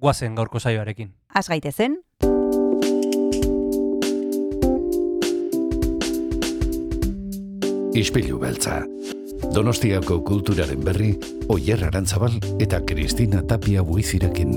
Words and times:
guazen 0.00 0.34
gaurko 0.34 0.58
saioarekin. 0.58 1.12
Az 1.34 1.48
gaitezen, 1.48 2.00
Ispilu 8.00 8.38
beltza. 8.38 8.84
Donostiako 9.54 10.20
kulturaren 10.24 10.84
berri, 10.84 11.10
Oyer 11.50 11.82
Arantzabal 11.88 12.36
eta 12.62 12.78
Kristina 12.86 13.42
Tapia 13.42 13.82
buizirekin. 13.82 14.52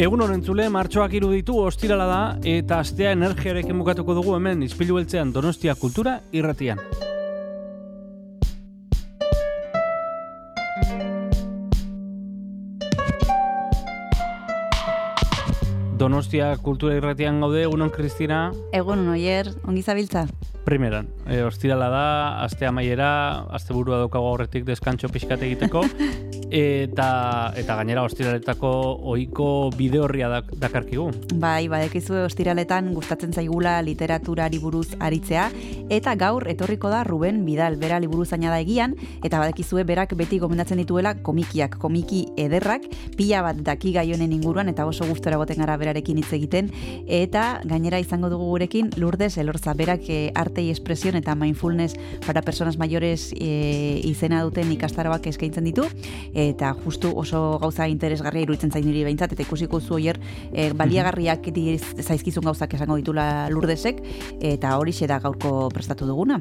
Egun 0.00 0.24
honen 0.24 0.42
zule, 0.42 0.66
martxoak 0.72 1.14
iruditu 1.14 1.60
ostirala 1.62 2.08
da, 2.10 2.22
eta 2.46 2.80
astea 2.84 3.14
energiarekin 3.16 3.78
bukatuko 3.78 4.18
dugu 4.18 4.34
hemen 4.36 4.66
izpilu 4.66 4.98
beltzean 4.98 5.32
Donostia 5.32 5.76
Kultura 5.78 6.18
irratian. 6.32 6.82
Donostia 16.00 16.54
Kultura 16.56 16.94
irratian 16.96 17.42
gaude, 17.44 17.60
egunon 17.66 17.90
Kristina, 17.92 18.38
egun 18.72 19.02
oier, 19.12 19.50
ongi 19.68 19.82
zabiltza. 19.84 20.22
primeran. 20.64 21.10
E, 21.26 21.42
ostirala 21.44 21.90
da, 21.92 22.04
aste 22.44 22.64
amaiera, 22.64 23.10
aste 23.52 23.74
burua 23.76 23.98
daukago 24.00 24.30
aurretik 24.30 24.64
deskantxo 24.64 25.10
pixkat 25.12 25.42
egiteko, 25.44 25.82
eta, 26.50 27.52
eta 27.56 27.76
gainera 27.78 28.02
ostiraletako 28.04 28.70
ohiko 29.12 29.70
bide 29.76 30.00
horria 30.02 30.28
dak, 30.28 30.50
dakarkigu. 30.58 31.08
Bai, 31.40 31.68
badekizue 31.70 32.24
ostiraletan 32.26 32.92
gustatzen 32.94 33.32
zaigula 33.32 33.78
literaturari 33.86 34.58
buruz 34.58 34.88
aritzea, 34.98 35.48
eta 35.90 36.14
gaur 36.18 36.48
etorriko 36.50 36.90
da 36.90 37.02
Ruben 37.04 37.44
Bidal, 37.46 37.78
bera 37.80 38.00
liburuzaina 38.02 38.50
da 38.50 38.60
egian, 38.62 38.96
eta 39.22 39.38
badekizue 39.40 39.84
berak 39.88 40.14
beti 40.18 40.40
gomendatzen 40.42 40.80
dituela 40.82 41.14
komikiak, 41.22 41.78
komiki 41.80 42.24
ederrak, 42.40 42.86
pila 43.16 43.42
bat 43.46 43.62
daki 43.66 43.94
gai 43.94 44.08
honen 44.14 44.34
inguruan, 44.34 44.68
eta 44.72 44.86
oso 44.86 45.06
gustora 45.08 45.38
goten 45.40 45.62
gara 45.62 45.78
berarekin 45.80 46.18
hitz 46.18 46.32
egiten, 46.36 46.70
eta 47.06 47.60
gainera 47.64 48.00
izango 48.02 48.30
dugu 48.32 48.50
gurekin 48.50 48.90
Lourdes 48.96 49.36
Elorza, 49.38 49.74
berak 49.74 50.08
e, 50.08 50.32
arte 50.34 50.62
y 50.62 50.70
expresión 50.70 51.16
eta 51.16 51.34
mindfulness 51.34 51.94
para 52.26 52.42
personas 52.42 52.78
mayores 52.78 53.32
e, 53.38 54.00
izena 54.04 54.42
duten 54.42 54.70
ikastaroak 54.72 55.26
eskaintzen 55.30 55.64
ditu, 55.64 55.86
eta 56.48 56.72
justu 56.84 57.12
oso 57.18 57.58
gauza 57.60 57.86
interesgarria 57.88 58.46
iruditzen 58.46 58.72
zain 58.72 58.86
niri 58.86 59.04
behintzat, 59.04 59.34
eta 59.34 59.44
ikusiko 59.44 59.80
zu 59.80 59.96
oier 59.98 60.20
e, 60.52 60.70
baliagarriak 60.76 61.50
diz, 61.54 61.82
zaizkizun 62.00 62.44
gauzak 62.44 62.74
esango 62.74 62.96
ditula 63.00 63.48
Lourdesek, 63.50 64.02
eta 64.40 64.76
hori 64.78 64.94
da 65.06 65.18
gaurko 65.18 65.68
prestatu 65.72 66.06
duguna. 66.06 66.40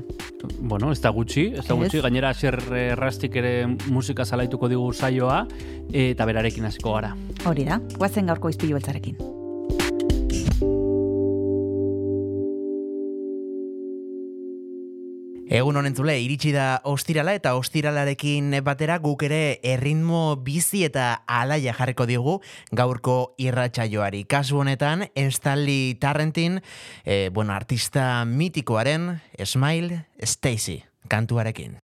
Bueno, 0.59 0.92
ez 0.92 1.02
da 1.02 1.09
gutxi, 1.09 1.53
ez 1.53 1.66
da 1.66 1.73
Ez. 1.73 1.80
gutxi, 1.80 2.02
gainera 2.02 2.33
zer 2.33 2.59
errastik 2.73 3.36
ere 3.36 3.67
musika 3.89 4.25
zalaituko 4.25 4.67
digu 4.67 4.94
saioa, 4.94 5.45
eta 5.94 6.25
berarekin 6.25 6.66
hasiko 6.66 6.94
gara. 6.94 7.16
Hori 7.45 7.66
da, 7.66 7.81
guazen 7.97 8.25
gaurko 8.25 8.50
izpilu 8.50 8.80
beltzarekin. 8.80 9.39
Egun 15.50 15.80
honen 15.80 15.95
zule, 15.97 16.14
iritsi 16.21 16.52
da 16.54 16.76
ostirala 16.86 17.33
eta 17.33 17.55
ostiralarekin 17.58 18.54
batera 18.61 18.99
guk 19.02 19.23
ere 19.26 19.58
erritmo 19.65 20.36
bizi 20.45 20.83
eta 20.86 21.23
alaia 21.26 21.73
jarriko 21.73 22.05
digu 22.05 22.36
gaurko 22.70 23.33
irratsaioari. 23.42 24.27
Kasu 24.30 24.61
honetan, 24.61 25.08
Stanley 25.17 25.95
Tarrentin, 25.98 26.61
eh, 27.04 27.32
bueno, 27.33 27.58
artista 27.58 28.26
mitikoaren 28.30 29.15
Smile 29.43 30.05
Stacy 30.21 30.83
kantuarekin. 31.10 31.80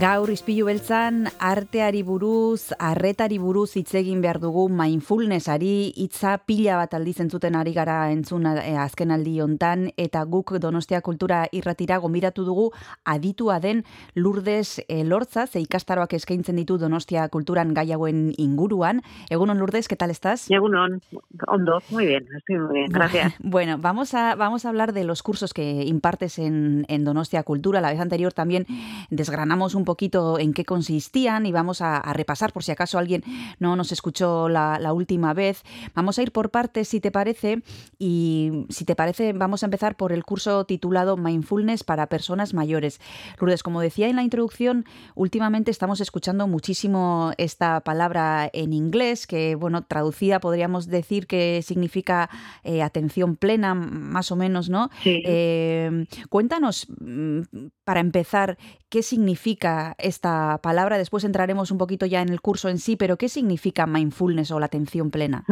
Gaur 0.00 0.30
izpilu 0.32 0.64
beltzan 0.64 1.26
arteari 1.44 1.98
buruz, 2.06 2.70
arretari 2.80 3.36
buruz 3.36 3.74
hitz 3.76 3.90
egin 3.98 4.22
behar 4.24 4.38
dugu 4.40 4.62
mindfulnessari 4.72 5.90
hitza 6.00 6.38
pila 6.48 6.78
bat 6.78 6.94
aldi 6.96 7.12
zentzuten 7.12 7.58
ari 7.58 7.74
gara 7.76 7.96
entzun 8.08 8.46
eh, 8.48 8.78
azken 8.80 9.12
aldi 9.12 9.34
hontan 9.44 9.90
eta 10.00 10.22
guk 10.24 10.54
Donostia 10.62 11.02
Kultura 11.04 11.42
irratira 11.52 11.98
gombidatu 12.00 12.46
dugu 12.46 12.70
aditua 13.04 13.58
den 13.60 13.82
Lourdes 14.14 14.80
Elortza, 14.88 15.44
ze 15.46 15.60
ikastaroak 15.66 16.14
eskaintzen 16.16 16.56
ditu 16.56 16.78
Donostia 16.80 17.28
Kulturan 17.28 17.74
gai 17.74 17.92
hauen 17.92 18.32
inguruan. 18.38 19.02
Egunon 19.28 19.58
Lourdes, 19.58 19.86
¿qué 19.86 19.96
tal 19.96 20.10
estás? 20.10 20.46
Egunon, 20.50 21.02
ondo, 21.46 21.82
muy 21.90 22.06
bien, 22.06 22.26
estoy 22.38 22.56
muy 22.56 22.78
bien, 22.78 22.90
gracias. 22.90 23.34
Bueno, 23.42 23.76
vamos 23.76 24.14
a, 24.14 24.34
vamos 24.34 24.64
a 24.64 24.70
hablar 24.70 24.94
de 24.94 25.04
los 25.04 25.22
cursos 25.22 25.52
que 25.52 25.84
impartes 25.84 26.38
en, 26.38 26.86
en 26.88 27.04
Donostia 27.04 27.42
Cultura. 27.42 27.82
La 27.82 27.90
vez 27.90 28.00
anterior 28.00 28.32
también 28.32 28.66
desgranamos 29.10 29.74
un 29.74 29.89
poquito 29.90 30.38
en 30.38 30.52
qué 30.52 30.64
consistían 30.64 31.46
y 31.46 31.52
vamos 31.52 31.82
a, 31.82 32.00
repasar 32.12 32.52
por 32.52 32.62
si 32.62 32.70
acaso 32.70 32.96
alguien 32.96 33.24
no 33.58 33.74
nos 33.74 33.90
escuchó 33.90 34.48
la, 34.48 34.92
última 34.92 35.34
vez. 35.34 35.64
Vamos 35.94 36.18
a 36.18 36.22
ir 36.22 36.30
por 36.30 36.50
partes, 36.50 36.86
si 36.86 37.00
te 37.00 37.10
parece, 37.10 37.62
y 37.98 38.66
si 38.68 38.84
te 38.84 38.94
parece, 38.94 39.32
vamos 39.32 39.64
a 39.64 39.66
empezar 39.66 39.96
por 39.96 40.12
el 40.12 40.24
curso 40.24 40.64
titulado 40.64 41.16
Mindfulness 41.16 41.82
para 41.82 42.06
personas 42.06 42.54
mayores. 42.54 43.00
Lourdes, 43.40 43.64
como 43.64 43.80
decía 43.80 44.08
en 44.08 44.16
la 44.16 44.22
introducción, 44.22 44.84
últimamente 45.16 45.72
estamos 45.72 46.00
escuchando 46.00 46.46
muchísimo 46.46 47.32
esta 47.36 47.80
palabra 47.80 48.48
en 48.52 48.72
inglés, 48.72 49.26
que, 49.26 49.56
bueno, 49.56 49.82
traducida 49.82 50.38
podríamos 50.38 50.86
decir 50.86 51.26
que 51.26 51.62
significa 51.62 52.30
eh, 52.62 52.82
atención 52.82 53.34
plena, 53.34 53.74
más 53.74 54.30
o 54.30 54.36
menos, 54.36 54.68
¿no? 54.68 54.88
Eh, 55.04 56.06
cuéntanos, 56.28 56.86
mm, 57.00 57.40
para 57.84 58.00
empezar, 58.00 58.56
qué 58.88 59.02
significa 59.02 59.79
esta 59.98 60.58
palabra. 60.62 60.98
Después 60.98 61.24
entraremos 61.24 61.70
un 61.70 61.78
poquito 61.78 62.06
ya 62.06 62.22
en 62.22 62.28
el 62.28 62.40
curso 62.40 62.68
en 62.68 62.78
sí, 62.78 62.96
pero 62.96 63.16
¿qué 63.16 63.28
significa 63.28 63.86
mindfulness 63.86 64.50
o 64.50 64.60
la 64.60 64.66
atención 64.66 65.10
plena? 65.10 65.44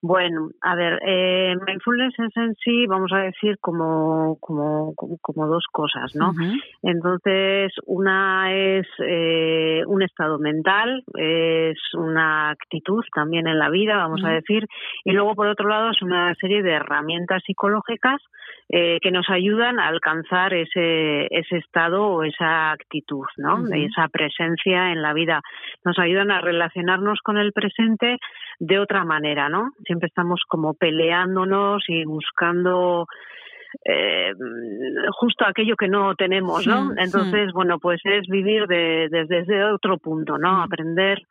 Bueno, 0.00 0.50
a 0.60 0.76
ver, 0.76 1.00
eh, 1.04 1.56
mindfulness 1.66 2.14
es 2.18 2.36
en 2.36 2.54
sí, 2.54 2.86
vamos 2.86 3.12
a 3.12 3.18
decir, 3.18 3.58
como, 3.60 4.36
como, 4.40 4.94
como, 4.94 5.46
dos 5.48 5.64
cosas, 5.72 6.14
¿no? 6.14 6.32
Entonces, 6.82 7.72
una 7.84 8.52
es 8.54 8.86
eh, 9.04 9.82
un 9.86 10.02
estado 10.02 10.38
mental, 10.38 11.02
es 11.16 11.78
una 11.94 12.50
actitud 12.50 13.02
también 13.12 13.48
en 13.48 13.58
la 13.58 13.70
vida, 13.70 13.96
vamos 13.96 14.22
a 14.24 14.30
decir, 14.30 14.66
y 15.04 15.10
luego, 15.10 15.34
por 15.34 15.48
otro 15.48 15.68
lado, 15.68 15.90
es 15.90 16.00
una 16.00 16.32
serie 16.36 16.62
de 16.62 16.74
herramientas 16.74 17.42
psicológicas 17.44 18.20
eh, 18.70 18.98
que 19.00 19.10
nos 19.10 19.28
ayudan 19.30 19.80
a 19.80 19.88
alcanzar 19.88 20.52
ese, 20.52 21.26
ese 21.30 21.56
estado 21.56 22.06
o 22.06 22.22
esa 22.22 22.70
actitud, 22.70 23.24
¿no? 23.38 23.64
Esa 23.72 24.08
presencia 24.08 24.92
en 24.92 25.00
la 25.00 25.14
vida. 25.14 25.40
Nos 25.84 25.98
ayudan 25.98 26.30
a 26.30 26.42
relacionarnos 26.42 27.20
con 27.22 27.38
el 27.38 27.52
presente 27.52 28.18
de 28.58 28.78
otra 28.78 29.04
manera, 29.04 29.48
¿no? 29.48 29.70
Siempre 29.88 30.08
estamos 30.08 30.42
como 30.46 30.74
peleándonos 30.74 31.82
y 31.88 32.04
buscando 32.04 33.06
eh, 33.86 34.32
justo 35.18 35.46
aquello 35.46 35.76
que 35.76 35.88
no 35.88 36.14
tenemos, 36.14 36.66
¿no? 36.66 36.92
Entonces, 36.96 37.52
bueno, 37.54 37.78
pues 37.78 38.00
es 38.04 38.28
vivir 38.28 38.66
desde 38.66 39.64
otro 39.64 39.96
punto, 39.96 40.36
¿no? 40.36 40.62
Aprender 40.62 41.22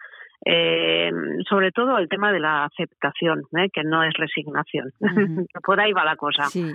eh, 0.46 1.12
sobre 1.50 1.72
todo 1.72 1.98
el 1.98 2.08
tema 2.08 2.32
de 2.32 2.39
la 2.39 2.65
aceptación, 2.65 3.44
¿eh? 3.58 3.70
que 3.74 3.84
no 3.84 4.03
es 4.03 4.13
resignación. 4.13 4.94
Por 5.65 5.79
ahí 5.79 5.91
va 5.94 6.06
la 6.06 6.15
cosa. 6.15 6.46
Sí. 6.46 6.74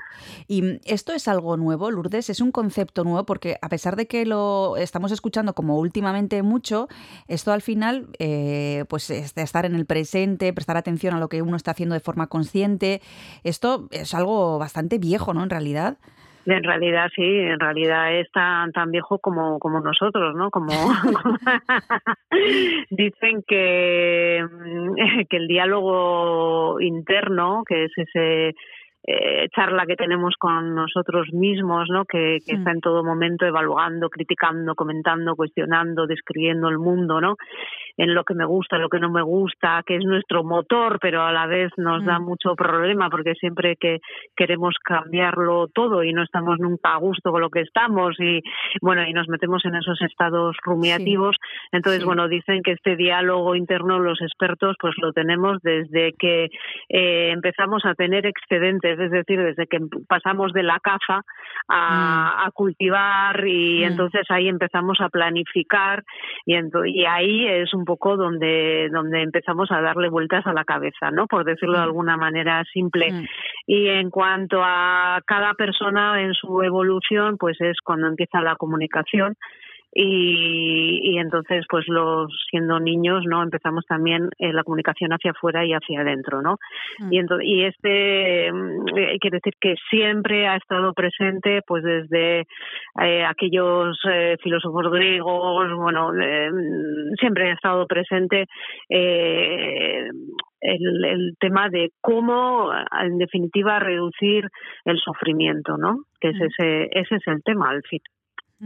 Y 0.48 0.80
esto 0.84 1.12
es 1.12 1.28
algo 1.28 1.56
nuevo, 1.56 1.90
Lourdes, 1.90 2.28
es 2.28 2.40
un 2.40 2.52
concepto 2.52 3.04
nuevo, 3.04 3.24
porque 3.24 3.56
a 3.62 3.68
pesar 3.68 3.96
de 3.96 4.06
que 4.06 4.26
lo 4.26 4.76
estamos 4.76 5.12
escuchando 5.12 5.54
como 5.54 5.78
últimamente 5.78 6.42
mucho, 6.42 6.88
esto 7.28 7.52
al 7.52 7.62
final, 7.62 8.08
eh, 8.18 8.84
pues 8.88 9.10
es 9.10 9.34
de 9.34 9.42
estar 9.42 9.64
en 9.64 9.74
el 9.74 9.86
presente, 9.86 10.52
prestar 10.52 10.76
atención 10.76 11.14
a 11.14 11.20
lo 11.20 11.28
que 11.28 11.42
uno 11.42 11.56
está 11.56 11.70
haciendo 11.70 11.94
de 11.94 12.00
forma 12.00 12.26
consciente, 12.26 13.00
esto 13.44 13.88
es 13.90 14.14
algo 14.14 14.58
bastante 14.58 14.98
viejo, 14.98 15.34
¿no? 15.34 15.42
En 15.42 15.50
realidad. 15.50 15.98
En 16.44 16.64
realidad 16.64 17.08
sí, 17.14 17.22
en 17.22 17.60
realidad 17.60 18.14
es 18.14 18.30
tan, 18.32 18.72
tan 18.72 18.90
viejo 18.90 19.18
como, 19.18 19.58
como 19.58 19.80
nosotros, 19.80 20.34
¿no? 20.34 20.50
Como 20.50 20.72
dicen 22.90 23.44
que, 23.46 24.44
que 25.30 25.36
el 25.36 25.46
diálogo 25.46 26.80
interno, 26.80 27.62
que 27.66 27.84
es 27.84 27.92
ese 27.96 28.54
eh, 29.04 29.48
charla 29.54 29.86
que 29.86 29.96
tenemos 29.96 30.34
con 30.38 30.74
nosotros 30.74 31.32
mismos, 31.32 31.88
¿no? 31.90 32.04
Que, 32.04 32.38
que 32.46 32.54
está 32.54 32.70
en 32.70 32.80
todo 32.80 33.02
momento 33.02 33.46
evaluando, 33.46 34.08
criticando, 34.08 34.74
comentando, 34.74 35.34
cuestionando, 35.34 36.06
describiendo 36.06 36.68
el 36.68 36.78
mundo, 36.78 37.20
¿no? 37.20 37.36
en 37.96 38.14
lo 38.14 38.24
que 38.24 38.34
me 38.34 38.44
gusta, 38.44 38.78
lo 38.78 38.88
que 38.88 39.00
no 39.00 39.10
me 39.10 39.22
gusta, 39.22 39.82
que 39.86 39.96
es 39.96 40.04
nuestro 40.04 40.44
motor, 40.44 40.98
pero 41.00 41.22
a 41.22 41.32
la 41.32 41.46
vez 41.46 41.70
nos 41.76 42.04
da 42.04 42.18
mm. 42.18 42.24
mucho 42.24 42.54
problema 42.54 43.10
porque 43.10 43.34
siempre 43.34 43.76
que 43.76 44.00
queremos 44.36 44.74
cambiarlo 44.82 45.68
todo 45.68 46.02
y 46.02 46.12
no 46.12 46.22
estamos 46.22 46.58
nunca 46.58 46.94
a 46.94 46.98
gusto 46.98 47.30
con 47.30 47.40
lo 47.40 47.50
que 47.50 47.60
estamos 47.60 48.18
y 48.18 48.42
bueno, 48.80 49.06
y 49.06 49.12
nos 49.12 49.28
metemos 49.28 49.64
en 49.64 49.74
esos 49.74 50.00
estados 50.02 50.56
rumiativos. 50.62 51.36
Entonces, 51.70 52.04
bueno, 52.04 52.28
dicen 52.28 52.62
que 52.62 52.72
este 52.72 52.96
diálogo 52.96 53.54
interno 53.54 53.98
los 53.98 54.20
expertos 54.20 54.76
pues 54.80 54.94
lo 54.98 55.12
tenemos 55.12 55.60
desde 55.62 56.14
que 56.18 56.50
eh, 56.88 57.30
empezamos 57.30 57.84
a 57.84 57.94
tener 57.94 58.26
excedentes, 58.26 58.91
es 58.98 59.10
decir, 59.10 59.40
desde 59.40 59.66
que 59.66 59.78
pasamos 60.08 60.52
de 60.52 60.62
la 60.62 60.78
caza 60.80 61.22
a, 61.68 62.46
mm. 62.48 62.52
cultivar 62.52 63.46
y 63.46 63.80
mm. 63.80 63.84
entonces 63.84 64.22
ahí 64.30 64.48
empezamos 64.48 65.00
a 65.00 65.08
planificar 65.08 66.04
y, 66.46 66.54
y 66.86 67.04
ahí 67.04 67.46
es 67.46 67.72
un 67.74 67.84
poco 67.84 68.16
donde, 68.16 68.88
donde 68.90 69.22
empezamos 69.22 69.70
a 69.70 69.80
darle 69.80 70.08
vueltas 70.08 70.46
a 70.46 70.52
la 70.52 70.64
cabeza, 70.64 71.10
¿no? 71.10 71.26
Por 71.26 71.44
decirlo 71.44 71.74
de 71.74 71.80
mm. 71.80 71.88
alguna 71.88 72.16
manera 72.16 72.64
simple. 72.72 73.12
Mm. 73.12 73.24
Y 73.66 73.88
en 73.88 74.10
cuanto 74.10 74.62
a 74.62 75.20
cada 75.26 75.54
persona 75.54 76.20
en 76.20 76.34
su 76.34 76.62
evolución, 76.62 77.36
pues 77.38 77.60
es 77.60 77.78
cuando 77.82 78.06
empieza 78.06 78.40
la 78.40 78.56
comunicación 78.56 79.36
y, 79.94 81.18
entonces 81.18 81.64
pues 81.68 81.86
los 81.86 82.32
siendo 82.50 82.80
niños 82.80 83.24
no 83.28 83.42
empezamos 83.42 83.84
también 83.86 84.30
eh, 84.38 84.52
la 84.52 84.64
comunicación 84.64 85.12
hacia 85.12 85.32
afuera 85.32 85.64
y 85.64 85.72
hacia 85.72 86.00
adentro 86.00 86.40
no 86.40 86.56
mm. 86.98 87.12
y 87.12 87.18
entonces, 87.18 87.46
y 87.46 87.64
este 87.64 88.52
mm, 88.52 88.88
eh, 88.96 89.18
quiere 89.20 89.38
decir 89.38 89.54
que 89.60 89.74
siempre 89.90 90.48
ha 90.48 90.56
estado 90.56 90.94
presente 90.94 91.60
pues 91.66 91.84
desde 91.84 92.46
eh, 93.02 93.24
aquellos 93.24 93.98
filósofos 94.42 94.90
griegos 94.90 95.70
bueno 95.76 96.12
mm, 96.12 97.14
siempre 97.20 97.50
ha 97.50 97.54
estado 97.54 97.86
presente 97.86 98.46
el, 98.88 101.04
el, 101.04 101.36
tema 101.40 101.68
de 101.68 101.90
cómo, 102.00 102.70
en 102.72 103.18
definitiva, 103.18 103.80
reducir 103.80 104.48
el 104.84 104.98
sufrimiento, 104.98 105.76
¿no? 105.76 106.04
Que 106.20 106.28
es 106.28 106.36
ese, 106.40 106.88
ese 106.92 107.16
es 107.16 107.26
el 107.26 107.42
tema 107.42 107.70
al 107.70 107.82
fin 107.82 108.00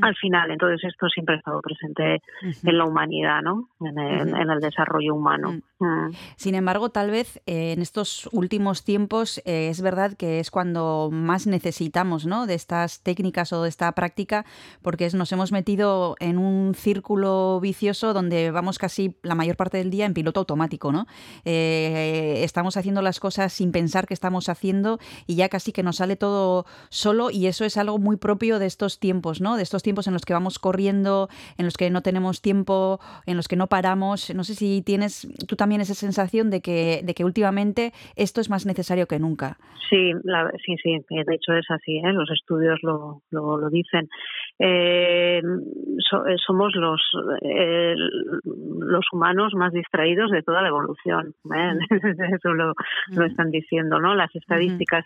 al 0.01 0.15
final. 0.17 0.51
Entonces 0.51 0.85
esto 0.85 1.09
siempre 1.09 1.37
ha 1.37 1.39
estado 1.39 1.61
presente 1.61 2.23
en 2.43 2.79
la 2.79 2.85
humanidad, 2.85 3.43
¿no? 3.43 3.69
En 3.81 3.99
el, 3.99 4.61
desarrollo 4.61 5.15
humano. 5.15 5.61
Mm. 5.79 6.13
Sin 6.37 6.55
embargo, 6.55 6.89
tal 6.89 7.11
vez 7.11 7.43
eh, 7.45 7.73
en 7.73 7.83
estos 7.83 8.31
últimos 8.33 8.83
tiempos 8.83 9.43
eh, 9.45 9.69
es 9.69 9.83
verdad 9.83 10.15
que 10.15 10.41
es 10.41 10.51
cuando 10.51 11.11
más 11.13 11.47
necesitamos, 11.47 12.25
¿no? 12.25 12.47
De 12.47 12.55
estas 12.55 13.01
técnicas 13.01 13.53
o 13.53 13.63
de 13.63 13.69
esta 13.69 13.93
práctica, 13.93 14.47
porque 14.81 15.11
nos 15.11 15.31
hemos 15.33 15.53
metido 15.53 16.17
en 16.19 16.39
un 16.39 16.75
círculo 16.75 17.61
vicioso 17.61 18.15
donde 18.15 18.51
vamos 18.51 18.79
casi 18.79 19.17
la 19.23 19.35
mayor 19.35 19.57
parte 19.57 19.77
del 19.77 19.91
día 19.91 20.07
en 20.07 20.15
piloto 20.15 20.41
automático, 20.41 20.93
¿no? 20.93 21.07
Eh, 21.45 22.41
estamos 22.43 22.79
haciendo 22.79 23.03
las 23.03 23.21
cosas 23.21 23.53
sin 23.53 23.71
pensar 23.71 24.07
que 24.07 24.15
estamos 24.15 24.49
haciendo 24.49 24.99
y 25.27 25.35
ya 25.35 25.51
casi 25.51 25.73
que 25.73 25.83
nos 25.83 25.97
sale 25.97 26.17
todo 26.17 26.65
solo 26.89 27.31
y 27.31 27.49
eso 27.49 27.67
es 27.67 27.77
algo 27.77 27.99
muy 27.99 28.17
propio 28.17 28.59
de 28.59 28.65
estos 28.67 28.99
tiempos, 28.99 29.43
¿no? 29.43 29.57
De 29.57 29.63
estos 29.63 29.83
tiempos 29.83 30.07
en 30.07 30.15
los 30.15 30.25
que 30.25 30.33
vamos 30.33 30.59
corriendo, 30.59 31.29
en 31.59 31.67
los 31.67 31.77
que 31.77 31.91
no 31.91 32.03
tenemos 32.03 32.41
tiempo, 32.41 32.99
en 33.27 33.37
los 33.37 33.47
que 33.47 33.57
no 33.57 33.67
paramos. 33.67 34.35
No 34.35 34.43
sé 34.43 34.55
si 34.55 34.81
tienes 34.81 35.29
tú 35.47 35.55
también 35.57 35.66
esa 35.73 35.95
sensación 35.95 36.51
de 36.51 36.61
que, 36.61 37.01
de 37.05 37.15
que 37.15 37.25
últimamente 37.25 37.93
esto 38.17 38.41
es 38.41 38.51
más 38.51 38.67
necesario 38.67 39.07
que 39.07 39.19
nunca. 39.19 39.59
Sí, 39.89 40.13
sí, 40.65 40.77
sí, 40.83 40.99
de 41.09 41.35
hecho 41.35 41.53
es 41.53 41.71
así, 41.71 41.99
¿eh? 41.99 42.13
los 42.13 42.29
estudios 42.31 42.81
lo, 42.83 43.23
lo, 43.31 43.71
dicen. 43.71 44.09
Eh, 44.59 45.41
eh, 45.41 46.37
somos 46.45 46.75
los, 46.75 47.01
los 48.43 49.05
humanos 49.13 49.53
más 49.55 49.73
distraídos 49.73 50.31
de 50.31 50.43
toda 50.43 50.63
la 50.63 50.69
evolución. 50.69 51.35
Mm. 51.45 51.79
Eso 52.35 52.53
lo, 52.53 52.73
lo, 53.13 53.23
mm. 53.23 53.23
están 53.23 53.51
diciendo, 53.51 54.01
¿no? 54.01 54.15
Las 54.15 54.35
estadísticas. 54.35 55.05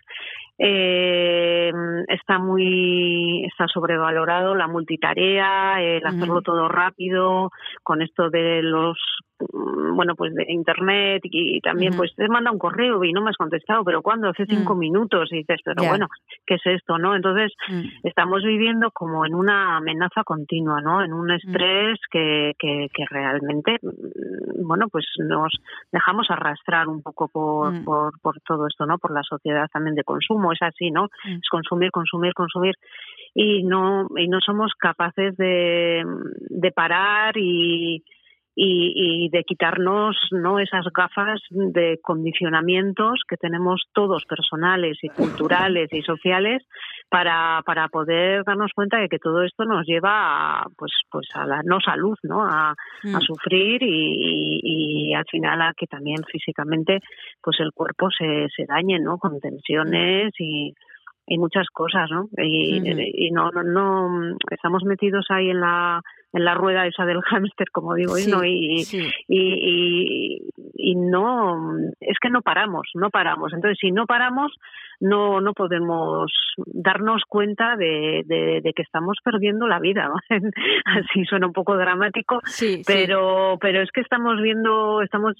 Está 2.09 2.39
muy 2.39 3.45
está 3.47 3.67
sobrevalorado 3.69 4.55
la 4.55 4.69
multitarea, 4.69 5.81
el 5.83 6.05
hacerlo 6.07 6.43
todo 6.43 6.69
rápido, 6.69 7.51
con 7.83 8.03
esto 8.03 8.29
de 8.31 8.63
los 8.63 8.99
mm, 9.41 9.95
bueno, 9.97 10.15
pues 10.15 10.35
de 10.35 10.45
internet 10.49 11.23
y 11.25 11.61
también, 11.61 11.95
pues 11.97 12.15
te 12.15 12.29
manda 12.29 12.51
un 12.51 12.59
correo 12.59 13.03
y 13.05 13.13
no 13.13 13.23
me 13.23 13.31
has 13.31 13.37
contestado, 13.37 13.85
pero 13.85 14.03
¿cuándo? 14.03 14.29
Hace 14.29 14.45
cinco 14.47 14.75
Mm. 14.75 14.79
minutos 14.79 15.33
y 15.33 15.39
dices, 15.39 15.61
pero 15.65 15.83
bueno, 15.89 16.07
¿qué 16.47 16.55
es 16.57 16.63
esto, 16.67 16.99
no? 16.99 17.15
Entonces, 17.17 17.53
Mm. 17.69 17.83
estamos 18.07 18.43
viviendo 18.43 18.91
como 18.91 19.25
en 19.25 19.35
una 19.35 19.77
amenaza 19.79 20.25
continua, 20.25 20.81
¿no? 20.83 21.03
En 21.03 21.13
un 21.13 21.31
estrés 21.31 21.99
que, 22.11 22.53
que, 22.59 22.89
que 22.93 23.05
realmente, 23.09 23.79
bueno, 24.63 24.89
pues 24.91 25.07
nos 25.19 25.53
dejamos 25.93 26.31
arrastrar 26.31 26.89
un 26.89 27.03
poco 27.03 27.29
por, 27.29 27.83
por, 27.85 28.13
por 28.21 28.41
todo 28.41 28.67
esto, 28.67 28.85
¿no? 28.87 28.99
Por 28.99 29.13
la 29.13 29.23
sociedad 29.23 29.69
también 29.73 29.95
de 29.95 30.05
consumo, 30.05 30.50
es 30.53 30.63
así, 30.63 30.91
¿no? 30.91 31.05
Mm. 31.25 31.39
Es 31.43 31.49
consumir, 31.51 31.91
consumir, 31.91 32.35
consumir 32.35 32.75
y 33.35 33.63
no 33.63 34.09
y 34.17 34.29
no 34.29 34.41
somos 34.41 34.73
capaces 34.79 35.37
de, 35.37 36.03
de 36.49 36.73
parar 36.73 37.37
y, 37.37 38.03
y, 38.55 39.25
y 39.25 39.29
de 39.31 39.45
quitarnos 39.45 40.17
no 40.33 40.59
esas 40.59 40.85
gafas 40.93 41.41
de 41.51 41.99
condicionamientos 42.03 43.23
que 43.29 43.37
tenemos 43.37 43.85
todos 43.93 44.25
personales 44.25 44.99
y 45.03 45.09
culturales 45.09 45.89
y 45.93 46.03
sociales 46.03 46.63
para, 47.11 47.63
para 47.67 47.89
poder 47.89 48.45
darnos 48.45 48.71
cuenta 48.75 48.99
de 48.99 49.09
que 49.09 49.19
todo 49.19 49.43
esto 49.43 49.65
nos 49.65 49.85
lleva 49.87 50.61
a, 50.61 50.67
pues 50.77 50.93
pues 51.11 51.27
a 51.35 51.45
la 51.45 51.61
no 51.65 51.81
salud 51.81 52.17
no 52.23 52.43
a, 52.45 52.71
a 52.71 52.75
Mm. 53.03 53.21
sufrir 53.21 53.83
y, 53.83 54.61
y, 54.63 55.11
y 55.11 55.15
al 55.15 55.25
final 55.31 55.61
a 55.63 55.75
que 55.77 55.87
también 55.87 56.23
físicamente 56.25 57.01
pues 57.43 57.59
el 57.61 57.73
cuerpo 57.73 58.09
se, 58.11 58.47
se 58.55 58.65
dañe 58.67 58.99
no 59.01 59.19
con 59.19 59.41
tensiones 59.41 60.33
y 60.39 60.73
y 61.27 61.39
muchas 61.39 61.69
cosas, 61.73 62.11
¿no? 62.11 62.29
Y, 62.39 62.81
y 63.27 63.31
no, 63.31 63.53
no, 63.53 63.63
no, 63.63 64.37
estamos 64.51 64.83
metidos 64.83 65.27
ahí 65.31 65.51
en 65.51 65.61
la, 65.61 66.01
en 66.33 66.45
la 66.45 66.55
rueda 66.55 66.87
esa 66.87 67.05
del 67.05 67.21
hámster, 67.23 67.71
como 67.71 67.95
digo, 67.95 68.15
Sí, 68.17 68.31
¿no? 68.31 68.45
Y, 68.45 68.85
sí. 68.85 69.01
y, 69.29 70.39
y, 70.39 70.91
y 70.93 70.95
no, 70.97 71.77
es 72.01 72.19
que 72.21 72.31
no 72.31 72.43
paramos, 72.43 72.89
no 72.95 73.11
paramos. 73.11 73.53
Entonces, 73.53 73.79
si 73.81 73.91
no 73.91 74.07
paramos, 74.07 74.53
no, 75.01 75.41
no 75.41 75.55
podemos 75.55 76.31
darnos 76.67 77.23
cuenta 77.27 77.75
de, 77.77 78.23
de, 78.27 78.61
de 78.63 78.73
que 78.75 78.83
estamos 78.83 79.17
perdiendo 79.25 79.67
la 79.67 79.79
vida. 79.81 80.09
¿no? 80.09 80.17
Así 80.85 81.25
suena 81.25 81.47
un 81.47 81.53
poco 81.55 81.77
dramático, 81.77 82.41
Sí, 82.45 82.83
pero 82.87 83.57
pero 83.61 83.81
es 83.83 83.91
que 83.93 84.03
estamos 84.03 84.41
viendo 84.43 85.01
estamos 85.03 85.35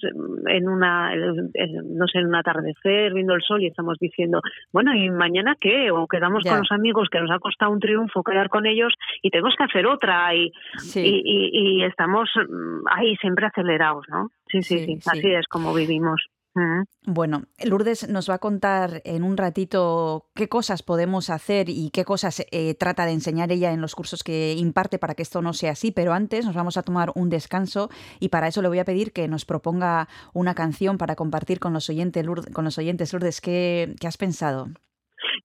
en 0.47 0.67
una 0.67 1.13
en- 1.13 1.51
no 1.95 2.07
sé 2.07 2.19
en 2.19 2.27
un 2.27 2.35
atardecer 2.35 3.13
viendo 3.13 3.33
el 3.35 3.41
sol 3.43 3.61
y 3.61 3.67
estamos 3.67 3.97
diciendo 3.99 4.41
bueno 4.73 4.95
y 4.95 5.09
mañana 5.11 5.55
qué 5.59 5.91
o 5.91 6.07
quedamos 6.07 6.43
Ya. 6.43 6.51
con 6.51 6.59
los 6.61 6.71
amigos 6.71 7.09
que 7.11 7.19
nos 7.19 7.29
ha 7.31 7.39
costado 7.39 7.71
un 7.71 7.79
triunfo 7.79 8.23
quedar 8.23 8.49
con 8.49 8.65
ellos 8.65 8.93
y 9.21 9.29
tenemos 9.29 9.53
que 9.57 9.63
hacer 9.63 9.85
otra 9.85 10.33
y 10.33 10.51
Sí. 10.81 11.01
y, 11.01 11.21
y, 11.23 11.81
y 11.81 11.83
estamos 11.83 12.29
mm, 12.35 12.87
ahí 12.89 13.15
siempre 13.17 13.45
acelerados 13.47 14.05
no 14.09 14.29
sí 14.47 14.61
sí 14.61 14.79
Sí, 14.79 14.85
sí, 14.85 15.01
sí. 15.01 15.09
así 15.09 15.33
es 15.33 15.47
como 15.47 15.73
vivimos 15.73 16.21
Mm. 16.53 16.83
Bueno, 17.05 17.43
Lourdes 17.63 18.09
nos 18.09 18.29
va 18.29 18.35
a 18.35 18.39
contar 18.39 19.01
en 19.05 19.23
un 19.23 19.37
ratito 19.37 20.27
qué 20.35 20.49
cosas 20.49 20.83
podemos 20.83 21.29
hacer 21.29 21.69
y 21.69 21.91
qué 21.91 22.03
cosas 22.03 22.45
eh, 22.51 22.75
trata 22.75 23.05
de 23.05 23.13
enseñar 23.13 23.51
ella 23.51 23.71
en 23.71 23.79
los 23.81 23.95
cursos 23.95 24.23
que 24.23 24.53
imparte 24.57 24.99
para 24.99 25.15
que 25.15 25.23
esto 25.23 25.41
no 25.41 25.53
sea 25.53 25.71
así, 25.71 25.91
pero 25.91 26.13
antes 26.13 26.45
nos 26.45 26.55
vamos 26.55 26.75
a 26.77 26.83
tomar 26.83 27.11
un 27.15 27.29
descanso 27.29 27.89
y 28.19 28.29
para 28.29 28.47
eso 28.47 28.61
le 28.61 28.67
voy 28.67 28.79
a 28.79 28.85
pedir 28.85 29.13
que 29.13 29.27
nos 29.27 29.45
proponga 29.45 30.09
una 30.33 30.53
canción 30.53 30.97
para 30.97 31.15
compartir 31.15 31.59
con 31.59 31.73
los 31.73 31.89
oyentes, 31.89 32.25
Lourdes, 32.25 32.53
con 32.53 32.65
los 32.65 32.77
oyentes. 32.77 33.13
Lourdes, 33.13 33.39
¿qué, 33.39 33.95
qué 33.99 34.07
has 34.07 34.17
pensado? 34.17 34.67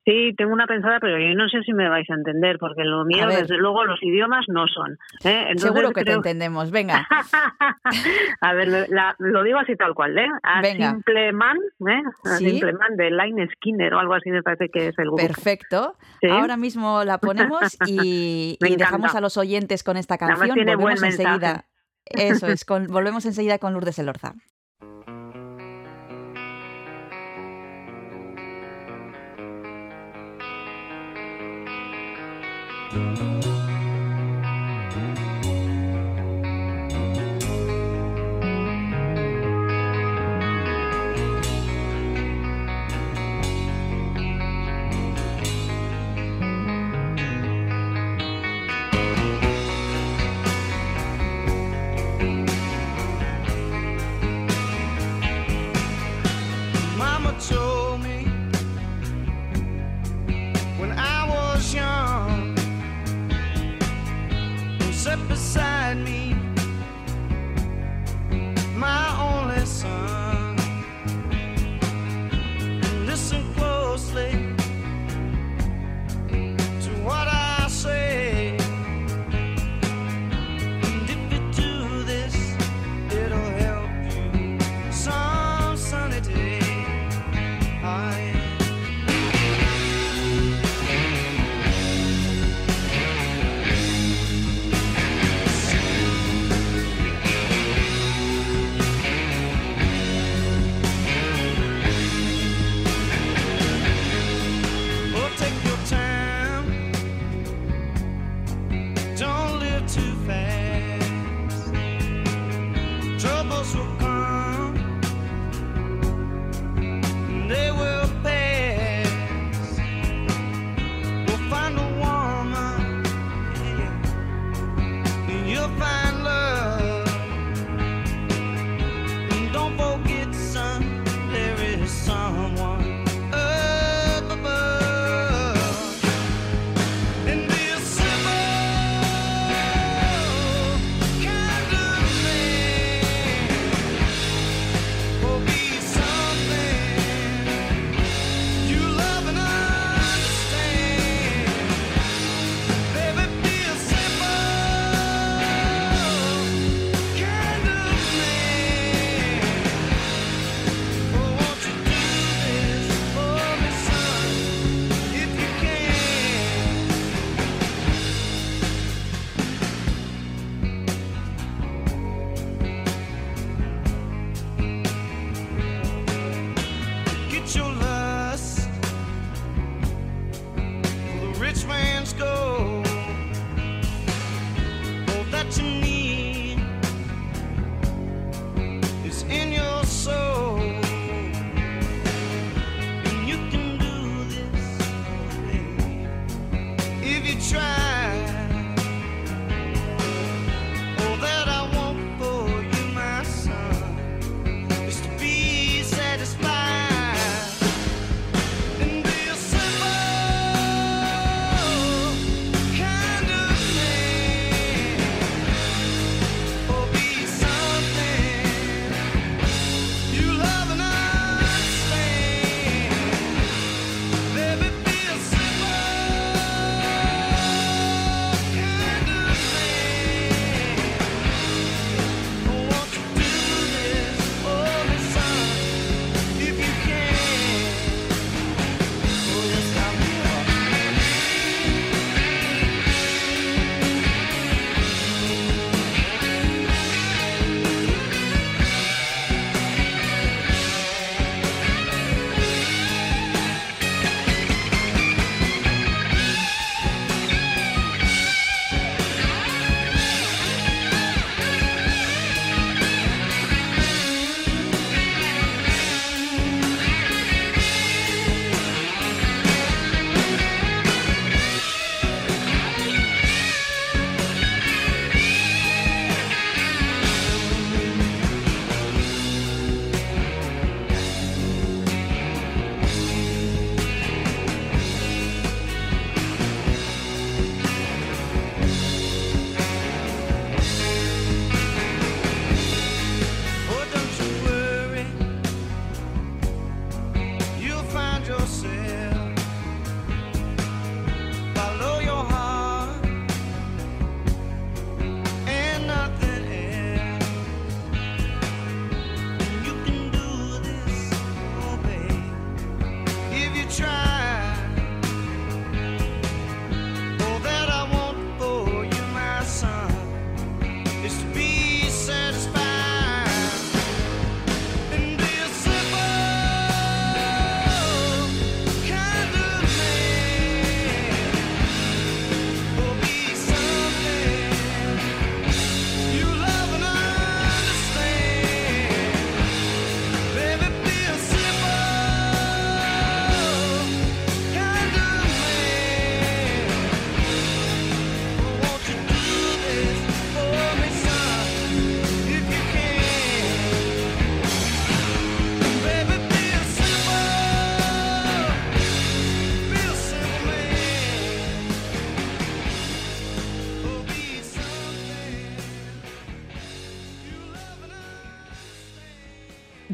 Sí, 0.08 0.32
tengo 0.36 0.52
una 0.52 0.68
pensada, 0.68 1.00
pero 1.00 1.18
yo 1.18 1.34
no 1.34 1.48
sé 1.48 1.62
si 1.64 1.72
me 1.72 1.88
vais 1.88 2.08
a 2.08 2.14
entender, 2.14 2.58
porque 2.60 2.84
lo 2.84 3.04
mío, 3.04 3.26
desde 3.26 3.56
luego, 3.56 3.84
los 3.84 4.00
idiomas 4.02 4.44
no 4.46 4.66
son. 4.68 4.92
¿eh? 5.24 5.46
Entonces 5.48 5.62
Seguro 5.62 5.90
que 5.92 6.04
te 6.04 6.12
entendemos. 6.12 6.70
Venga, 6.70 7.04
a 8.40 8.52
ver, 8.54 8.68
lo- 8.68 8.86
la- 8.94 9.16
lo 9.18 9.42
digo 9.42 9.58
así 9.58 9.74
tal 9.76 9.94
cual, 9.94 10.16
¿eh? 10.16 10.28
A 10.44 10.60
Venga. 10.62 10.90
Simple 10.92 11.32
Man, 11.32 11.56
¿eh? 11.88 12.02
A 12.24 12.36
Sí. 12.36 12.50
Simple 12.50 12.72
Man 12.74 12.96
de 12.96 13.10
Line 13.10 13.48
Skinner 13.56 13.94
o 13.94 13.98
algo 13.98 14.14
así 14.14 14.30
me 14.30 14.42
parece 14.42 14.68
que 14.68 14.88
es 14.88 14.98
el 14.98 15.06
grupo. 15.06 15.16
perfecto. 15.26 15.96
Sí. 16.20 16.28
Ahora 16.28 16.56
mismo 16.56 17.02
la 17.04 17.18
ponemos 17.60 17.76
y, 17.86 18.56
dejamos 18.60 19.14
a 19.16 19.20
los 19.20 19.36
oyentes 19.36 19.82
con 19.82 19.96
esta 19.96 20.18
canción. 20.18 20.54
tiene 20.54 20.76
buen 20.76 20.94
Volvemos 20.94 21.02
enseguida. 21.18 21.64
Eso 22.04 22.46
es, 22.46 22.64
con- 22.64 22.86
volvemos 22.86 23.26
enseguida 23.26 23.58
con 23.58 23.72
Lourdes 23.72 23.98
Elorza. 23.98 24.34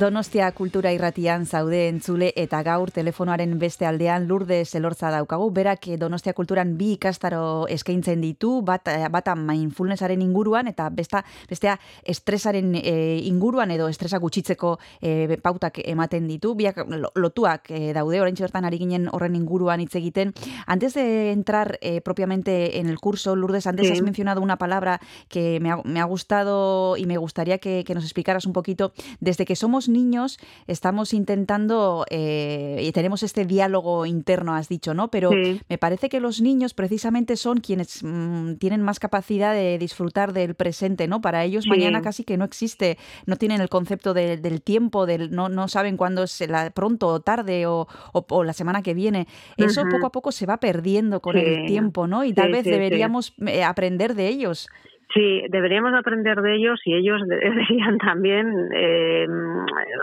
Donostia 0.02 0.50
kultura 0.50 0.90
irratian 0.90 1.44
zaude 1.46 1.84
entzule 1.86 2.32
eta 2.34 2.58
gaur 2.66 2.90
telefonoaren 2.90 3.52
beste 3.60 3.86
aldean 3.86 4.24
lurde 4.26 4.56
zelortza 4.66 5.12
daukagu. 5.14 5.44
Berak 5.54 5.86
eh, 5.92 5.96
Donostia 6.00 6.32
kulturan 6.34 6.72
bi 6.74 6.88
ikastaro 6.96 7.68
eskaintzen 7.70 8.18
ditu, 8.24 8.50
bat, 8.66 8.88
eh, 8.90 9.06
bata 9.14 9.36
mindfulnessaren 9.38 10.24
inguruan 10.24 10.66
eta 10.66 10.88
besta, 10.90 11.20
bestea 11.46 11.76
estresaren 12.02 12.72
eh, 12.80 13.20
inguruan 13.28 13.70
edo 13.70 13.86
estresa 13.86 14.18
gutxitzeko 14.18 14.72
eh, 15.00 15.38
pautak 15.40 15.78
ematen 15.84 16.26
ditu. 16.26 16.56
Biak 16.58 16.82
lo- 16.88 17.12
lotuak 17.14 17.70
eh, 17.70 17.92
daude, 17.94 18.18
orain 18.24 18.34
bertan 18.42 18.66
ari 18.66 18.82
ginen 18.82 19.06
horren 19.12 19.36
inguruan 19.38 19.84
hitz 19.86 19.94
egiten. 19.94 20.34
Antes 20.66 20.94
de 20.98 21.30
entrar 21.30 21.78
eh, 21.80 22.00
propiamente 22.00 22.80
en 22.80 22.88
el 22.88 22.98
curso, 22.98 23.36
Lourdes, 23.36 23.68
antes 23.68 23.86
Sí. 23.86 23.92
has 23.92 24.02
mencionado 24.02 24.40
una 24.40 24.58
palabra 24.58 24.98
que 25.28 25.60
me 25.60 25.70
ha, 25.70 25.76
me 25.84 26.00
ha 26.00 26.04
gustado 26.10 26.96
y 26.96 27.06
me 27.06 27.18
gustaría 27.18 27.58
que, 27.58 27.84
que 27.86 27.94
nos 27.94 28.02
explicaras 28.02 28.46
un 28.46 28.52
poquito. 28.52 28.90
Desde 29.20 29.44
que 29.44 29.54
somos 29.54 29.91
niños 29.92 30.38
estamos 30.66 31.12
intentando 31.14 32.05
eh, 32.11 32.81
y 32.83 32.92
tenemos 32.92 33.22
este 33.22 33.44
diálogo 33.44 34.07
interno, 34.07 34.55
has 34.55 34.68
dicho, 34.68 34.94
¿no? 34.94 35.09
Pero 35.11 35.31
Sí. 35.31 35.61
me 35.68 35.78
parece 35.78 36.09
que 36.09 36.20
los 36.20 36.40
niños 36.40 36.74
precisamente 36.74 37.37
son 37.37 37.59
quienes 37.61 38.02
mm, 38.02 38.55
tienen 38.55 38.83
más 38.83 38.98
capacidad 38.98 39.52
de 39.55 39.78
disfrutar 39.78 40.33
del 40.33 40.55
presente, 40.55 41.07
¿no? 41.09 41.20
Para 41.20 41.44
ellos 41.44 41.64
Sí. 41.64 41.68
mañana 41.70 42.00
casi 42.02 42.24
que 42.24 42.37
no 42.37 42.44
existe, 42.44 42.98
no 43.26 43.37
tienen 43.37 43.61
el 43.61 43.68
concepto 43.68 44.14
de- 44.14 44.37
del 44.37 44.62
tiempo, 44.62 45.07
del, 45.07 45.31
no, 45.31 45.48
no 45.48 45.68
saben 45.68 45.96
cuándo 45.96 46.22
es 46.22 46.40
la, 46.48 46.70
pronto 46.70 47.09
o 47.09 47.20
tarde 47.20 47.66
o, 47.66 47.87
o- 48.12 48.26
o 48.28 48.44
la 48.44 48.52
semana 48.52 48.83
que 48.83 48.94
viene. 48.94 49.26
Eso 49.57 49.83
poco 49.90 50.07
a 50.07 50.12
poco 50.12 50.33
se 50.33 50.46
va 50.46 50.57
perdiendo 50.59 51.20
con 51.20 51.37
el 51.37 51.66
tiempo, 51.66 52.07
¿no? 52.07 52.24
Y 52.24 52.33
tal 52.33 52.50
vez 52.52 52.64
deberíamos 52.64 53.35
eh, 53.46 53.64
aprender 53.64 54.14
de 54.14 54.28
ellos. 54.28 54.68
Sí, 55.14 55.42
deberíamos 55.51 55.92
aprender 55.94 56.40
de 56.40 56.55
ellos 56.55 56.81
y 56.85 56.94
ellos 56.94 57.20
de- 57.27 57.37
deberían 57.51 57.98
también, 57.98 58.46
eh, 58.75 59.27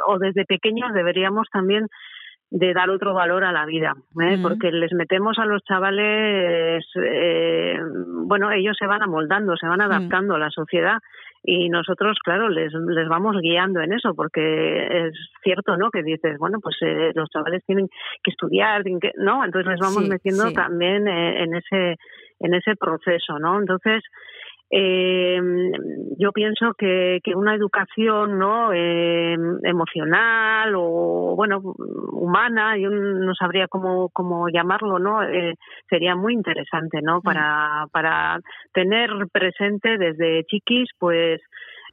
o 0.07 0.19
desde 0.19 0.45
pequeños 0.45 0.93
deberíamos 0.93 1.47
también 1.51 1.87
de 2.51 2.73
dar 2.73 2.89
otro 2.89 3.13
valor 3.13 3.43
a 3.43 3.51
la 3.51 3.65
vida, 3.67 3.93
¿eh? 4.21 4.39
Porque 4.41 4.71
les 4.71 4.91
metemos 4.93 5.37
a 5.37 5.45
los 5.45 5.63
chavales, 5.65 6.83
eh, 6.95 7.77
bueno, 8.25 8.51
ellos 8.51 8.75
se 8.77 8.87
van 8.87 9.03
amoldando, 9.03 9.55
se 9.55 9.67
van 9.67 9.81
adaptando 9.81 10.33
a 10.35 10.39
la 10.39 10.49
sociedad 10.49 10.97
y 11.43 11.69
nosotros, 11.69 12.17
claro, 12.23 12.49
les, 12.49 12.73
les 12.73 13.07
vamos 13.07 13.37
guiando 13.39 13.81
en 13.81 13.93
eso, 13.93 14.13
porque 14.15 15.07
es 15.07 15.13
cierto, 15.43 15.77
¿no? 15.77 15.91
Que 15.91 16.01
dices, 16.01 16.37
bueno, 16.39 16.57
pues 16.61 16.75
eh, 16.81 17.11
los 17.13 17.29
chavales 17.29 17.63
tienen 17.65 17.87
que 18.23 18.31
estudiar, 18.31 18.81
tienen 18.83 18.99
que, 18.99 19.11
¿no? 19.17 19.45
Entonces 19.45 19.69
les 19.71 19.79
vamos 19.79 20.03
Sí, 20.03 20.09
metiendo 20.09 20.47
sí. 20.47 20.53
también 20.53 21.07
eh, 21.07 21.43
en 21.43 21.53
ese 21.55 21.97
en 22.41 22.53
ese 22.53 22.75
proceso, 22.77 23.37
¿no? 23.37 23.59
Entonces 23.59 24.01
eh, 24.71 25.41
yo 26.17 26.31
pienso 26.31 26.73
que, 26.77 27.19
que 27.23 27.33
una 27.35 27.55
educación 27.55 28.37
no 28.37 28.71
eh, 28.73 29.35
emocional 29.63 30.73
o 30.75 31.33
bueno 31.35 31.59
humana 32.11 32.77
yo 32.77 32.89
no 32.89 33.33
sabría 33.33 33.67
cómo, 33.67 34.09
cómo 34.09 34.47
llamarlo 34.49 34.99
no 34.99 35.23
eh, 35.23 35.55
sería 35.89 36.15
muy 36.15 36.33
interesante 36.33 37.01
no 37.01 37.21
para 37.21 37.85
para 37.91 38.39
tener 38.73 39.09
presente 39.31 39.97
desde 39.97 40.43
chiquis 40.45 40.89
pues 40.99 41.41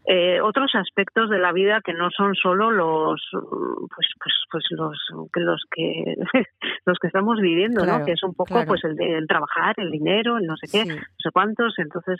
eh, 0.08 0.40
otros 0.40 0.70
aspectos 0.74 1.28
de 1.30 1.38
la 1.40 1.50
vida 1.52 1.80
que 1.84 1.92
no 1.92 2.10
son 2.10 2.34
solo 2.36 2.70
los 2.70 3.20
pues 3.32 4.08
pues 4.22 4.34
pues 4.50 4.64
los 4.70 4.96
que 5.32 5.40
los 5.40 5.64
que 5.74 6.14
los 6.86 6.98
que 7.00 7.06
estamos 7.08 7.40
viviendo 7.40 7.82
Claro, 7.82 8.00
no 8.00 8.04
que 8.04 8.12
es 8.12 8.22
un 8.22 8.34
poco 8.34 8.54
claro. 8.54 8.68
pues 8.68 8.84
el, 8.84 8.94
de- 8.96 9.18
el 9.18 9.26
trabajar 9.26 9.74
el 9.78 9.90
dinero 9.90 10.36
el 10.38 10.46
no 10.46 10.56
sé 10.56 10.68
qué 10.70 10.82
Sí. 10.84 10.88
no 10.90 10.96
sé 11.18 11.30
cuántos, 11.32 11.74
entonces 11.78 12.18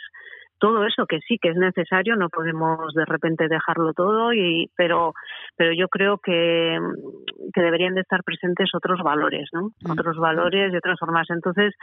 todo 0.59 0.85
eso 0.85 1.05
que 1.05 1.19
sí 1.27 1.37
que 1.41 1.49
es 1.49 1.55
necesario, 1.55 2.15
no 2.15 2.29
podemos 2.29 2.93
de 2.93 3.05
repente 3.05 3.47
dejarlo 3.47 3.93
todo, 3.93 4.33
y 4.33 4.69
pero 4.75 5.13
pero 5.55 5.73
yo 5.73 5.87
creo 5.87 6.17
que, 6.17 6.77
que 7.53 7.61
deberían 7.61 7.95
de 7.95 8.01
estar 8.01 8.23
presentes 8.23 8.69
otros 8.73 8.99
valores, 9.03 9.49
¿no? 9.53 9.71
Mm. 9.83 9.91
Otros 9.91 10.17
valores 10.17 10.73
y 10.73 10.77
otras 10.77 10.99
formas. 10.99 11.27
Entonces, 11.29 11.73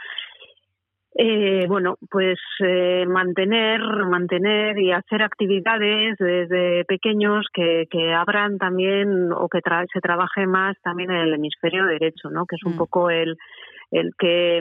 eh, 1.17 1.65
bueno, 1.69 1.95
pues 2.11 2.37
eh, 2.59 3.05
mantener, 3.07 3.79
mantener 4.09 4.77
y 4.77 4.91
hacer 4.91 5.23
actividades 5.23 6.17
desde 6.19 6.83
pequeños 6.83 7.45
que, 7.53 7.85
que 7.89 8.13
abran 8.13 8.57
también 8.57 9.31
o 9.31 9.47
que 9.47 9.59
tra- 9.59 9.87
se 9.93 10.01
trabaje 10.01 10.45
más 10.45 10.75
también 10.83 11.11
en 11.11 11.17
el 11.17 11.33
hemisferio 11.35 11.85
derecho, 11.85 12.29
¿no? 12.29 12.45
Que 12.45 12.57
es 12.57 12.63
un 12.65 12.73
Mm. 12.73 12.77
poco 12.77 13.09
el, 13.09 13.37
el 13.91 14.11
que 14.19 14.59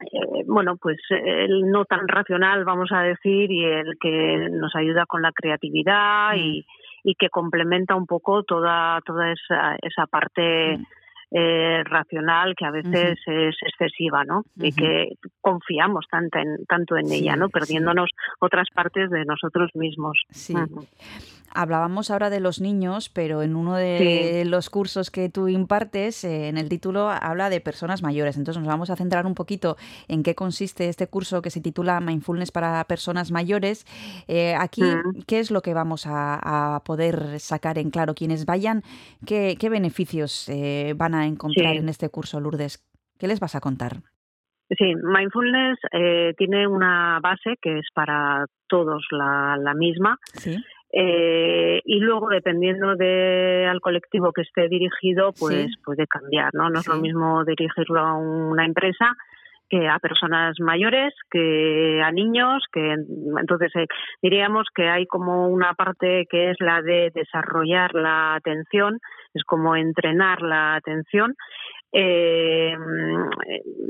eh, 0.00 0.44
bueno, 0.46 0.76
pues 0.76 0.98
el 1.10 1.70
no 1.70 1.84
tan 1.84 2.06
racional, 2.08 2.64
vamos 2.64 2.90
a 2.92 3.02
decir, 3.02 3.50
y 3.50 3.64
el 3.64 3.98
que 4.00 4.48
nos 4.50 4.74
ayuda 4.76 5.06
con 5.06 5.22
la 5.22 5.32
creatividad 5.32 6.34
y, 6.36 6.64
y 7.04 7.14
que 7.14 7.28
complementa 7.30 7.94
un 7.96 8.06
poco 8.06 8.42
toda 8.44 9.00
toda 9.04 9.32
esa, 9.32 9.76
esa 9.82 10.06
parte 10.06 10.78
Mm. 10.78 10.84
eh, 11.30 11.84
racional 11.84 12.54
que 12.56 12.64
a 12.64 12.70
veces 12.70 13.18
es 13.26 13.54
excesiva, 13.60 14.24
¿no? 14.24 14.44
Y 14.56 14.72
que 14.72 15.10
confiamos 15.42 16.06
tanto 16.10 16.38
en, 16.38 16.64
tanto 16.66 16.96
en 16.96 17.06
Sí, 17.06 17.16
ella, 17.16 17.36
¿no? 17.36 17.48
sí. 17.48 17.52
Perdiéndonos 17.52 18.08
otras 18.40 18.68
partes 18.74 19.10
de 19.10 19.26
nosotros 19.26 19.70
mismos. 19.74 20.18
Sí. 20.30 20.54
Hablábamos 21.54 22.10
ahora 22.10 22.30
de 22.30 22.40
los 22.40 22.60
niños, 22.60 23.08
pero 23.08 23.42
en 23.42 23.56
uno 23.56 23.74
de 23.74 24.44
los 24.46 24.70
cursos 24.70 25.10
que 25.10 25.28
tú 25.28 25.48
impartes, 25.48 26.22
eh, 26.24 26.48
en 26.48 26.58
el 26.58 26.68
título 26.68 27.08
habla 27.08 27.50
de 27.50 27.60
personas 27.60 28.02
mayores. 28.02 28.36
Entonces 28.36 28.60
nos 28.60 28.68
vamos 28.68 28.90
a 28.90 28.96
centrar 28.96 29.26
un 29.26 29.34
poquito 29.34 29.76
en 30.08 30.22
qué 30.22 30.34
consiste 30.34 30.88
este 30.88 31.06
curso 31.08 31.42
que 31.42 31.50
se 31.50 31.60
titula 31.60 32.00
Mindfulness 32.00 32.52
para 32.52 32.84
personas 32.84 33.30
mayores. 33.30 33.84
Eh, 34.28 34.54
aquí, 34.58 34.82
Mm. 34.82 35.22
¿qué 35.26 35.38
es 35.40 35.50
lo 35.50 35.62
que 35.62 35.74
vamos 35.74 36.06
a, 36.06 36.74
a 36.76 36.80
poder 36.84 37.40
sacar 37.40 37.78
en 37.78 37.90
claro? 37.90 38.14
Quienes 38.14 38.44
vayan, 38.46 38.82
¿qué, 39.26 39.56
qué 39.58 39.68
beneficios 39.68 40.48
eh, 40.48 40.94
van 40.96 41.14
a 41.14 41.26
encontrar 41.26 41.72
Sí. 41.72 41.78
en 41.78 41.88
este 41.88 42.08
curso, 42.08 42.40
Lourdes? 42.40 42.84
¿Qué 43.18 43.26
les 43.26 43.40
vas 43.40 43.54
a 43.54 43.60
contar? 43.60 43.96
Sí, 44.70 44.94
mindfulness 45.02 45.78
eh, 45.92 46.34
tiene 46.36 46.66
una 46.68 47.20
base 47.22 47.54
que 47.62 47.78
es 47.78 47.86
para 47.94 48.44
todos 48.68 49.02
la, 49.10 49.56
la 49.58 49.72
misma, 49.72 50.18
Sí. 50.34 50.58
Eh, 50.90 51.82
y 51.84 52.00
luego 52.00 52.30
dependiendo 52.30 52.96
de 52.96 53.66
al 53.68 53.78
colectivo 53.82 54.32
que 54.32 54.40
esté 54.40 54.68
dirigido 54.68 55.32
pues 55.38 55.66
Sí. 55.66 55.76
puede 55.84 56.06
cambiar 56.06 56.48
no 56.54 56.70
no 56.70 56.80
es 56.80 56.88
lo 56.88 56.96
mismo 56.96 57.44
dirigirlo 57.44 58.00
a 58.00 58.14
una 58.14 58.64
empresa 58.64 59.14
que 59.68 59.86
a 59.86 59.98
personas 59.98 60.56
mayores 60.60 61.12
que 61.30 62.00
a 62.02 62.10
niños 62.10 62.64
que 62.72 62.94
entonces 63.38 63.70
eh, 63.76 63.86
diríamos 64.22 64.66
que 64.74 64.88
hay 64.88 65.04
como 65.04 65.48
una 65.48 65.74
parte 65.74 66.26
que 66.30 66.52
es 66.52 66.56
la 66.60 66.80
de 66.80 67.12
desarrollar 67.14 67.92
la 67.92 68.36
atención 68.36 68.98
es 69.34 69.44
como 69.44 69.76
entrenar 69.76 70.40
la 70.40 70.74
atención 70.76 71.34
eh, 71.92 72.74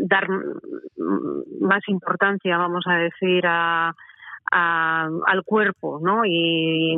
dar 0.08 0.28
mm, 0.28 1.60
más 1.60 1.82
importancia 1.86 2.58
vamos 2.58 2.84
a 2.88 2.96
decir 2.96 3.44
a 3.46 3.94
a- 4.50 5.08
al 5.26 5.42
cuerpo, 5.44 6.00
¿no? 6.02 6.22
Y 6.24 6.96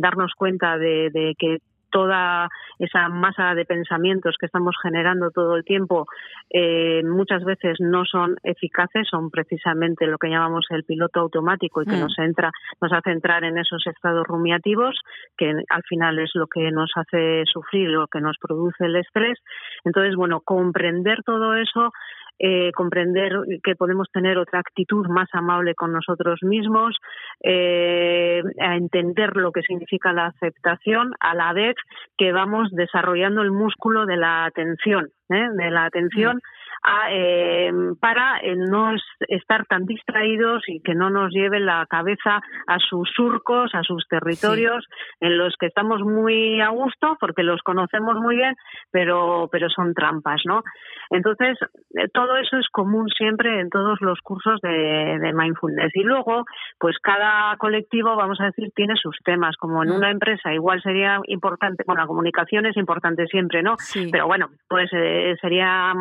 darnos 0.00 0.32
cuenta 0.36 0.78
de, 0.78 1.10
de 1.10 1.34
que 1.38 1.58
toda 1.90 2.50
esa 2.78 3.08
masa 3.08 3.54
de 3.54 3.64
pensamientos 3.64 4.36
que 4.38 4.44
estamos 4.44 4.76
generando 4.82 5.30
todo 5.30 5.56
el 5.56 5.64
tiempo 5.64 6.04
eh, 6.50 7.02
muchas 7.02 7.42
veces 7.44 7.78
no 7.80 8.04
son 8.04 8.36
eficaces, 8.42 9.08
son 9.10 9.30
precisamente 9.30 10.06
lo 10.06 10.18
que 10.18 10.28
llamamos 10.28 10.66
el 10.68 10.84
piloto 10.84 11.20
automático 11.20 11.80
y 11.80 11.86
que 11.86 11.96
Mm. 11.96 12.00
nos 12.00 12.18
entra, 12.18 12.50
nos 12.82 12.92
hace 12.92 13.10
entrar 13.10 13.42
en 13.44 13.56
esos 13.56 13.86
estados 13.86 14.26
rumiativos 14.26 15.00
que 15.38 15.48
al 15.50 15.82
final 15.88 16.18
es 16.18 16.30
lo 16.34 16.46
que 16.46 16.70
nos 16.70 16.90
hace 16.94 17.44
sufrir, 17.46 17.88
lo 17.88 18.06
que 18.06 18.20
nos 18.20 18.36
produce 18.38 18.84
el 18.84 18.96
estrés. 18.96 19.38
Entonces, 19.84 20.14
bueno, 20.14 20.40
comprender 20.44 21.22
todo 21.24 21.54
eso 21.54 21.92
eh, 22.38 22.72
comprender 22.72 23.32
que 23.62 23.74
podemos 23.74 24.08
tener 24.12 24.38
otra 24.38 24.60
actitud 24.60 25.06
más 25.08 25.28
amable 25.32 25.74
con 25.74 25.92
nosotros 25.92 26.40
mismos, 26.42 26.96
eh, 27.42 28.42
a 28.60 28.76
entender 28.76 29.36
lo 29.36 29.52
que 29.52 29.62
significa 29.62 30.12
la 30.12 30.26
aceptación, 30.26 31.14
a 31.20 31.34
la 31.34 31.52
vez 31.52 31.74
que 32.16 32.32
vamos 32.32 32.70
desarrollando 32.72 33.42
el 33.42 33.50
músculo 33.50 34.06
de 34.06 34.16
la 34.16 34.44
atención, 34.44 35.10
¿eh? 35.30 35.48
de 35.52 35.70
la 35.70 35.86
atención 35.86 36.40
a, 36.82 37.12
eh, 37.12 37.72
para 38.00 38.38
el 38.38 38.58
no 38.70 38.94
es- 38.94 39.02
estar 39.28 39.66
tan 39.66 39.84
distraídos 39.86 40.62
y 40.68 40.80
que 40.80 40.94
no 40.94 41.10
nos 41.10 41.32
lleve 41.32 41.60
la 41.60 41.86
cabeza 41.86 42.40
a 42.66 42.78
sus 42.78 43.10
surcos, 43.14 43.74
a 43.74 43.82
sus 43.82 44.06
territorios 44.08 44.86
en 45.20 45.36
los 45.38 45.54
que 45.58 45.66
estamos 45.66 46.00
muy 46.02 46.60
a 46.60 46.68
gusto 46.68 47.16
porque 47.20 47.42
los 47.42 47.62
conocemos 47.62 48.16
muy 48.16 48.36
bien, 48.36 48.54
pero 48.90 49.48
pero 49.50 49.68
son 49.70 49.94
trampas, 49.94 50.42
¿no? 50.44 50.62
Entonces, 51.10 51.58
eh, 51.94 52.08
todo 52.12 52.36
eso 52.36 52.56
es 52.58 52.68
común 52.70 53.08
siempre 53.08 53.60
en 53.60 53.70
todos 53.70 54.00
los 54.00 54.20
cursos 54.20 54.60
de, 54.60 55.18
de 55.18 55.32
mindfulness. 55.32 55.90
Y 55.94 56.02
luego, 56.02 56.44
pues 56.78 56.98
cada 56.98 57.56
colectivo, 57.56 58.14
vamos 58.16 58.40
a 58.40 58.44
decir, 58.46 58.70
tiene 58.74 58.94
sus 58.96 59.16
temas. 59.24 59.56
Como 59.56 59.82
en 59.82 59.88
Mm. 59.90 59.96
una 59.96 60.10
empresa 60.10 60.52
igual 60.52 60.82
sería 60.82 61.18
importante, 61.26 61.82
bueno, 61.86 62.02
la 62.02 62.06
comunicación 62.06 62.66
es 62.66 62.76
importante 62.76 63.26
siempre, 63.26 63.62
¿no? 63.62 63.74
Sí. 63.78 64.08
Pero 64.12 64.26
bueno, 64.26 64.48
pues 64.68 64.90
eh, 64.92 65.34
sería 65.40 65.92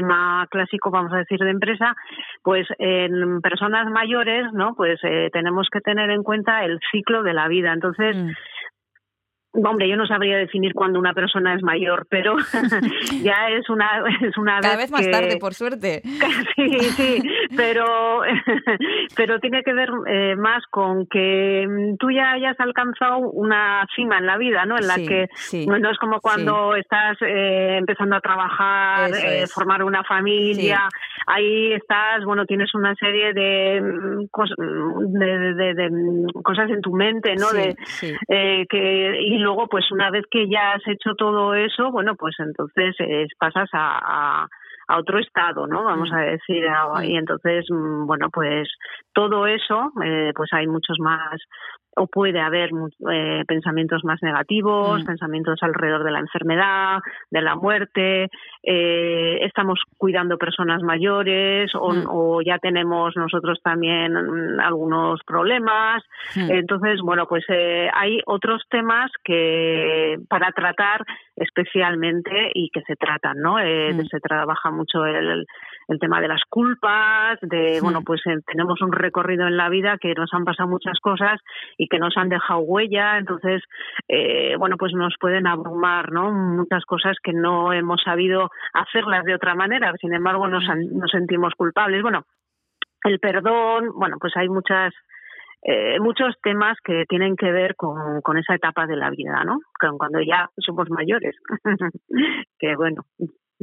mm, 0.00 0.04
un 0.04 0.10
tema 0.10 0.46
clásico, 0.50 0.90
vamos 0.90 1.12
a 1.12 1.18
decir, 1.18 1.38
de 1.38 1.50
empresa. 1.50 1.94
Pues 2.42 2.66
en 2.78 3.40
personas 3.40 3.90
mayores, 3.90 4.52
¿no? 4.52 4.74
Pues 4.74 4.98
eh, 5.02 5.30
tenemos 5.32 5.68
que 5.70 5.80
tener 5.80 6.10
en 6.10 6.22
cuenta 6.22 6.64
el 6.64 6.78
ciclo 6.90 7.22
de 7.22 7.34
la 7.34 7.48
vida. 7.48 7.72
Entonces, 7.72 8.16
Mm. 8.16 8.30
Hombre, 9.64 9.88
yo 9.88 9.96
no 9.96 10.06
sabría 10.06 10.36
definir 10.38 10.74
cuándo 10.74 10.98
una 10.98 11.12
persona 11.14 11.54
es 11.54 11.62
mayor, 11.62 12.06
pero 12.10 12.36
ya 13.22 13.48
es 13.50 13.68
una 13.70 14.02
es 14.22 14.36
una 14.36 14.60
Cada 14.60 14.76
vez 14.76 14.90
más 14.90 15.02
que- 15.06 15.10
tarde, 15.12 15.36
por 15.38 15.54
suerte. 15.54 16.02
Sí, 16.56 16.78
sí, 16.80 17.22
pero, 17.56 18.22
pero 19.16 19.38
tiene 19.40 19.62
que 19.62 19.72
ver 19.72 19.90
eh, 20.06 20.36
más 20.36 20.62
con 20.70 21.06
que 21.06 21.66
mm, 21.68 21.96
tú 21.98 22.10
ya 22.10 22.32
hayas 22.32 22.58
alcanzado 22.58 23.18
una 23.18 23.86
cima 23.94 24.18
en 24.18 24.26
la 24.26 24.36
vida, 24.38 24.64
¿no? 24.64 24.76
En 24.78 24.86
la 24.86 24.94
Sí, 24.94 25.06
que 25.06 25.28
sí, 25.34 25.66
no 25.66 25.90
es 25.90 25.98
como 25.98 26.20
cuando 26.20 26.74
estás 26.74 27.16
eh, 27.20 27.76
empezando 27.78 28.16
a 28.16 28.20
trabajar, 28.20 29.10
eh, 29.22 29.46
formar 29.46 29.82
una 29.82 30.02
familia, 30.04 30.88
ahí 31.26 31.72
estás, 31.74 32.24
bueno, 32.24 32.46
tienes 32.46 32.74
una 32.74 32.94
serie 32.94 33.32
de, 33.34 33.80
mm, 33.82 34.24
cos- 34.30 34.54
mm, 34.56 35.12
de, 35.18 35.26
de- 35.38 35.54
de- 35.54 35.74
de, 35.74 36.32
cosas 36.42 36.70
en 36.70 36.80
tu 36.80 36.92
mente, 36.94 37.34
¿no? 37.36 37.50
De, 37.52 37.74
eh, 38.28 38.66
que 38.68 39.20
y 39.20 39.38
luego 39.46 39.68
pues 39.68 39.84
una 39.92 40.10
vez 40.10 40.24
que 40.28 40.48
ya 40.48 40.72
has 40.72 40.82
hecho 40.88 41.14
todo 41.14 41.54
eso 41.54 41.92
bueno 41.92 42.16
pues 42.16 42.34
entonces 42.40 42.96
eh, 42.98 43.28
pasas 43.38 43.68
a, 43.72 44.42
a, 44.42 44.48
a 44.88 44.98
otro 44.98 45.20
estado 45.20 45.68
no 45.68 45.84
vamos 45.84 46.10
a 46.12 46.18
decir 46.22 46.64
y 47.04 47.16
entonces 47.16 47.64
mm, 47.70 48.06
bueno 48.06 48.28
pues 48.32 48.68
todo 49.14 49.46
eso 49.46 49.92
eh, 50.04 50.32
pues 50.34 50.52
hay 50.52 50.66
muchos 50.66 50.98
más 50.98 51.40
o 51.96 52.06
puede 52.06 52.40
haber 52.40 52.70
eh, 53.10 53.42
pensamientos 53.46 54.04
más 54.04 54.22
negativos, 54.22 55.02
Mm. 55.02 55.06
pensamientos 55.06 55.58
alrededor 55.62 56.04
de 56.04 56.10
la 56.10 56.20
enfermedad, 56.20 56.98
de 57.30 57.40
la 57.42 57.56
muerte, 57.56 58.28
eh, 58.62 59.38
estamos 59.42 59.80
cuidando 59.96 60.36
personas 60.36 60.82
mayores 60.82 61.74
o, 61.74 61.92
Mm. 61.92 62.04
o 62.08 62.42
ya 62.42 62.58
tenemos 62.58 63.16
nosotros 63.16 63.58
también 63.62 64.12
mm, 64.12 64.60
algunos 64.60 65.20
problemas. 65.26 66.02
Mm. 66.36 66.50
Entonces, 66.50 67.00
bueno, 67.02 67.26
pues 67.26 67.44
eh, 67.48 67.88
hay 67.92 68.20
otros 68.26 68.62
temas 68.68 69.10
que 69.24 70.16
para 70.28 70.52
tratar 70.52 71.02
especialmente 71.34 72.50
y 72.54 72.70
que 72.70 72.82
se 72.82 72.96
tratan, 72.96 73.38
¿no? 73.40 73.58
Eh. 73.58 73.94
Se 74.10 74.20
trabaja 74.20 74.70
mucho 74.70 75.04
el, 75.04 75.46
el 75.88 75.98
tema 75.98 76.20
de 76.20 76.28
las 76.28 76.42
culpas, 76.48 77.38
de, 77.42 77.80
bueno, 77.80 78.02
pues 78.02 78.20
eh, 78.26 78.38
tenemos 78.46 78.80
un 78.82 78.92
recorrido 78.92 79.46
en 79.46 79.56
la 79.56 79.68
vida 79.68 79.98
que 80.00 80.14
nos 80.14 80.32
han 80.32 80.44
pasado 80.44 80.68
muchas 80.68 80.98
cosas 81.00 81.40
y 81.78 81.88
que 81.88 81.98
nos 81.98 82.16
han 82.16 82.28
dejado 82.28 82.60
huella, 82.60 83.18
entonces, 83.18 83.62
eh, 84.08 84.56
bueno, 84.58 84.76
pues 84.76 84.92
nos 84.94 85.14
pueden 85.20 85.46
abrumar, 85.46 86.12
¿no? 86.12 86.32
Muchas 86.32 86.84
cosas 86.84 87.16
que 87.22 87.32
no 87.32 87.72
hemos 87.72 88.02
sabido 88.02 88.50
hacerlas 88.72 89.24
de 89.24 89.34
otra 89.34 89.54
manera, 89.54 89.92
sin 90.00 90.12
embargo 90.14 90.48
nos, 90.48 90.64
nos 90.92 91.10
sentimos 91.10 91.54
culpables. 91.56 92.02
Bueno, 92.02 92.24
el 93.04 93.20
perdón, 93.20 93.90
bueno, 93.94 94.16
pues 94.20 94.36
hay 94.36 94.48
muchas 94.48 94.92
eh, 95.62 95.98
muchos 96.00 96.34
temas 96.42 96.76
que 96.84 97.04
tienen 97.08 97.34
que 97.34 97.50
ver 97.50 97.74
con, 97.74 98.20
con 98.20 98.38
esa 98.38 98.54
etapa 98.54 98.86
de 98.86 98.96
la 98.96 99.10
vida, 99.10 99.42
¿no? 99.44 99.58
Con 99.80 99.98
cuando 99.98 100.20
ya 100.20 100.48
somos 100.58 100.88
mayores. 100.90 101.34
que 102.58 102.76
bueno, 102.76 103.02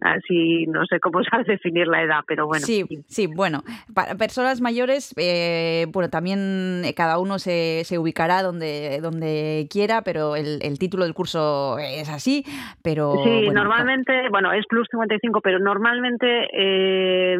así 0.01 0.65
no 0.67 0.85
sé 0.85 0.99
cómo 0.99 1.21
sabes 1.31 1.47
definir 1.47 1.87
la 1.87 2.01
edad, 2.03 2.21
pero 2.27 2.47
bueno. 2.47 2.65
Sí, 2.65 2.85
sí, 3.07 3.27
bueno, 3.27 3.63
para 3.93 4.15
personas 4.15 4.61
mayores, 4.61 5.13
eh, 5.17 5.85
bueno, 5.91 6.09
también 6.09 6.81
eh, 6.85 6.93
cada 6.95 7.19
uno 7.19 7.39
se, 7.39 7.83
se 7.85 7.97
ubicará 7.99 8.41
donde, 8.43 8.99
donde 9.01 9.67
quiera, 9.69 10.01
pero 10.01 10.35
el, 10.35 10.59
el 10.61 10.79
título 10.79 11.03
del 11.03 11.13
curso 11.13 11.77
es 11.79 12.09
así, 12.09 12.43
pero... 12.83 13.13
Sí, 13.23 13.45
bueno, 13.45 13.63
normalmente, 13.63 14.29
bueno, 14.29 14.51
es 14.51 14.65
plus 14.67 14.87
55, 14.91 15.41
pero 15.41 15.59
normalmente 15.59 16.47
eh, 16.53 17.37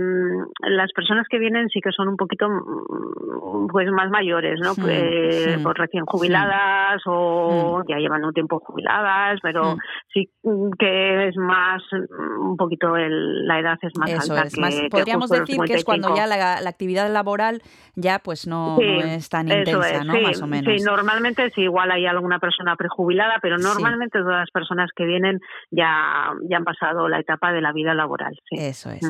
las 0.60 0.92
personas 0.94 1.26
que 1.30 1.40
vienen 1.40 1.70
sí 1.70 1.80
que 1.82 1.92
son 1.92 2.08
un 2.08 2.18
poquito 2.18 2.48
mm, 2.50 3.68
pues 3.68 3.90
más 3.92 4.10
mayores, 4.10 4.60
¿no? 4.62 4.74
Sí, 4.76 4.82
Pues, 4.82 5.44
sí, 5.46 5.52
pues 5.64 5.78
recién 5.78 6.06
jubiladas 6.06 7.02
o 7.06 7.82
ya 7.88 7.98
llevan 7.98 8.24
un 8.26 8.34
tiempo 8.34 8.60
jubiladas, 8.60 9.40
pero 9.42 9.76
Mm. 9.76 9.78
sí 10.14 10.30
mm, 10.44 10.70
que 10.78 11.28
es 11.30 11.38
más, 11.38 11.82
mm, 11.92 12.43
un 12.44 12.58
poquito 12.58 12.96
el, 12.96 13.48
la 13.48 13.60
edad 13.60 13.78
es 13.82 13.92
más 13.98 14.10
Eso 14.10 14.34
alta 14.34 14.48
es, 14.48 14.54
que, 14.54 14.62
más, 14.62 14.76
que 14.76 14.90
podríamos 14.90 15.30
decir 15.30 15.60
que 15.66 15.74
es 15.74 15.84
cuando 15.84 16.10
55. 16.10 16.16
ya 16.16 16.28
la, 16.28 16.62
la 16.62 16.70
actividad 16.70 17.12
laboral 17.12 17.62
ya 17.96 18.20
pues 18.20 18.48
no, 18.48 18.78
Sí, 18.80 18.86
no 18.86 19.06
es 19.06 19.30
tan 19.30 19.48
intensa, 19.48 19.90
es, 19.90 20.06
¿no? 20.06 20.14
sí, 20.14 20.22
Más 20.22 20.42
o 20.42 20.48
menos. 20.48 20.74
Sí, 20.74 20.84
normalmente 20.84 21.52
sí, 21.52 21.62
igual 21.62 21.92
hay 21.92 22.06
alguna 22.06 22.40
persona 22.40 22.76
prejubilada, 22.76 23.36
pero 23.42 23.58
normalmente 23.58 24.20
todas 24.20 24.40
las 24.40 24.52
personas 24.52 24.90
que 24.96 25.06
vienen 25.06 25.40
ya, 25.72 26.32
ya 26.50 26.58
han 26.58 26.64
pasado 26.64 27.08
la 27.08 27.20
etapa 27.20 27.52
de 27.52 27.62
la 27.62 27.72
vida 27.72 27.94
laboral. 27.94 28.38
Eso 28.52 28.90
es. 28.90 29.02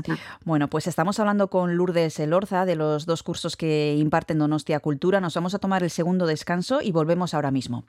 Bueno, 0.45 0.67
pues 0.67 0.87
estamos 0.87 1.19
hablando 1.19 1.47
con 1.47 1.75
Lourdes 1.75 2.19
Elorza 2.19 2.65
de 2.65 2.75
los 2.75 3.05
dos 3.05 3.23
cursos 3.23 3.55
que 3.55 3.95
imparten 3.97 4.39
Donostia 4.39 4.79
Cultura. 4.79 5.21
Nos 5.21 5.35
vamos 5.35 5.55
a 5.55 5.59
tomar 5.59 5.83
el 5.83 5.89
segundo 5.89 6.25
descanso 6.25 6.79
y 6.81 6.91
volvemos 6.91 7.33
ahora 7.33 7.51
mismo. 7.51 7.85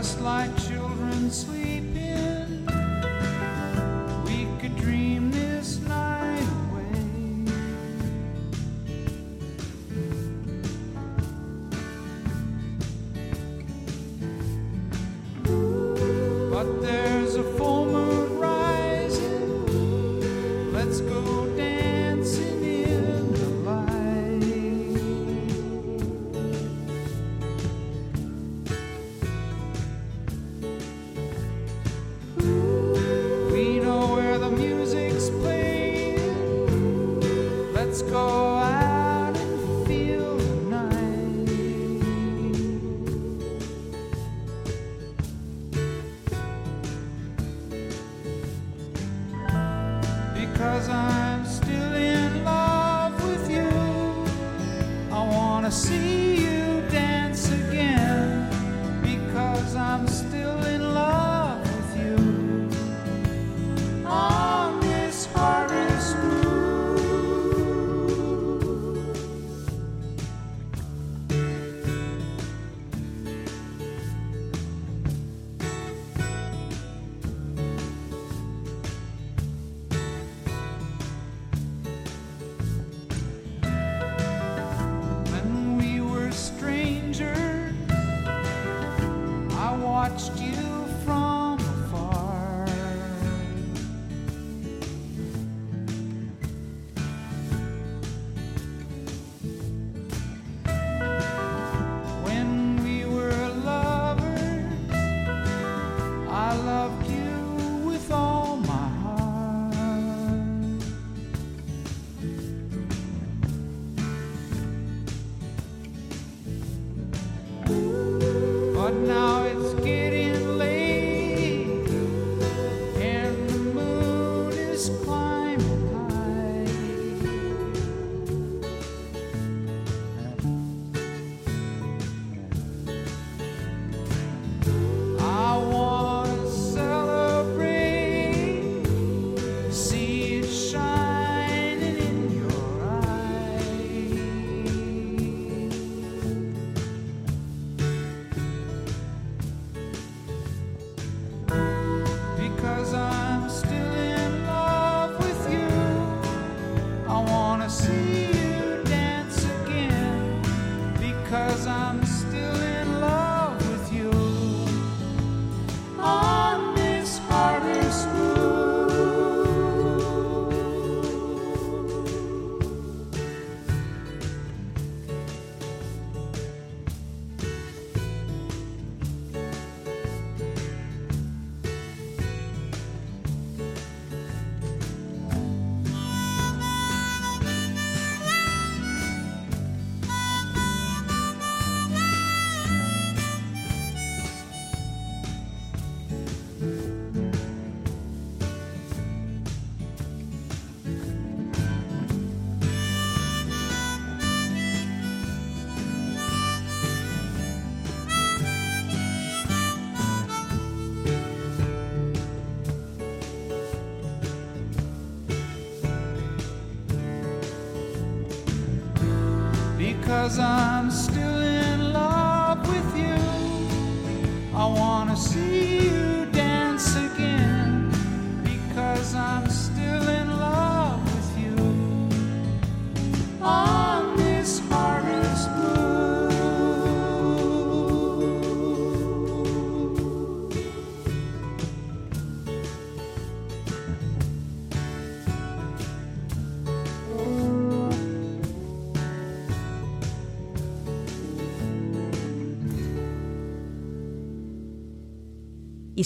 Just 0.00 0.22
like 0.22 0.56
children 0.56 1.30
sleeping, 1.30 2.64
we 4.24 4.48
could 4.58 4.74
dream 4.78 5.30
this 5.30 5.78
night 5.80 6.48
away. 6.70 7.44
But 16.50 16.80
there's 16.80 17.19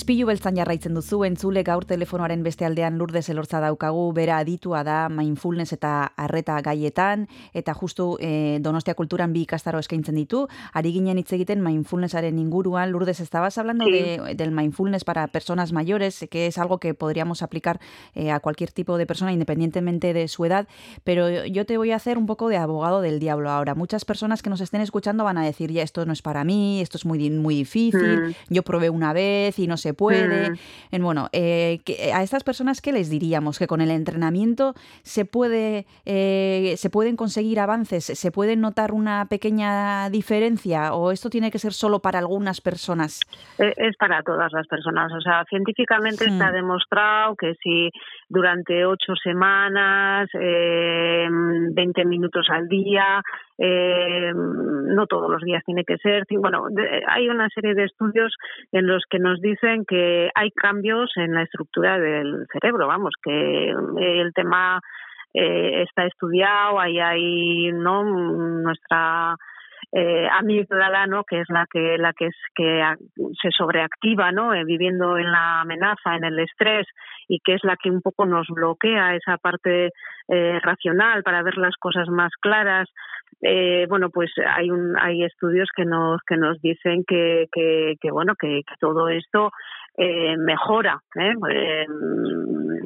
Ispilu 0.04 0.26
beltzan 0.28 0.58
jarraitzen 0.58 0.92
duzu, 0.92 1.22
entzule 1.24 1.62
gaur 1.64 1.86
telefonoaren 1.88 2.42
beste 2.44 2.66
aldean 2.66 2.98
lurdez 3.00 3.22
elortza 3.32 3.56
daukagu, 3.64 4.02
bera 4.12 4.36
aditua 4.42 4.82
da 4.84 5.08
mindfulness 5.08 5.72
eta 5.72 5.92
arreta 6.20 6.58
gaietan, 6.60 7.22
eta 7.56 7.72
justu 7.72 8.18
eh, 8.20 8.58
Donostia 8.60 8.92
Kulturan 8.98 9.32
bi 9.32 9.46
ikastaro 9.46 9.80
eskaintzen 9.80 10.18
ditu, 10.20 10.42
ari 10.76 10.92
ginen 10.92 11.16
hitz 11.22 11.32
egiten 11.32 11.62
mindfulnessaren 11.64 12.36
inguruan, 12.38 12.92
Lourdes, 12.92 13.20
estabas 13.24 13.56
hablando 13.56 13.86
Sí. 13.86 13.92
de, 13.92 14.34
del 14.36 14.50
mindfulness 14.52 15.04
para 15.04 15.26
personas 15.28 15.72
mayores, 15.72 16.26
que 16.30 16.48
es 16.48 16.58
algo 16.58 16.76
que 16.80 16.92
podríamos 16.92 17.40
aplicar 17.40 17.80
eh, 18.14 18.30
a 18.30 18.40
cualquier 18.40 18.72
tipo 18.72 18.98
de 18.98 19.06
persona 19.06 19.32
independientemente 19.32 20.12
de 20.12 20.28
su 20.28 20.44
edad, 20.44 20.68
pero 21.04 21.46
yo 21.46 21.64
te 21.64 21.78
voy 21.78 21.92
a 21.92 21.96
hacer 21.96 22.18
un 22.18 22.26
poco 22.26 22.50
de 22.50 22.58
abogado 22.58 23.00
del 23.00 23.20
diablo 23.20 23.48
ahora. 23.48 23.74
Muchas 23.74 24.04
personas 24.04 24.42
que 24.42 24.50
nos 24.50 24.60
estén 24.60 24.82
escuchando 24.82 25.24
van 25.24 25.38
a 25.38 25.44
decir, 25.46 25.72
ya 25.72 25.82
esto 25.82 26.04
no 26.04 26.12
es 26.12 26.20
para 26.20 26.44
mí, 26.44 26.82
esto 26.82 26.98
es 26.98 27.06
muy, 27.06 27.30
muy 27.30 27.54
difícil, 27.54 28.20
Mm. 28.20 28.32
yo 28.50 28.62
probé 28.64 28.90
una 28.90 29.14
vez 29.14 29.58
y 29.58 29.66
no 29.66 29.78
se 29.94 29.96
puede. 29.96 30.50
Mm. 30.50 30.54
En, 30.92 31.02
bueno, 31.02 31.28
eh, 31.32 31.78
que- 31.84 32.12
a 32.12 32.22
estas 32.22 32.42
personas, 32.44 32.80
¿qué 32.80 32.92
les 32.92 33.08
diríamos? 33.10 33.58
Que 33.58 33.66
con 33.66 33.80
el 33.80 33.90
entrenamiento 33.90 34.74
se 35.02 35.24
puede, 35.24 35.86
eh, 36.04 36.74
se 36.76 36.90
pueden 36.90 37.16
conseguir 37.16 37.60
avances, 37.60 38.04
se 38.04 38.30
puede 38.32 38.56
notar 38.56 38.92
una 38.92 39.26
pequeña 39.26 40.10
diferencia, 40.10 40.94
o 40.94 41.10
esto 41.12 41.30
tiene 41.30 41.50
que 41.50 41.58
ser 41.58 41.72
solo 41.72 42.00
para 42.00 42.18
algunas 42.18 42.60
personas. 42.60 43.20
Eh, 43.58 43.72
Es 43.76 43.96
para 43.96 44.22
todas 44.22 44.52
las 44.52 44.66
personas. 44.66 45.12
O 45.12 45.20
sea, 45.20 45.44
científicamente 45.48 46.24
Mm. 46.28 46.32
está 46.32 46.50
demostrado 46.52 47.36
que 47.36 47.54
si 47.62 47.90
durante 48.28 48.84
ocho 48.86 49.14
semanas, 49.22 50.28
eh, 50.34 51.26
20 51.30 52.04
minutos 52.04 52.46
al 52.50 52.68
día, 52.68 53.22
eh, 53.58 54.32
no 54.34 55.06
todos 55.06 55.30
los 55.30 55.42
días 55.42 55.62
tiene 55.64 55.84
que 55.84 55.96
ser. 55.98 56.24
Bueno, 56.38 56.66
hay 57.08 57.28
una 57.28 57.48
serie 57.50 57.74
de 57.74 57.84
estudios 57.84 58.34
en 58.72 58.86
los 58.86 59.04
que 59.08 59.18
nos 59.18 59.40
dicen 59.40 59.84
que 59.84 60.30
hay 60.34 60.50
cambios 60.50 61.12
en 61.16 61.34
la 61.34 61.42
estructura 61.42 61.98
del 61.98 62.46
cerebro. 62.52 62.86
Vamos, 62.86 63.14
que 63.22 63.70
eh, 63.70 64.20
el 64.20 64.32
tema 64.34 64.80
eh, 65.32 65.82
está 65.82 66.06
estudiado, 66.06 66.80
ahí 66.80 66.98
hay 66.98 67.72
no 67.72 68.04
nuestra 68.04 69.36
eh, 69.96 70.28
amígdala, 70.28 71.06
¿no? 71.06 71.22
que 71.22 71.40
es 71.40 71.48
la 71.48 71.66
que 71.70 71.96
la 71.98 72.12
que 72.12 72.26
es 72.26 72.36
que 72.56 72.82
se 73.40 73.50
sobreactiva, 73.52 74.32
¿no? 74.32 74.52
Eh, 74.52 74.64
viviendo 74.64 75.16
en 75.16 75.30
la 75.30 75.60
amenaza, 75.60 76.16
en 76.16 76.24
el 76.24 76.38
estrés 76.40 76.86
y 77.28 77.38
que 77.38 77.54
es 77.54 77.62
la 77.62 77.76
que 77.76 77.90
un 77.90 78.02
poco 78.02 78.26
nos 78.26 78.48
bloquea 78.48 79.14
esa 79.14 79.36
parte 79.38 79.92
eh, 80.28 80.58
racional 80.62 81.22
para 81.22 81.42
ver 81.42 81.56
las 81.58 81.76
cosas 81.76 82.08
más 82.08 82.32
claras. 82.40 82.88
Eh, 83.40 83.86
bueno, 83.88 84.10
pues 84.10 84.32
hay 84.56 84.70
un 84.70 84.96
hay 84.98 85.22
estudios 85.22 85.68
que 85.76 85.84
nos 85.84 86.20
que 86.26 86.36
nos 86.36 86.60
dicen 86.60 87.04
que 87.06 87.46
que, 87.52 87.94
que 88.00 88.10
bueno 88.10 88.34
que 88.34 88.62
todo 88.80 89.08
esto 89.08 89.52
eh, 89.96 90.36
mejora, 90.36 91.00
¿eh? 91.16 91.32
Eh, 91.50 91.86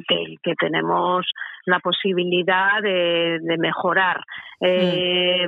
que, 0.07 0.35
que 0.41 0.55
tenemos 0.55 1.25
la 1.65 1.79
posibilidad 1.79 2.81
de, 2.81 3.39
de 3.41 3.57
mejorar. 3.57 4.21
Eh, 4.61 5.47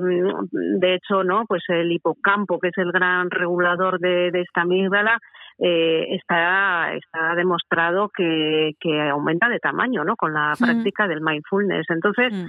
De 0.79 0.93
hecho, 0.95 1.23
no, 1.23 1.45
pues 1.47 1.63
el 1.69 1.91
hipocampo, 1.91 2.59
que 2.59 2.69
es 2.69 2.77
el 2.77 2.91
gran 2.91 3.29
regulador 3.29 3.99
de, 3.99 4.31
de 4.31 4.41
esta 4.41 4.61
amígdala, 4.61 5.19
eh, 5.59 6.07
está, 6.15 6.93
está 6.93 7.35
demostrado 7.35 8.09
que, 8.09 8.71
que 8.79 9.09
aumenta 9.09 9.47
de 9.47 9.59
tamaño, 9.59 10.03
¿no? 10.03 10.15
Con 10.15 10.33
la 10.33 10.53
Mm. 10.59 10.63
práctica 10.63 11.07
del 11.07 11.21
mindfulness. 11.21 11.85
Entonces, 11.89 12.33
Mm. 12.33 12.47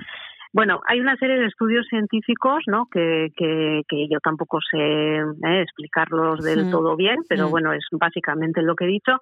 Bueno, 0.52 0.80
hay 0.86 1.00
una 1.00 1.16
serie 1.16 1.38
de 1.38 1.46
estudios 1.46 1.86
científicos, 1.88 2.62
¿no? 2.66 2.86
Que, 2.92 3.28
que, 3.36 3.82
que 3.88 4.08
yo 4.10 4.18
tampoco 4.20 4.58
sé 4.70 4.78
eh, 4.78 5.62
explicarlos 5.62 6.42
del 6.42 6.68
todo 6.68 6.96
bien, 6.96 7.16
pero 7.28 7.48
bueno, 7.50 7.72
es 7.72 7.84
básicamente 7.92 8.62
lo 8.62 8.74
que 8.76 8.84
he 8.84 8.88
dicho. 8.88 9.18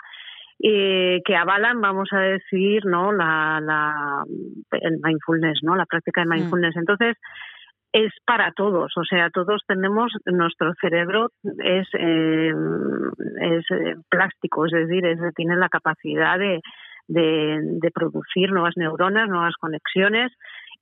eh, 0.63 1.21
que 1.25 1.37
avalan, 1.37 1.81
vamos 1.81 2.09
a 2.13 2.21
decir, 2.21 2.85
no, 2.87 3.13
la, 3.13 3.61
la 3.63 4.25
el 4.73 4.99
mindfulness, 5.03 5.61
no, 5.63 5.77
la 5.77 5.87
práctica 5.87 6.21
de 6.23 6.27
Mm. 6.27 6.31
mindfulness. 6.31 6.77
Entonces 6.77 7.17
es 7.93 8.13
para 8.27 8.53
todos, 8.53 8.93
o 8.97 9.05
sea, 9.05 9.31
todos 9.31 9.63
tenemos 9.67 10.13
nuestro 10.27 10.73
cerebro 10.81 11.31
es 11.65 11.89
eh, 11.95 12.53
es 13.41 13.65
eh, 13.71 13.97
plástico, 14.09 14.67
es 14.67 14.73
decir, 14.73 15.05
es, 15.07 15.19
tiene 15.35 15.57
la 15.57 15.69
capacidad 15.69 16.39
de, 16.39 16.61
de, 17.09 17.59
de 17.63 17.91
producir 17.91 18.53
nuevas 18.53 18.75
neuronas, 18.77 19.29
nuevas 19.29 19.55
conexiones 19.61 20.31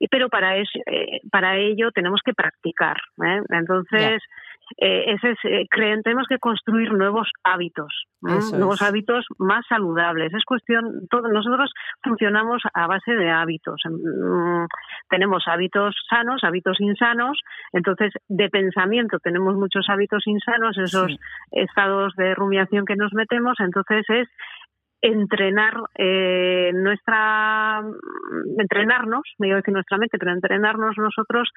pero 0.07 0.29
para 0.29 0.57
eso, 0.57 0.79
eh, 0.87 1.21
para 1.31 1.57
ello 1.57 1.91
tenemos 1.93 2.21
que 2.25 2.33
practicar 2.33 2.97
¿eh? 3.25 3.41
entonces 3.51 4.23
eh, 4.77 5.13
ese 5.15 5.31
es, 5.31 5.39
eh, 5.45 5.67
creen, 5.71 6.03
tenemos 6.03 6.27
que 6.29 6.39
construir 6.39 6.93
nuevos 6.93 7.29
hábitos. 7.43 8.05
Eso 8.21 8.57
nuevos 8.59 8.83
es. 8.83 8.89
hábitos 8.89 9.25
más 9.39 9.65
saludables. 9.69 10.35
Es 10.35 10.45
cuestión, 10.45 11.07
todo, 11.09 11.29
nosotros 11.29 11.73
funcionamos 12.03 12.63
a 12.75 12.87
base 12.87 13.13
de 13.13 13.31
hábitos. 13.31 13.81
Mm, 13.89 14.67
tenemos 15.09 15.45
hábitos 15.47 15.95
sanos, 16.11 16.45
hábitos 16.45 16.81
insanos, 16.81 17.39
entonces 17.73 18.13
de 18.29 18.49
pensamiento 18.51 19.19
tenemos 19.21 19.55
muchos 19.55 19.89
hábitos 19.89 20.27
insanos, 20.27 20.77
esos 20.77 21.13
Sí. 21.13 21.19
estados 21.53 22.15
de 22.17 22.35
rumiación 22.35 22.85
que 22.85 22.97
nos 22.97 23.13
metemos, 23.15 23.55
entonces 23.61 24.05
es 24.09 24.29
entrenar 25.01 25.75
eh, 25.97 26.71
nuestra 26.75 27.83
entrenarnos, 28.59 29.23
me 29.39 29.49
iba 29.49 29.57
a 29.57 29.61
decir 29.61 29.75
nuestra 29.75 29.99
mente, 29.99 30.19
pero 30.19 30.33
entrenarnos 30.33 30.97
nosotros 30.97 31.51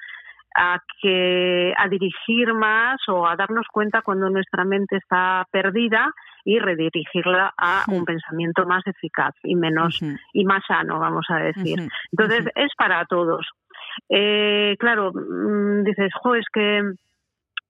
a 0.54 0.78
que 1.00 1.72
a 1.76 1.88
dirigir 1.88 2.52
más 2.54 3.00
o 3.08 3.26
a 3.26 3.36
darnos 3.36 3.66
cuenta 3.72 4.02
cuando 4.02 4.28
nuestra 4.28 4.64
mente 4.64 4.96
está 4.96 5.46
perdida 5.50 6.12
y 6.44 6.58
redirigirla 6.58 7.54
a 7.56 7.84
un 7.88 8.04
pensamiento 8.04 8.66
más 8.66 8.86
eficaz 8.86 9.34
y 9.44 9.54
menos 9.54 10.00
y 10.32 10.44
más 10.44 10.62
sano, 10.66 10.98
vamos 10.98 11.26
a 11.30 11.36
decir. 11.36 11.88
Entonces 12.10 12.46
es 12.54 12.72
para 12.76 13.04
todos. 13.06 13.48
Eh, 14.08 14.76
claro, 14.78 15.12
mm, 15.12 15.84
dices, 15.84 16.12
jo, 16.20 16.34
es 16.34 16.46
que 16.52 16.82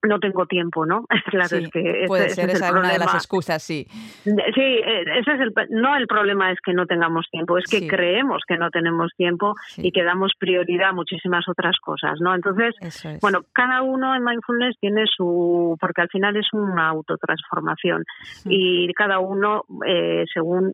no 0.02 0.18
tengo 0.18 0.46
tiempo, 0.46 0.86
¿no? 0.86 1.06
Claro, 1.30 1.48
Sí, 1.48 1.64
es 1.64 1.70
que 1.70 2.04
puede 2.06 2.26
ese 2.26 2.34
ser 2.34 2.50
esa 2.50 2.72
una 2.72 2.92
de 2.92 2.98
las 2.98 3.14
excusas, 3.14 3.62
sí. 3.62 3.86
Sí, 4.24 4.30
eh, 4.60 5.04
ese 5.18 5.32
es 5.34 5.40
el, 5.40 5.52
no 5.70 5.96
el 5.96 6.06
problema 6.06 6.50
es 6.52 6.58
que 6.60 6.72
no 6.74 6.86
tengamos 6.86 7.26
tiempo, 7.30 7.58
es 7.58 7.64
que 7.70 7.78
Sí. 7.80 7.88
creemos 7.88 8.42
que 8.46 8.56
no 8.58 8.70
tenemos 8.70 9.12
tiempo 9.16 9.54
Sí. 9.68 9.86
y 9.88 9.92
que 9.92 10.02
damos 10.04 10.32
prioridad 10.38 10.90
a 10.90 10.92
muchísimas 10.92 11.48
otras 11.48 11.76
cosas, 11.80 12.20
¿no? 12.20 12.34
Entonces, 12.34 12.74
es. 12.80 13.20
bueno, 13.20 13.40
cada 13.52 13.82
uno 13.82 14.14
en 14.14 14.24
mindfulness 14.24 14.76
tiene 14.80 15.04
su, 15.06 15.76
porque 15.80 16.02
al 16.02 16.08
final 16.08 16.36
es 16.36 16.46
una 16.52 16.88
autotransformación 16.88 18.04
y 18.44 18.92
cada 18.94 19.18
uno, 19.20 19.64
eh, 19.86 20.24
según 20.32 20.72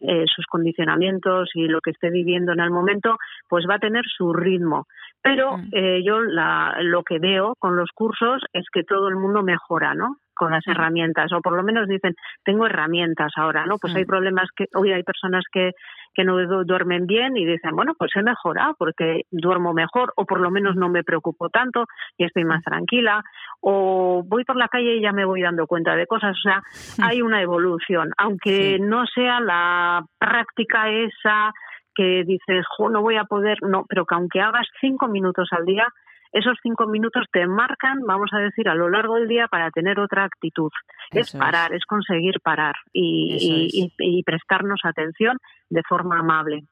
eh, 0.00 0.24
sus 0.34 0.46
condicionamientos 0.46 1.50
y 1.54 1.66
lo 1.66 1.80
que 1.80 1.90
esté 1.90 2.10
viviendo 2.10 2.52
en 2.52 2.60
el 2.60 2.70
momento, 2.70 3.16
pues 3.48 3.64
va 3.68 3.76
a 3.76 3.78
tener 3.78 4.04
su 4.16 4.32
ritmo. 4.32 4.86
Pero 5.22 5.56
eh, 5.72 6.02
yo 6.04 6.20
la, 6.20 6.76
lo 6.82 7.04
que 7.04 7.18
veo 7.20 7.54
con 7.58 7.76
los 7.76 7.90
cursos 7.94 8.41
es 8.52 8.66
que 8.72 8.82
todo 8.84 9.08
el 9.08 9.16
mundo 9.16 9.42
mejora, 9.42 9.94
¿no? 9.94 10.16
Con 10.34 10.50
las 10.52 10.66
herramientas, 10.66 11.30
o 11.32 11.40
por 11.42 11.54
lo 11.54 11.62
menos 11.62 11.86
dicen, 11.88 12.14
tengo 12.44 12.66
herramientas 12.66 13.32
ahora, 13.36 13.66
¿no? 13.66 13.76
Pues 13.78 13.94
hay 13.94 14.04
problemas 14.06 14.48
que, 14.56 14.64
hoy 14.74 14.90
hay 14.90 15.02
personas 15.02 15.44
que, 15.52 15.72
que 16.14 16.24
no 16.24 16.36
du- 16.38 16.64
duermen 16.64 17.06
bien 17.06 17.36
y 17.36 17.44
dicen, 17.44 17.76
bueno, 17.76 17.92
pues 17.98 18.10
he 18.16 18.22
mejorado 18.22 18.74
porque 18.78 19.22
duermo 19.30 19.72
mejor, 19.74 20.12
o 20.16 20.24
por 20.24 20.40
lo 20.40 20.50
menos 20.50 20.74
no 20.74 20.88
me 20.88 21.04
preocupo 21.04 21.50
tanto 21.50 21.84
y 22.16 22.24
estoy 22.24 22.44
más 22.44 22.62
tranquila, 22.64 23.22
o 23.60 24.22
voy 24.26 24.44
por 24.44 24.56
la 24.56 24.68
calle 24.68 24.96
y 24.96 25.02
ya 25.02 25.12
me 25.12 25.24
voy 25.26 25.42
dando 25.42 25.66
cuenta 25.66 25.94
de 25.94 26.06
cosas, 26.06 26.36
o 26.36 26.40
sea, 26.42 26.62
hay 27.02 27.20
una 27.22 27.42
evolución, 27.42 28.10
aunque 28.16 28.76
Sí. 28.78 28.82
no 28.82 29.06
sea 29.06 29.38
la 29.40 30.02
práctica 30.18 30.88
esa 30.88 31.52
que 31.94 32.24
dices, 32.24 32.64
jo, 32.76 32.88
no 32.88 33.02
voy 33.02 33.16
a 33.16 33.24
poder, 33.24 33.58
no, 33.62 33.84
pero 33.86 34.06
que 34.06 34.14
aunque 34.14 34.40
hagas 34.40 34.66
cinco 34.80 35.08
minutos 35.08 35.48
al 35.52 35.66
día, 35.66 35.86
esos 36.32 36.58
cinco 36.62 36.86
minutos 36.86 37.26
te 37.32 37.46
marcan, 37.46 38.00
vamos 38.06 38.30
a 38.32 38.38
decir, 38.38 38.68
a 38.68 38.74
lo 38.74 38.88
largo 38.88 39.16
del 39.16 39.28
día 39.28 39.48
para 39.48 39.70
tener 39.70 40.00
otra 40.00 40.24
actitud. 40.24 40.70
es 41.10 41.28
Eso 41.28 41.36
es. 41.36 41.40
parar, 41.40 41.72
es. 41.74 41.84
conseguir 41.84 42.40
parar 42.42 42.74
y, 42.92 43.36
y- 43.40 43.66
es. 43.66 43.74
y- 43.98 44.18
y 44.18 44.22
prestarnos 44.22 44.80
atención 44.84 45.36
de 45.70 45.82
forma 45.88 46.18
amable. 46.18 46.64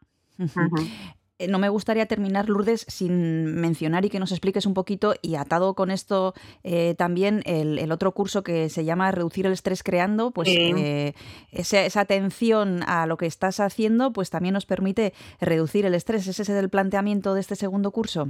No 1.49 1.59
me 1.59 1.69
gustaría 1.69 2.07
terminar, 2.07 2.49
Lourdes, 2.49 2.83
sin 2.89 3.61
mencionar 3.61 4.05
y 4.05 4.11
que 4.11 4.19
nos 4.21 4.33
expliques 4.33 4.67
un 4.67 4.75
poquito, 4.75 5.15
y 5.23 5.37
atado 5.37 5.75
con 5.75 5.91
esto 5.91 6.35
eh, 6.65 6.95
también 6.97 7.43
el, 7.47 7.79
el 7.79 7.93
otro 7.93 8.13
curso 8.13 8.43
que 8.43 8.69
se 8.69 8.85
llama 8.85 9.11
Reducir 9.13 9.47
el 9.47 9.53
estrés 9.53 9.83
creando, 9.83 10.31
pues 10.33 10.49
eh, 10.51 11.15
esa, 11.53 11.85
esa 11.85 12.01
atención 12.01 12.81
a 12.87 13.07
lo 13.07 13.17
que 13.17 13.27
estás 13.27 13.61
haciendo, 13.61 14.13
pues 14.13 14.31
también 14.31 14.55
nos 14.55 14.67
permite 14.67 15.13
reducir 15.41 15.87
el 15.87 15.95
estrés. 15.95 16.27
¿Ese 16.27 16.43
es 16.43 16.49
el 16.49 16.69
planteamiento 16.69 17.35
de 17.35 17.41
este 17.41 17.55
segundo 17.57 17.91
curso? 17.91 18.27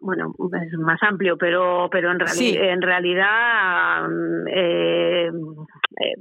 Bueno, 0.00 0.32
es 0.62 0.78
más 0.78 0.98
amplio, 1.02 1.36
pero 1.36 1.88
pero 1.92 2.10
en, 2.10 2.18
reali- 2.18 2.28
Sí. 2.30 2.56
en 2.56 2.80
realidad 2.80 4.08
mm, 4.08 4.48
eh, 4.48 5.26
eh, 5.28 6.14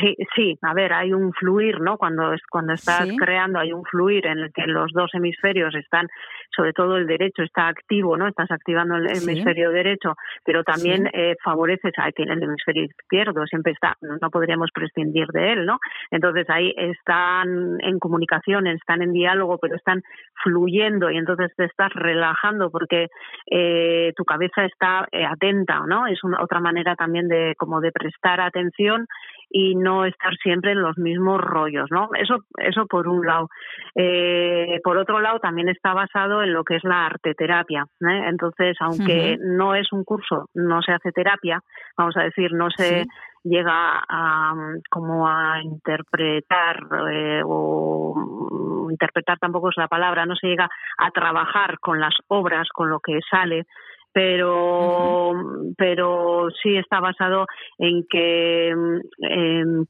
sí, 0.00 0.16
sí, 0.34 0.58
a 0.62 0.74
ver, 0.74 0.92
hay 0.92 1.12
un 1.12 1.32
fluir, 1.32 1.80
¿no? 1.80 1.96
Cuando 1.96 2.32
es 2.32 2.40
cuando 2.50 2.72
estás 2.72 3.06
Sí. 3.08 3.16
creando 3.16 3.60
hay 3.60 3.72
un 3.72 3.84
fluir 3.84 4.26
en 4.26 4.38
el 4.38 4.52
que 4.52 4.62
los 4.66 4.90
dos 4.92 5.10
hemisferios 5.14 5.37
están, 5.42 6.06
sobre 6.54 6.72
todo 6.72 6.96
el 6.96 7.06
derecho 7.06 7.42
está 7.42 7.68
activo, 7.68 8.16
¿no? 8.16 8.26
Estás 8.26 8.50
activando 8.50 8.96
el 8.96 9.08
Sí. 9.08 9.24
hemisferio 9.30 9.70
derecho, 9.70 10.14
pero 10.44 10.64
también 10.64 11.04
Sí. 11.04 11.10
eh, 11.14 11.36
favoreces 11.42 11.92
a 11.98 12.10
tiene 12.12 12.32
el 12.32 12.42
hemisferio 12.42 12.84
izquierdo, 12.84 13.46
siempre 13.46 13.72
está, 13.72 13.96
no 14.00 14.30
podríamos 14.30 14.70
prescindir 14.72 15.28
de 15.28 15.52
él, 15.52 15.66
¿no? 15.66 15.78
Entonces 16.10 16.48
ahí 16.50 16.74
están 16.76 17.78
en 17.80 17.98
comunicación, 17.98 18.66
están 18.66 19.02
en 19.02 19.12
diálogo, 19.12 19.58
pero 19.58 19.76
están 19.76 20.02
fluyendo 20.42 21.10
y 21.10 21.16
entonces 21.18 21.52
te 21.56 21.64
estás 21.66 21.92
relajando 21.94 22.70
porque 22.70 23.08
eh, 23.50 24.12
tu 24.16 24.24
cabeza 24.24 24.64
está 24.64 25.06
eh, 25.12 25.24
atenta, 25.24 25.80
¿no? 25.86 26.06
Es 26.06 26.24
una 26.24 26.42
otra 26.42 26.60
manera 26.60 26.96
también 26.96 27.28
de 27.28 27.54
como 27.56 27.80
de 27.80 27.92
prestar 27.92 28.40
atención 28.40 29.06
y 29.50 29.74
no 29.74 30.04
estar 30.04 30.34
siempre 30.36 30.72
en 30.72 30.82
los 30.82 30.98
mismos 30.98 31.40
rollos, 31.40 31.90
¿no? 31.90 32.10
Eso, 32.18 32.44
eso 32.58 32.86
por 32.86 33.08
un 33.08 33.26
lado. 33.26 33.48
Eh, 33.94 34.80
por 34.82 34.98
otro 34.98 35.20
lado, 35.20 35.27
también 35.40 35.68
está 35.68 35.92
basado 35.94 36.42
en 36.42 36.52
lo 36.52 36.64
que 36.64 36.76
es 36.76 36.84
la 36.84 37.06
arteterapia. 37.06 37.84
¿eh? 38.00 38.22
Entonces, 38.28 38.76
aunque 38.80 39.38
no 39.40 39.74
es 39.74 39.92
un 39.92 40.04
curso, 40.04 40.48
no 40.54 40.82
se 40.82 40.92
hace 40.92 41.12
terapia, 41.12 41.60
vamos 41.96 42.16
a 42.16 42.22
decir, 42.22 42.52
no 42.52 42.70
se 42.70 43.04
Sí. 43.04 43.08
llega 43.44 44.02
a 44.08 44.54
mm, 44.54 44.82
como 44.90 45.28
a 45.28 45.60
interpretar 45.62 46.76
eh, 47.12 47.42
o 47.44 48.14
mm, 48.16 48.90
interpretar 48.90 49.38
tampoco 49.38 49.68
es 49.70 49.76
la 49.76 49.88
palabra, 49.88 50.26
no 50.26 50.34
se 50.36 50.48
llega 50.48 50.68
a 50.98 51.10
trabajar 51.10 51.78
con 51.78 52.00
las 52.00 52.14
obras, 52.28 52.68
con 52.72 52.88
lo 52.88 53.00
que 53.00 53.20
sale, 53.30 53.64
pero 54.12 55.32
pero 55.76 56.48
sí 56.62 56.76
está 56.76 57.00
basado 57.00 57.46
en 57.78 58.04
que 58.08 58.68
em, 58.68 59.84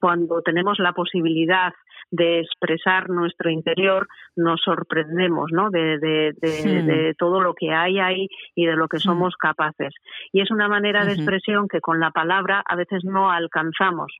cuando 0.00 0.42
tenemos 0.42 0.78
la 0.78 0.92
posibilidad 0.92 1.72
de 2.10 2.40
expresar 2.40 3.10
nuestro 3.10 3.50
interior 3.50 4.06
nos 4.36 4.60
sorprendemos 4.62 5.50
¿no? 5.52 5.70
de, 5.70 5.98
de, 5.98 6.32
de, 6.40 6.82
de 6.82 7.14
todo 7.18 7.40
lo 7.40 7.54
que 7.54 7.72
hay 7.72 7.98
ahí 7.98 8.28
y 8.54 8.66
de 8.66 8.76
lo 8.76 8.88
que 8.88 8.98
somos 8.98 9.34
capaces. 9.36 9.92
Y 10.32 10.40
es 10.40 10.50
una 10.50 10.68
manera 10.68 11.04
de 11.04 11.12
expresión 11.12 11.66
que 11.68 11.80
con 11.80 12.00
la 12.00 12.10
palabra 12.10 12.62
a 12.64 12.76
veces 12.76 13.04
no 13.04 13.30
alcanzamos 13.30 14.12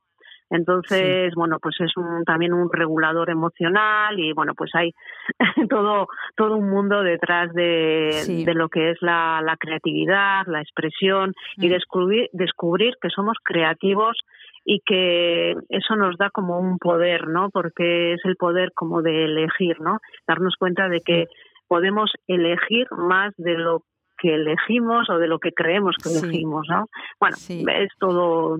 entonces, 0.49 1.33
bueno, 1.35 1.57
pues 1.61 1.75
es 1.79 1.95
un, 1.97 2.23
también 2.23 2.53
un 2.53 2.69
regulador 2.71 3.29
emocional 3.29 4.19
y 4.19 4.33
bueno, 4.33 4.53
pues 4.55 4.71
hay 4.75 4.91
todo 5.69 6.07
todo 6.35 6.55
un 6.57 6.69
mundo 6.69 7.01
detrás 7.03 7.51
de, 7.53 8.21
Sí. 8.25 8.45
de 8.45 8.53
lo 8.53 8.69
que 8.69 8.91
es 8.91 8.97
la, 9.01 9.41
la 9.43 9.57
creatividad, 9.57 10.45
la 10.47 10.61
expresión 10.61 11.33
y 11.57 11.67
Mm. 11.67 11.71
descubrir 11.71 12.29
descubrir 12.33 12.93
que 13.01 13.09
somos 13.09 13.37
creativos 13.43 14.17
y 14.63 14.79
que 14.85 15.53
eso 15.69 15.95
nos 15.95 16.17
da 16.17 16.29
como 16.31 16.59
un 16.59 16.77
poder, 16.79 17.27
¿no? 17.27 17.49
Porque 17.51 18.13
es 18.13 18.21
el 18.25 18.35
poder 18.35 18.71
como 18.73 19.01
de 19.01 19.25
elegir, 19.25 19.79
¿no? 19.79 19.99
Darnos 20.27 20.55
cuenta 20.57 20.89
de 20.89 21.01
que 21.01 21.25
podemos 21.67 22.11
elegir 22.27 22.87
más 22.91 23.33
de 23.37 23.53
lo 23.57 23.81
que 24.17 24.33
elegimos 24.35 25.09
o 25.09 25.17
de 25.17 25.27
lo 25.27 25.39
que 25.39 25.51
creemos 25.51 25.95
que 26.01 26.09
Sí. 26.09 26.19
elegimos, 26.19 26.65
¿no? 26.69 26.85
Bueno, 27.19 27.35
Sí. 27.35 27.63
es 27.67 27.89
todo 27.99 28.57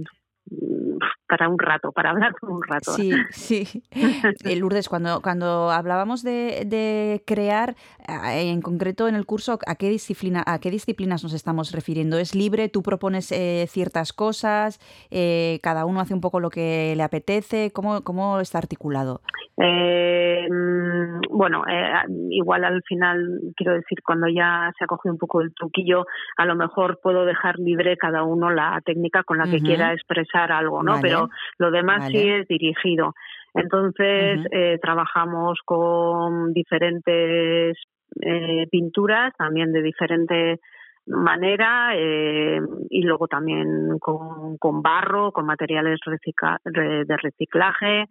para 1.28 1.50
un 1.50 1.58
rato, 1.58 1.92
para 1.92 2.12
hablar 2.12 2.34
un 2.44 2.62
rato. 2.64 2.92
Sí, 2.92 3.12
sí. 3.32 3.84
Eh, 4.46 4.56
Lourdes, 4.58 4.90
cuando, 4.90 5.22
cuando 5.22 5.72
hablábamos 5.72 6.22
de, 6.24 6.64
de 6.66 7.24
crear, 7.26 7.76
a- 8.08 8.36
en 8.38 8.62
concreto 8.62 9.08
en 9.08 9.16
el 9.16 9.26
curso, 9.26 9.58
¿a 9.66 9.76
qué, 9.76 9.90
disciplina, 9.90 10.44
¿a 10.46 10.60
qué 10.60 10.70
disciplinas 10.70 11.24
nos 11.24 11.34
estamos 11.34 11.72
refiriendo? 11.72 12.18
¿Es 12.20 12.36
libre? 12.36 12.70
¿Tú 12.70 12.84
propones 12.84 13.32
eh, 13.32 13.66
ciertas 13.70 14.14
cosas? 14.14 14.80
Eh, 15.10 15.60
¿Cada 15.64 15.86
uno 15.86 16.00
hace 16.00 16.14
un 16.14 16.22
poco 16.22 16.40
lo 16.40 16.50
que 16.50 16.94
le 16.96 17.04
apetece? 17.04 17.72
¿Cómo, 17.74 18.04
cómo 18.04 18.40
está 18.40 18.60
articulado? 18.60 19.22
Eh, 19.58 20.48
mm, 20.50 21.22
bueno, 21.36 21.64
eh, 21.68 21.92
igual 22.30 22.66
al 22.66 22.84
final, 22.84 23.40
quiero 23.56 23.74
decir, 23.74 24.00
cuando 24.06 24.28
ya 24.28 24.72
se 24.78 24.84
ha 24.84 24.88
cogido 24.88 25.14
un 25.14 25.20
poco 25.20 25.42
el 25.42 25.54
truquillo, 25.54 26.06
a 26.38 26.46
lo 26.46 26.56
mejor 26.56 27.00
puedo 27.02 27.26
dejar 27.26 27.58
libre 27.60 27.98
cada 27.98 28.24
uno 28.24 28.52
la 28.52 28.82
técnica 28.86 29.24
con 29.24 29.38
la 29.38 29.46
que 29.50 29.62
quiera 29.62 29.94
expresar 29.94 30.35
algo, 30.36 30.84
¿no? 30.84 30.94
Vale. 30.94 31.02
Pero 31.02 31.30
lo 31.58 31.72
demás 31.72 32.08
sí 32.10 32.28
es 32.30 32.48
dirigido. 32.48 33.14
Entonces, 33.54 34.46
eh, 34.52 34.78
trabajamos 34.82 35.60
con 35.64 36.54
diferentes 36.54 37.78
eh, 38.22 38.68
pinturas, 38.70 39.34
también 39.38 39.72
de 39.72 39.82
diferente 39.82 40.60
manera 41.08 41.92
eh, 41.96 42.60
y 42.90 43.04
luego 43.04 43.28
también 43.28 44.00
con, 44.00 44.58
con 44.58 44.82
barro, 44.82 45.32
con 45.32 45.46
materiales 45.46 46.00
recicla- 46.06 46.60
re- 46.64 47.06
de 47.06 47.18
reciclaje, 47.18 48.06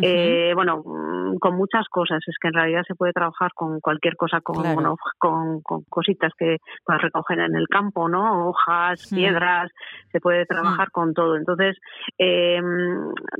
eh, 0.00 0.52
bueno, 0.54 0.82
mm, 0.84 1.38
con 1.38 1.56
muchas 1.56 1.88
cosas. 1.88 2.20
Es 2.26 2.36
que 2.40 2.48
en 2.48 2.54
realidad 2.54 2.82
se 2.86 2.94
puede 2.94 3.12
trabajar 3.12 3.50
con 3.54 3.80
cualquier 3.80 4.16
cosa, 4.16 4.40
con, 4.40 4.60
Claro. 4.60 4.74
bueno, 4.74 4.96
con, 5.18 5.60
con 5.62 5.82
cositas 5.88 6.32
que 6.38 6.58
puedas 6.84 7.02
recoger 7.02 7.40
en 7.40 7.56
el 7.56 7.66
campo, 7.68 8.08
¿no? 8.08 8.48
Hojas, 8.48 9.10
Mm. 9.12 9.14
piedras, 9.16 9.70
se 10.12 10.20
puede 10.20 10.46
trabajar 10.46 10.90
con 10.92 11.14
todo. 11.14 11.36
Entonces, 11.36 11.76
eh, 12.18 12.60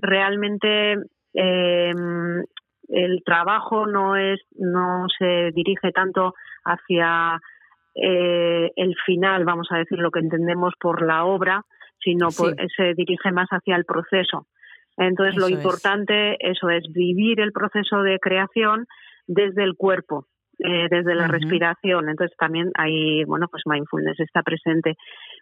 realmente 0.02 0.96
eh, 1.34 1.92
el 2.88 3.22
trabajo 3.24 3.86
no 3.86 4.16
es, 4.16 4.40
no 4.59 5.07
se 5.18 5.50
dirige 5.52 5.92
tanto 5.92 6.34
hacia 6.64 7.40
eh, 8.03 8.70
el 8.76 8.94
final, 9.07 9.44
vamos 9.44 9.68
a 9.70 9.78
decir, 9.78 9.99
lo 9.99 10.11
que 10.11 10.20
entendemos 10.20 10.74
por 10.80 11.05
la 11.07 11.24
obra, 11.24 11.62
sino 11.99 12.28
por- 12.36 12.55
Sí. 12.55 12.66
se 12.76 12.94
dirige 12.94 13.32
más 13.32 13.49
hacia 13.51 13.76
el 13.76 13.84
proceso. 13.84 14.47
Entonces, 14.99 15.36
lo 15.36 15.47
Eso 15.47 15.57
es. 15.57 15.62
importante, 15.64 16.36
eso 16.40 16.70
es 16.70 16.84
vivir 16.92 17.40
el 17.40 17.53
proceso 17.53 18.03
de 18.03 18.18
creación 18.18 18.86
desde 19.26 19.62
el 19.64 19.74
cuerpo, 19.76 20.26
eh, 20.59 20.86
desde 20.90 21.14
la 21.14 21.26
respiración. 21.28 22.09
Entonces, 22.09 22.36
también 22.38 22.70
hay, 22.78 23.24
bueno, 23.24 23.47
pues 23.51 23.62
mindfulness 23.66 24.20
está 24.20 24.42
presente. 24.42 24.94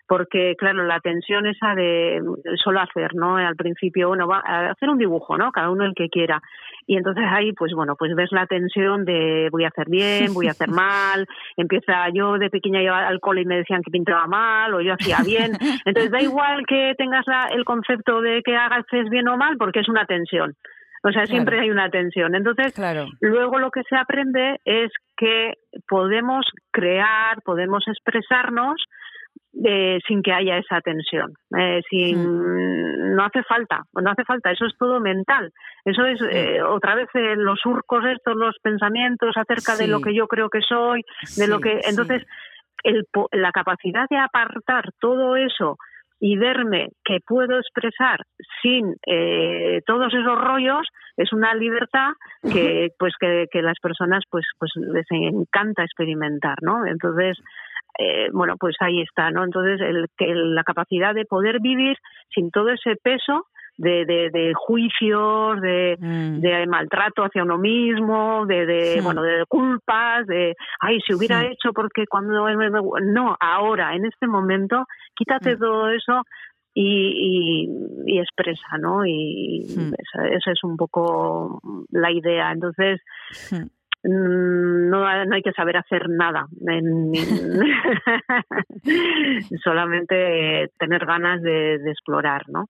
Porque, 0.07 0.55
claro, 0.59 0.85
la 0.85 1.01
tensión 1.01 1.47
esa 1.47 1.75
de 1.75 2.21
solo 2.63 2.81
hacer, 2.81 3.15
¿no? 3.15 3.39
Al 3.39 3.57
principio, 3.57 4.09
bueno, 4.09 4.29
va 4.29 4.43
a 4.45 4.71
hacer 4.71 4.91
un 4.91 4.99
dibujo, 4.99 5.39
¿no? 5.39 5.51
Cada 5.51 5.71
uno 5.71 5.85
el 5.85 5.95
que 5.95 6.11
quiera. 6.11 6.43
Y 6.87 6.99
entonces 6.99 7.25
ahí, 7.27 7.53
pues 7.55 7.73
bueno, 7.73 7.97
pues 7.97 8.15
ves 8.15 8.31
la 8.31 8.47
tensión 8.47 9.07
de 9.07 9.49
voy 9.51 9.65
a 9.65 9.69
hacer 9.69 9.89
bien, 9.89 10.35
voy 10.35 10.49
a 10.49 10.51
hacer 10.51 10.69
mal. 10.69 11.27
Empieza, 11.57 12.09
yo 12.13 12.37
de 12.37 12.51
pequeña 12.51 12.83
iba 12.83 13.07
al 13.09 13.21
cole 13.21 13.41
y 13.41 13.47
me 13.47 13.57
decían 13.57 13.81
que 13.83 13.91
pintaba 13.91 14.27
mal 14.27 14.75
o 14.75 14.83
yo 14.83 14.93
hacía 14.93 15.19
bien. 15.25 15.53
Entonces 15.87 16.11
da 16.13 16.21
igual 16.21 16.67
que 16.67 16.93
tengas 16.99 17.27
la- 17.27 17.49
el 17.53 17.65
concepto 17.65 18.21
de 18.21 18.43
que 18.43 18.55
hagas 18.57 18.85
bien 19.11 19.27
o 19.29 19.39
mal 19.39 19.57
porque 19.57 19.81
es 19.81 19.89
una 19.89 20.05
tensión. 20.05 20.55
O 21.03 21.13
sea, 21.13 21.27
siempre 21.27 21.57
Claro. 21.57 21.65
hay 21.65 21.71
una 21.71 21.91
tensión. 21.91 22.35
Entonces, 22.35 22.75
Claro. 22.75 23.07
Luego 23.21 23.59
lo 23.59 23.71
que 23.71 23.83
se 23.89 23.97
aprende 23.97 24.59
es 24.65 24.91
que 25.17 25.55
podemos 25.89 26.47
crear, 26.71 27.41
podemos 27.43 27.85
expresarnos 27.89 28.83
eh, 29.65 29.99
sin 30.07 30.23
que 30.23 30.33
haya 30.33 30.59
esa 30.59 30.81
tensión. 30.81 31.33
Eh, 31.57 31.81
sin, 31.89 33.15
No 33.15 33.25
hace 33.25 33.43
falta, 33.45 33.83
no 33.95 34.11
hace 34.11 34.25
falta, 34.25 34.51
eso 34.51 34.67
es 34.67 34.77
todo 34.79 35.01
mental. 35.01 35.53
Eso 35.85 36.05
es 36.05 36.21
eh, 36.31 36.63
otra 36.63 36.95
vez 36.95 37.09
eh, 37.15 37.37
los 37.37 37.61
surcos 37.61 38.05
estos, 38.07 38.37
los 38.37 38.57
pensamientos 38.63 39.37
acerca 39.37 39.77
de 39.77 39.87
lo 39.87 40.01
que 40.01 40.15
yo 40.15 40.27
creo 40.27 40.49
que 40.49 40.61
soy, 40.61 41.03
de 41.37 41.47
lo 41.47 41.61
que... 41.61 41.81
Entonces, 41.85 42.25
el, 42.83 43.05
la 43.33 43.53
capacidad 43.53 44.07
de 44.11 44.19
apartar 44.19 44.91
todo 45.01 45.37
eso 45.37 45.77
y 46.21 46.37
verme 46.37 46.89
que 47.05 47.19
puedo 47.27 47.59
expresar 47.59 48.21
sin 48.63 48.95
eh, 49.07 49.81
todos 49.87 50.13
esos 50.15 50.41
rollos 50.41 50.87
es 51.17 51.33
una 51.33 51.55
libertad 51.55 52.13
que 52.43 52.91
pues 52.99 53.15
que, 53.21 53.47
que 53.51 53.63
las 53.63 53.79
personas 53.81 54.23
pues 54.31 54.45
pues 54.59 54.71
les 54.77 55.07
encanta 55.11 55.83
experimentar 55.83 56.57
no 56.63 56.87
entonces 56.87 57.37
eh, 57.99 58.29
bueno 58.33 58.57
pues 58.59 58.77
ahí 58.81 59.01
está 59.03 59.31
no 59.31 59.45
entonces 59.45 59.81
el, 59.81 60.07
que 60.17 60.35
la 60.35 60.65
capacidad 60.65 61.15
de 61.15 61.25
poder 61.25 61.61
vivir 61.61 61.97
sin 62.35 62.51
todo 62.51 62.71
ese 62.71 62.97
peso 62.97 63.47
de, 63.77 64.05
de, 64.05 64.31
de 64.31 64.53
juicios 64.55 65.61
de, 65.61 65.97
Mm. 65.99 66.41
de 66.41 66.67
maltrato 66.69 67.25
hacia 67.25 67.43
uno 67.43 67.59
mismo, 67.59 68.47
de, 68.47 68.67
de 68.67 69.01
Hmm. 69.01 69.05
bueno, 69.05 69.23
de 69.23 69.45
culpas, 69.49 70.27
de 70.27 70.55
ay, 70.81 71.01
si 71.01 71.13
hubiera 71.13 71.45
hecho 71.47 71.73
porque 71.73 72.07
cuando 72.07 72.47
no, 73.03 73.37
ahora, 73.41 73.95
en 73.97 74.05
este 74.07 74.27
momento, 74.29 74.87
quítate 75.17 75.57
Hmm. 75.57 75.59
todo 75.59 75.89
eso 75.91 76.23
y, 76.73 77.67
y, 78.07 78.15
y 78.15 78.19
expresa, 78.21 78.79
¿no? 78.81 79.05
Y 79.07 79.65
esa, 79.99 80.29
esa 80.29 80.53
es 80.53 80.63
un 80.65 80.77
poco 80.77 81.61
la 81.91 82.11
idea. 82.13 82.53
Entonces. 82.53 83.01
Mm, 84.05 84.89
no, 84.91 85.07
ha- 85.07 85.25
no 85.25 85.35
hay 85.35 85.43
que 85.43 85.53
saber 85.53 85.77
hacer 85.77 86.09
nada, 86.09 86.47
en- 86.67 87.13
solamente 89.63 90.71
tener 90.79 91.05
ganas 91.07 91.43
de, 91.43 91.79
de 91.79 91.91
explorar, 91.91 92.43
¿no? 92.49 92.67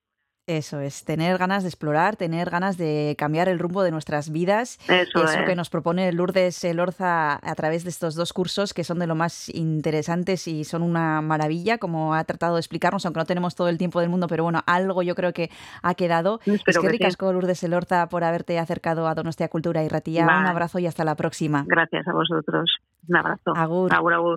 Eso 0.46 0.80
es, 0.80 1.06
tener 1.06 1.38
ganas 1.38 1.62
de 1.62 1.70
explorar, 1.70 2.16
tener 2.16 2.50
ganas 2.50 2.76
de 2.76 3.14
cambiar 3.18 3.48
el 3.48 3.58
rumbo 3.58 3.82
de 3.82 3.90
nuestras 3.90 4.30
vidas. 4.30 4.78
Eso 4.90 5.24
es 5.24 5.38
lo 5.38 5.46
que 5.46 5.56
nos 5.56 5.70
propone 5.70 6.12
Lourdes 6.12 6.62
Elorza 6.64 7.34
a 7.42 7.54
través 7.54 7.84
de 7.84 7.88
estos 7.88 8.14
dos 8.14 8.34
cursos 8.34 8.74
que 8.74 8.84
son 8.84 8.98
de 8.98 9.06
lo 9.06 9.14
más 9.14 9.48
interesantes 9.48 10.46
y 10.46 10.64
son 10.64 10.82
una 10.82 11.22
maravilla, 11.22 11.78
como 11.78 12.14
ha 12.14 12.24
tratado 12.24 12.56
de 12.56 12.60
explicarnos, 12.60 13.06
aunque 13.06 13.20
no 13.20 13.24
tenemos 13.24 13.54
todo 13.54 13.70
el 13.70 13.78
tiempo 13.78 14.00
del 14.00 14.10
mundo, 14.10 14.26
pero 14.26 14.44
bueno, 14.44 14.60
algo 14.66 15.02
yo 15.02 15.14
creo 15.14 15.32
que 15.32 15.50
ha 15.82 15.94
quedado. 15.94 16.40
Espero 16.40 16.56
es 16.56 16.64
que 16.64 16.72
que 16.72 16.80
sí. 16.80 16.88
ricasco, 16.88 17.32
Lourdes 17.32 17.62
Elorza, 17.62 18.10
por 18.10 18.22
haberte 18.22 18.58
acercado 18.58 19.08
a 19.08 19.14
Donostia 19.14 19.48
Cultura 19.48 19.82
y 19.82 19.88
Ratía. 19.88 20.22
Un 20.22 20.26
Vale. 20.26 20.48
abrazo 20.50 20.78
y 20.78 20.86
hasta 20.86 21.04
la 21.04 21.14
próxima. 21.14 21.64
Gracias 21.66 22.06
a 22.06 22.12
vosotros. 22.12 22.70
Un 23.08 23.16
abrazo. 23.16 23.56
Agur. 23.56 23.94
Agur, 23.94 24.12
agur. 24.12 24.36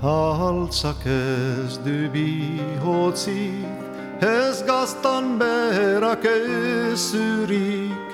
Halsa 0.00 0.94
kezdő 1.04 2.10
bihocik, 2.12 3.66
ez 4.20 4.64
gaztan 4.64 5.38
bera 5.38 6.18
kessyrik, 6.18 8.08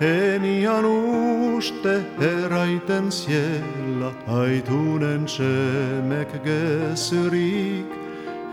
en 0.00 0.44
januste 0.44 2.06
heraiten 2.18 3.10
siellä, 3.10 4.12
aitunen 4.26 5.26
semek 5.26 6.42
gessyrik, 6.44 7.86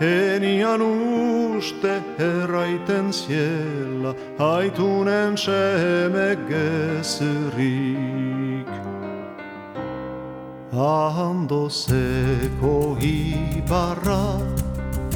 en 0.00 0.42
januste 0.58 2.02
heraiten 2.18 3.12
siellä, 3.12 4.14
aitunen 4.38 5.36
semek 5.36 6.38
gessyrik. 6.48 8.20
Ando 10.72 11.68
seko 11.68 12.96
ibarra, 13.02 14.38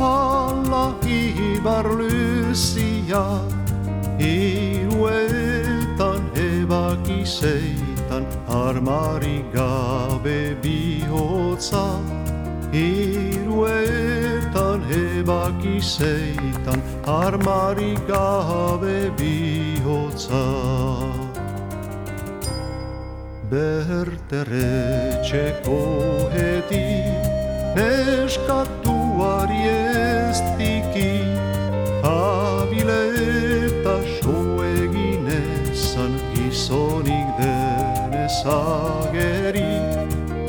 alla 0.00 0.96
ibar 1.06 1.84
lysia, 1.94 3.38
iluetan 4.18 6.26
evakiseitan, 6.34 8.26
armari 8.48 9.44
gabe 9.54 10.56
bihotsa, 10.60 12.02
iluetan 12.72 14.82
evakiseitan, 14.90 16.82
armari 17.06 17.94
gabe 18.10 19.14
bihotsa. 19.14 21.23
Berteretxeko 23.54 25.78
heti 26.34 27.06
Neskatuari 27.76 29.62
ez 29.70 30.38
diki 30.58 31.22
Abileta 32.02 33.96
so 34.16 34.38
eginezan 34.66 36.18
Gizonik 36.34 37.28
denez 37.38 38.42
ageri 38.56 39.78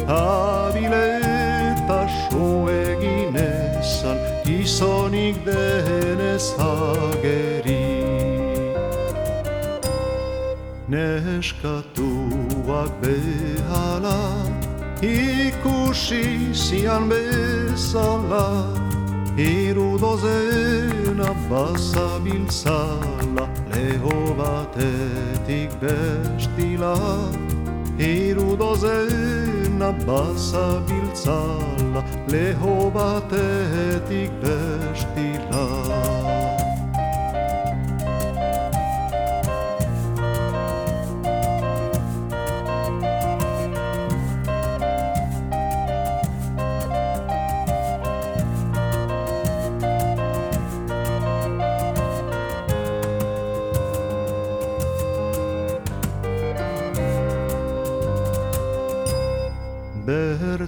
Abileta 0.10 2.02
so 2.10 2.66
eginezan 2.74 4.18
Gizonik 4.50 5.38
denez 5.46 6.58
ageri 6.58 7.46
Neskatuak 12.66 12.90
behala 13.02 14.18
ikusi 15.02 16.54
zian 16.54 17.10
bezala 17.10 18.66
Hiru 19.38 20.00
dozena 20.00 21.30
bazabiltzala 21.50 23.46
leho 23.70 24.34
batetik 24.38 25.70
bestila 25.82 26.98
Hiru 28.00 28.58
dozena 28.58 29.92
bazabiltzala 30.08 32.02
leho 32.28 32.90
batetik 32.90 34.32
bestila 34.42 36.15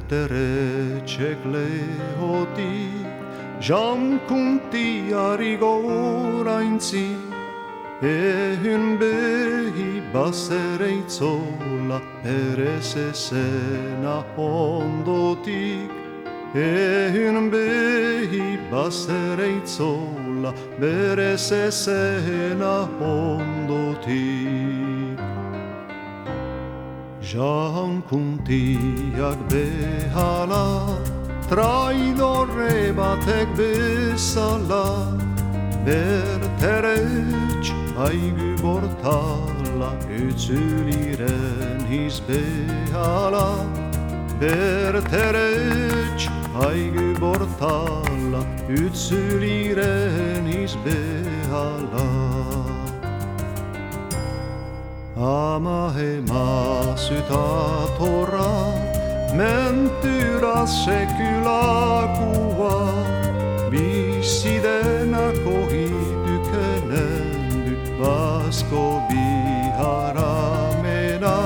bertere 0.07 1.01
txekle 1.05 1.67
hoti, 2.19 3.03
jankuntiari 3.59 5.57
goraintzi, 5.59 7.15
ehun 8.01 8.97
behi 8.99 10.01
basere 10.13 11.03
itzola, 11.03 11.99
perez 12.23 12.95
ezena 12.95 14.23
ondotik, 14.37 15.91
ehun 16.55 17.51
behi 17.51 18.57
basere 18.71 19.57
itzola, 19.59 20.53
berez 20.79 21.51
ezena 21.51 22.87
ondotik. 23.01 24.86
John 27.27 28.03
jak 29.17 29.39
behala, 29.51 30.87
traidore 31.49 32.95
batek 32.97 33.47
bezala, 33.57 35.11
berterec 35.85 37.65
aygü 37.99 38.63
bortala, 38.63 39.91
ütsüliren 40.07 41.83
hiz 41.91 42.21
behala, 42.27 43.55
berterec 44.41 46.27
aygü 46.67 47.21
bortala, 47.21 48.41
ütsüliren 48.69 50.45
hiz 50.47 50.75
behala. 50.85 52.07
Ama 55.17 55.89
hema 55.97 56.93
sytatora, 56.95 58.69
mentyras 59.33 60.85
sekylakua, 60.85 62.77
vissidenä 63.71 65.33
kohitykenendy, 65.43 67.73
vasko 67.99 69.01
viharamena, 69.09 71.37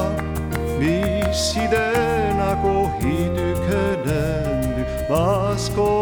vissidenä 0.80 2.56
kohitykenendy, 2.62 4.84
vasko 5.10 6.01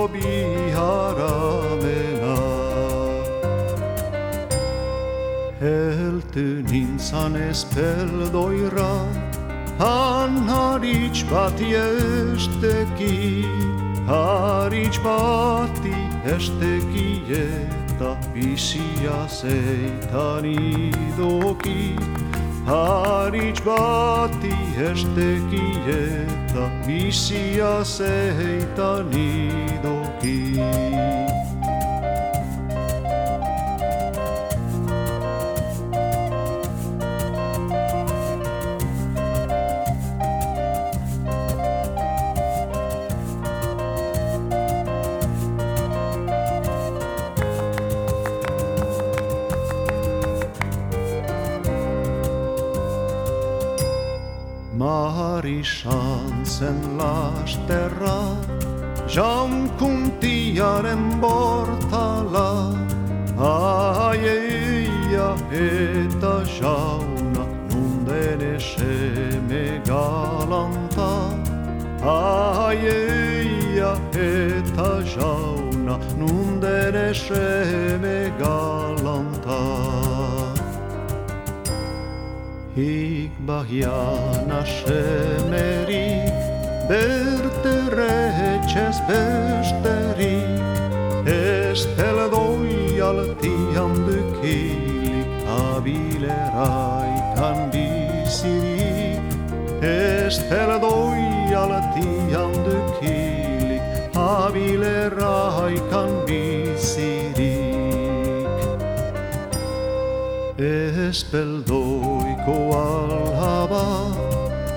Helty 6.39 6.63
ninsanes 6.71 7.65
peldoira, 7.65 8.93
han 9.77 10.47
haric 10.47 11.17
bati 11.29 11.71
esteki, 11.75 13.43
haric 14.07 14.95
bati 15.03 15.95
esteki 16.35 17.09
eta 17.43 18.11
bisia 18.33 19.27
zeitan 19.27 20.45
idoki. 20.45 21.99
Haric 22.65 23.59
bati 23.65 24.55
esteki 24.91 25.67
eta 25.99 26.65
bisia 26.87 27.83
zeitan 27.83 29.11
idoki. 29.11 30.39
Mari 55.00 55.62
chansen 55.64 56.80
lasterra, 57.00 58.20
jankuntiaren 59.16 61.06
bortala, 61.24 62.52
aieia 63.39 65.30
eta 65.56 66.36
jauna, 66.58 67.45
nunden 67.72 68.41
eseme 68.58 69.66
galanta, 69.91 71.12
aieia 72.04 73.93
eta 74.12 74.91
jauna, 75.16 75.95
nunden 76.20 76.95
eseme 77.08 78.20
galanta. 78.43 79.62
Ik 82.76 83.28
bahiana 83.50 84.62
shemerik, 84.76 86.38
bertereches 86.89 88.97
besterik, 89.10 90.62
estel 91.26 92.20
doi 92.34 93.02
altian 93.10 93.93
dykilik, 94.06 95.30
abileraikan 95.66 97.60
bisirik, 97.74 99.26
estel 99.82 100.72
doi 100.86 101.26
altian 101.64 102.54
dykilik, 102.68 103.84
abileraikan 104.14 106.12
Espeldoiko 112.50 112.74
alhaba 112.74 113.86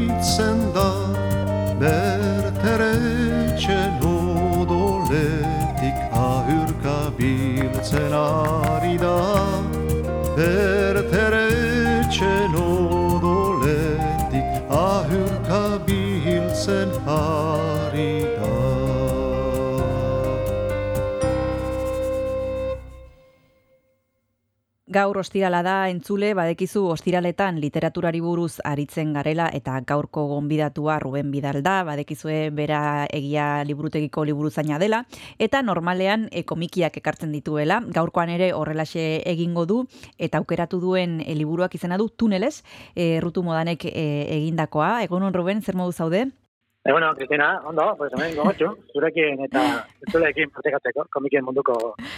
Gaur 24.91 25.21
ostirala 25.21 25.61
da 25.63 25.75
entzule, 25.87 26.33
badekizu 26.35 26.81
ostiraletan 26.91 27.61
literaturari 27.63 28.19
buruz 28.25 28.57
aritzen 28.67 29.13
garela 29.15 29.45
eta 29.55 29.77
gaurko 29.87 30.25
gonbidatua 30.33 30.97
Ruben 30.99 31.31
Bidal 31.31 31.61
da, 31.63 31.85
badekizue 31.87 32.51
bera 32.51 33.07
egia 33.07 33.63
liburutegiko 33.69 34.25
liburuzaina 34.27 34.81
dela 34.83 35.05
eta 35.39 35.63
normalean 35.63 36.27
e, 36.33 36.43
komikiak 36.43 36.99
ekartzen 36.99 37.31
dituela. 37.31 37.79
Gaurkoan 37.87 38.35
ere 38.35 38.51
horrelaxe 38.51 39.23
egingo 39.31 39.63
du 39.63 39.85
eta 40.19 40.43
aukeratu 40.43 40.83
duen 40.83 41.21
e, 41.23 41.39
liburuak 41.39 41.79
izena 41.79 41.95
du 41.95 42.09
Tunelez, 42.11 42.65
e, 42.97 43.21
Rutu 43.23 43.47
Modanek 43.47 43.87
e, 43.95 44.07
egindakoa. 44.41 44.97
Egunon 45.07 45.39
Ruben, 45.39 45.63
zer 45.63 45.79
modu 45.79 45.95
zaude? 45.95 46.27
Bueno, 46.83 47.15
Cristina, 47.15 47.61
ondo, 47.67 47.95
pues 47.99 48.11
hemen 48.17 48.35
gogotxu, 48.35 48.71
zurekin 48.95 49.43
eta 49.45 49.63
zurekin 50.11 50.49
partekatzeko, 50.51 51.05
komikien 51.13 51.45
munduko 51.45 51.75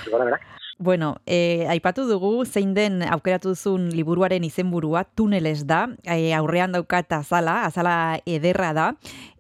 gora 0.09 0.25
berak. 0.29 0.45
Bueno, 0.79 1.17
e, 1.27 1.67
aipatu 1.69 2.05
dugu 2.07 2.45
zein 2.47 2.71
den 2.75 3.03
aukeratu 3.03 3.53
duzun 3.57 3.89
liburuaren 3.91 4.45
izenburua, 4.47 5.03
tuneles 5.19 5.67
da, 5.67 5.89
e, 6.07 6.31
aurrean 6.39 6.73
daukat 6.73 7.11
azala, 7.19 7.65
azala 7.67 7.97
ederra 8.25 8.71
da, 8.73 8.87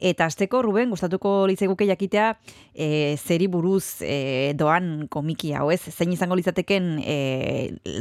eta 0.01 0.27
azteko, 0.27 0.62
Ruben, 0.66 0.91
gustatuko 0.91 1.47
litzeguke 1.47 1.87
jakitea 1.87 2.33
e, 2.75 3.14
zeri 3.16 3.47
buruz 3.47 4.03
e, 4.03 4.55
doan 4.59 5.07
komiki 5.07 5.55
hau, 5.55 5.70
ez? 5.70 5.85
Zein 5.95 6.12
izango 6.18 6.35
litzateken 6.35 6.97
e, 6.99 7.16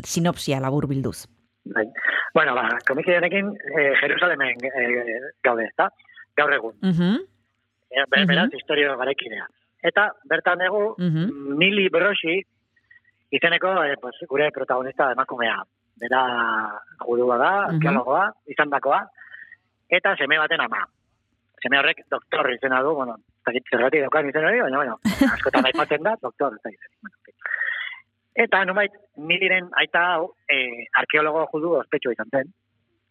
sinopsia 0.01 0.59
labur 0.59 0.89
bilduz? 0.89 1.30
Bai. 1.69 1.86
Bueno, 2.34 2.55
ba, 2.55 2.63
komiki 2.88 3.13
honekin 3.13 3.51
eh, 3.78 3.91
Jerusalemen 3.99 4.63
eh, 4.65 5.19
gaude, 5.43 5.65
ezta? 5.67 5.89
Gaur 6.38 6.53
egun. 6.53 6.75
Uh 6.82 6.89
-huh. 6.89 7.17
Ber- 8.09 8.25
beraz, 8.27 8.49
historio 8.53 8.97
garekidea. 8.97 9.45
Eta 9.84 10.11
bertan 10.29 10.59
dugu, 10.59 10.95
Mhm. 10.97 11.57
Mili 11.57 11.89
Broshi, 11.89 12.41
izeneko 13.32 13.84
eh, 13.84 13.95
pues, 14.01 14.15
gure 14.29 14.51
protagonista 14.51 15.11
emakumea. 15.11 15.63
Bera 15.99 16.21
judua 16.99 17.38
da, 17.38 17.51
Mhm. 17.67 17.75
arkeologoa, 17.75 18.32
izan 18.47 18.69
dakoa, 18.69 19.01
eta 19.89 20.15
seme 20.15 20.38
baten 20.38 20.61
ama. 20.61 20.86
Seme 21.61 21.77
horrek 21.79 21.97
doktor 22.09 22.51
izena 22.53 22.82
du, 22.82 22.93
bueno, 22.95 23.15
ez 23.17 23.43
dakit 23.45 23.63
zergatik 23.69 24.01
daukan 24.01 24.29
izen 24.29 24.45
hori, 24.45 24.61
baina, 24.61 24.77
bueno, 24.77 24.99
askotan 25.34 25.65
aipatzen 25.65 26.03
da, 26.03 26.15
doktor, 26.21 26.53
ez 26.53 26.61
fin. 26.63 26.75
Eta, 28.34 28.63
numait, 28.65 28.91
miliren 29.17 29.69
aita 29.75 29.99
hau, 30.13 30.34
eh, 30.47 30.88
arkeologo 30.97 31.47
judu 31.51 31.73
ospetsua 31.82 32.13
izan 32.13 32.29
zen. 32.32 32.53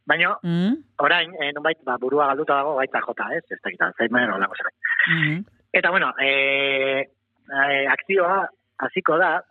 Baina, 0.06 0.38
Mm? 0.42 0.74
orain, 0.98 1.34
e, 1.38 1.52
nonbait, 1.52 1.78
ba, 1.84 1.96
burua 1.98 2.26
galduta 2.26 2.54
dago 2.54 2.74
baita 2.76 3.00
jota, 3.00 3.28
ez? 3.36 3.44
Ez 3.50 3.60
dakit, 3.62 3.82
Alzheimer 3.82 4.30
olako 4.32 4.54
zerbait. 4.56 4.76
Mhm. 5.08 5.44
Eta, 5.72 5.90
bueno, 5.90 6.12
e, 6.18 7.06
e, 7.48 7.86
akzioa 7.86 8.48
hasiko 8.78 9.18
da, 9.18 9.42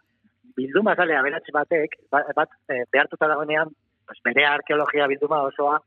bilduma 0.55 0.95
zale 0.95 1.15
aberatz 1.15 1.45
batek, 1.53 1.95
bat, 2.11 2.33
bat 2.35 2.49
e, 2.67 2.83
behartuta 2.91 3.27
dagoenean, 3.27 3.69
pues, 4.05 4.19
bere 4.23 4.45
arkeologia 4.45 5.07
bilduma 5.07 5.41
osoa 5.47 5.79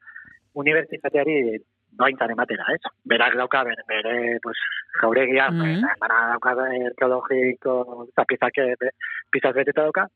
unibertsitateari 0.54 1.58
doaintzan 1.98 2.32
ematera, 2.32 2.64
ez? 2.72 2.80
Berak 3.04 3.36
dauka 3.36 3.64
bere, 3.68 3.84
bere 3.88 4.38
pues, 4.42 4.58
jauregia, 5.00 5.50
mm. 5.50 5.60
-hmm. 5.60 5.80
dauka 6.32 6.54
arkeologiko 6.88 8.06
zapizak 8.16 8.60
pizaz 9.30 9.54
beteta 9.54 9.82
dauka. 9.82 10.06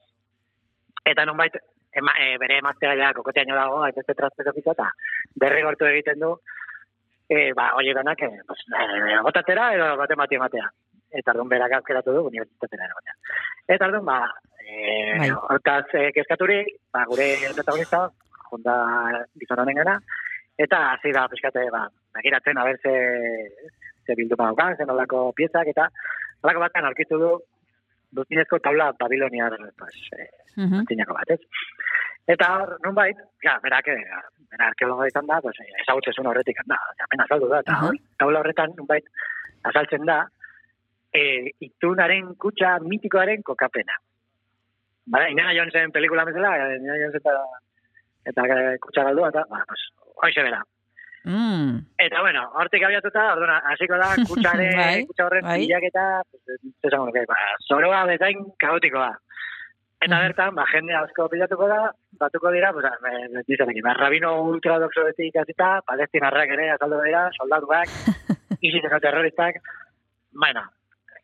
Eta 1.05 1.25
nonbait, 1.25 1.57
ema, 2.01 2.13
e, 2.21 2.37
bere 2.43 2.59
emaztea 2.61 2.95
ja 2.99 3.13
kokoteaino 3.17 3.57
dago, 3.57 3.81
eta 3.89 4.03
ez 4.03 4.17
transpesofiza, 4.19 4.75
eta 4.77 4.91
berri 5.43 5.63
gortu 5.67 5.89
egiten 5.89 6.21
du, 6.23 6.35
e, 7.29 7.53
ba, 7.57 7.71
hori 7.79 7.95
ganak, 7.97 8.23
e, 8.23 8.43
pues, 8.47 8.67
e, 8.69 9.17
botatera 9.27 9.71
edo 9.77 9.95
bate 10.01 10.19
mati 10.19 10.39
ematea. 10.39 10.69
Eta 11.17 11.33
orduan 11.33 11.49
berak 11.49 11.79
azkeratu 11.79 12.13
du 12.13 12.27
unibertsitatera 12.29 12.89
erotea. 12.91 13.17
Eta 13.77 13.89
orduan, 13.89 14.05
ba, 14.05 14.21
e, 14.61 14.77
Bai. 15.23 15.31
hortaz 15.31 15.87
e, 15.95 16.11
kezkaturik, 16.17 16.73
ba, 16.93 17.05
gure 17.11 17.29
protagonista, 17.55 18.07
jonda 18.51 18.77
gizon 19.41 19.65
honen 19.65 19.81
gana, 19.83 19.99
eta 20.59 20.83
hasi 20.93 21.13
da, 21.17 21.27
pixkate, 21.33 21.67
ba, 21.73 21.87
begiratzen, 22.17 22.59
haber 22.59 22.79
ze, 22.83 22.95
ze 24.07 24.15
bilduma 24.19 24.51
daukan, 24.53 24.77
zen 24.77 24.91
olako 24.91 25.31
piezak, 25.37 25.69
eta 25.73 25.89
olako 26.45 26.67
batean 26.67 26.89
aurkitu 26.89 27.19
du, 27.21 27.33
duzinezko 28.13 28.59
taula 28.61 28.93
babiloniar, 28.99 29.57
pues, 29.79 29.95
e, 30.19 30.29
Mhm. 30.57 30.81
antzinako 30.81 31.15
bat, 31.15 31.31
ez? 31.31 31.41
Eta 32.27 32.47
hor, 32.57 32.79
nunbait, 32.85 33.17
ja, 33.43 33.59
berak, 33.63 33.89
eh, 33.89 34.05
bera 34.51 34.73
izan 35.07 35.27
da, 35.27 35.41
pues, 35.41 35.57
ezagutzezun 35.83 36.27
horretik, 36.27 36.59
da, 36.67 36.79
apenas 37.05 37.27
azaldu 37.27 37.49
da, 37.49 37.61
eta 37.61 37.73
Aha. 37.73 37.87
hor, 37.87 37.95
taula 38.19 38.41
horretan, 38.41 38.73
nunbait, 38.77 39.05
azaltzen 39.63 40.05
da, 40.05 40.27
e, 41.13 41.51
itunaren 41.61 42.35
kutsa 42.35 42.79
mitikoaren 42.81 43.43
kokapena. 43.43 43.95
Bada, 45.07 45.29
Indiana 45.29 45.55
Jonesen 45.55 45.93
pelikula 45.93 46.25
bezala, 46.25 46.57
eh, 46.59 46.77
Indiana 46.77 46.99
Jones 46.99 47.15
eta, 47.15 47.31
eta 48.25 48.43
eh, 48.43 48.79
kutsa 48.81 49.05
galdua, 49.05 49.29
eta, 49.29 49.45
ba, 49.49 49.63
pues, 49.69 49.81
hoxe 50.17 50.43
bera. 50.43 50.63
Mm. 51.27 51.79
Eta, 51.99 52.21
bueno, 52.23 52.45
hortik 52.55 52.85
abiatuta, 52.87 53.33
orduan, 53.35 53.63
hasiko 53.73 53.97
da, 53.99 54.13
kutsaren, 54.29 54.77
Bai, 54.79 55.05
kutsa 55.09 55.25
horren 55.27 55.43
bai. 55.43 55.57
bilaketa, 55.65 56.05
pues, 56.31 56.61
nuke, 56.95 57.25
ba, 57.27 57.39
zoroa 57.67 58.05
bezain 58.07 58.45
kaotikoa. 58.63 59.09
Eta 59.99 60.15
Mhm. 60.15 60.23
bertan, 60.27 60.55
ba, 60.55 60.65
jende 60.71 60.95
asko 60.95 61.27
pilatuko 61.33 61.67
da, 61.67 61.91
batuko 62.21 62.51
dira, 62.53 62.71
pues, 62.73 62.85
eh, 62.85 63.43
dizarekin, 63.49 63.83
ba, 63.83 63.95
rabino 63.95 64.37
ultradoxoetik 64.53 65.35
hasita, 65.43 65.81
palestinarrak 65.87 66.51
ere 66.55 66.71
azaldu 66.71 67.03
dira, 67.03 67.29
soldatuak, 67.41 67.89
isiteko 68.63 69.01
terroristak, 69.01 69.57
bueno, 70.33 70.63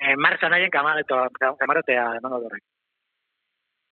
eh, 0.00 0.16
nahien 0.16 0.70
kamareto, 0.70 1.28
kamarotea 1.61 2.16
emango 2.16 2.40
durrek. 2.40 2.62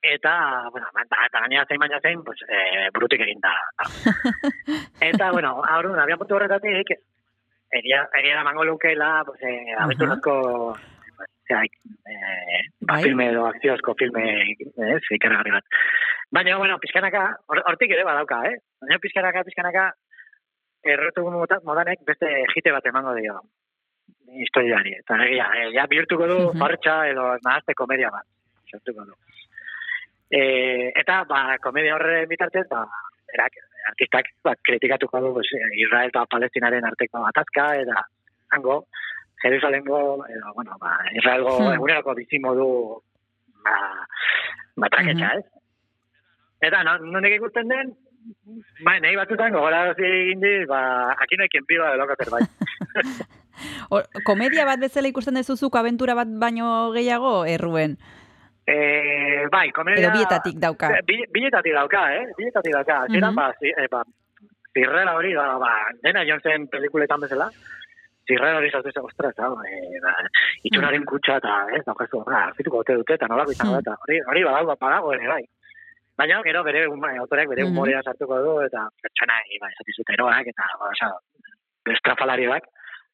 Eta, 0.01 0.67
bueno, 0.71 0.87
eta, 1.03 1.17
eta 1.27 1.39
gainera 1.43 1.65
zein 1.69 1.79
baina 1.79 1.99
zein, 2.01 2.23
pues, 2.25 2.39
eh, 2.49 2.89
brutik 2.93 3.21
egin 3.21 3.39
da. 3.43 3.51
eta, 5.11 5.31
bueno, 5.31 5.61
aurrun, 5.63 5.99
abian 6.01 6.17
puntu 6.17 6.35
horretatik, 6.39 6.89
egia, 7.71 8.07
egia 8.17 8.35
da 8.39 8.43
mango 8.47 8.65
lukeela, 8.65 9.21
pues, 9.25 9.41
eh, 9.43 9.73
Aha. 9.75 9.83
abenturazko, 9.85 10.33
pues, 11.17 11.29
zera, 11.47 11.61
eh, 11.65 12.63
ba, 12.81 12.95
Bai. 12.95 13.03
filme 13.03 13.29
edo 13.29 13.45
akziozko 13.45 13.93
filme, 13.99 14.25
eh, 14.41 14.99
ikaragarri 15.19 15.51
bat. 15.51 15.65
Baina, 16.31 16.57
bueno, 16.57 16.79
pizkanaka, 16.79 17.27
hor- 17.47 17.63
hortik 17.67 17.91
ere 17.91 18.03
badauka, 18.07 18.41
eh? 18.49 18.55
Baina 18.81 18.97
pizkanaka, 19.03 19.43
pizkanaka, 19.43 19.91
errotu 20.83 21.27
moda- 21.29 21.61
modanek 21.63 21.99
beste 22.07 22.25
jite 22.55 22.71
bat 22.73 22.85
emango 22.89 23.13
dio 23.13 23.37
historiari. 24.33 24.95
Eta 24.97 25.17
egia, 25.27 25.45
eh, 25.59 25.69
ja 25.75 25.85
bihurtuko 25.91 26.25
du 26.25 26.37
fartxa 26.57 27.03
edo 27.11 27.35
nahazte 27.45 27.75
komedia 27.77 28.09
bat. 28.09 28.25
Sortuko 28.71 29.05
du. 29.05 29.13
E, 30.31 30.41
eta, 30.95 31.23
ba, 31.27 31.57
komedia 31.63 31.97
horre 31.97 32.25
bitartez, 32.31 32.63
ba, 32.71 32.85
erak, 33.35 33.57
artistak, 33.91 34.31
ba, 34.43 34.55
kritikatuko 34.63 35.19
du 35.19 35.33
pues, 35.35 35.49
Israel 35.75 36.11
eta 36.13 36.25
Palestinaren 36.31 36.87
arteko 36.87 37.25
atazka, 37.27 37.67
eta 37.83 38.05
hango, 38.55 38.85
Jerusalemgo, 39.43 40.25
edo, 40.29 40.53
bueno, 40.55 40.77
ba, 40.79 40.97
Israelgo 41.13 41.57
Hmm. 41.59 41.73
eguneroko 41.73 42.15
bizimodu, 42.15 42.69
ba, 43.65 43.75
ba, 44.77 44.89
traketxa, 44.89 45.33
ez? 45.41 45.45
Eta, 46.61 46.83
no, 46.87 46.97
nondik 47.11 47.35
ikusten 47.41 47.67
den, 47.67 47.93
Ba, 48.85 48.99
nahi 49.01 49.15
batzutan 49.17 49.53
gogorarazi 49.55 50.05
egin 50.05 50.43
di, 50.43 50.65
ba, 50.69 51.11
aquí 51.17 51.37
no 51.37 51.43
hay 51.43 51.49
quien 51.49 51.65
viva 51.67 51.89
de 51.91 51.97
loca 51.97 52.15
zerbait. 52.15 52.45
Komedia 54.29 54.65
bat 54.65 54.79
bezala 54.79 55.09
ikusten 55.09 55.39
dezuzuk 55.39 55.75
abentura 55.75 56.13
bat 56.13 56.29
baino 56.29 56.91
gehiago, 56.93 57.45
erruen. 57.49 57.97
Eh, 57.97 58.20
bai, 59.51 59.71
komedia... 59.71 60.07
Edo 60.07 60.17
bietatik 60.17 60.57
dauka. 60.59 60.89
Bi, 61.07 61.17
biletatik 61.33 61.73
dauka, 61.73 62.01
eh? 62.15 62.25
Biletatik 62.37 62.73
dauka. 62.73 63.05
Zira, 63.11 63.27
Mhm. 63.31 63.35
ba, 63.35 63.53
zi, 63.59 63.73
eh, 63.77 63.87
ba, 63.91 64.03
zirrera 64.73 65.15
hori, 65.15 65.33
ba, 65.35 65.57
ba, 65.59 65.71
dena 66.01 66.23
Jonesen 66.25 66.67
pelikuletan 66.67 67.19
bezala, 67.21 67.49
zirrera 68.27 68.57
hori 68.57 68.69
sartu 68.71 68.91
zen, 68.93 69.03
ostras, 69.03 69.33
hau, 69.39 69.57
eh, 69.65 69.99
ba, 70.03 70.13
itxunaren 70.63 71.03
kutsa 71.05 71.37
eta, 71.37 71.67
ez, 71.75 71.83
daukazu, 71.85 72.23
ba, 72.23 72.45
argituko 72.47 72.77
ote 72.79 72.93
dute, 72.95 73.13
eta 73.13 73.27
nolako 73.27 73.51
izango 73.51 73.73
da, 73.73 73.79
eta 73.79 73.97
hori, 74.05 74.21
hori 74.21 74.43
badago, 74.43 74.75
badago 74.79 75.13
ere, 75.13 75.27
bai. 75.27 75.43
Baina, 76.17 76.41
gero, 76.43 76.63
bere, 76.63 76.85
autoreak 76.85 77.49
bere 77.49 77.63
Mhm. 77.63 77.71
humorea 77.71 78.03
sartuko 78.03 78.37
du, 78.43 78.61
eta 78.61 78.87
pertsona, 79.01 79.39
ba, 79.59 79.67
esatizut 79.73 80.09
eroak, 80.13 80.47
eta, 80.47 80.63
ba, 80.79 80.89
oza, 80.93 81.11
estrafalariak, 81.91 82.63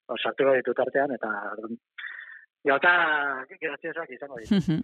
o, 0.08 0.16
sartuko 0.18 0.54
ditut 0.54 0.80
artean, 0.80 1.12
eta, 1.12 1.30
gauta, 2.64 3.46
graziosak 3.62 4.10
izango 4.12 4.38
ditu. 4.42 4.82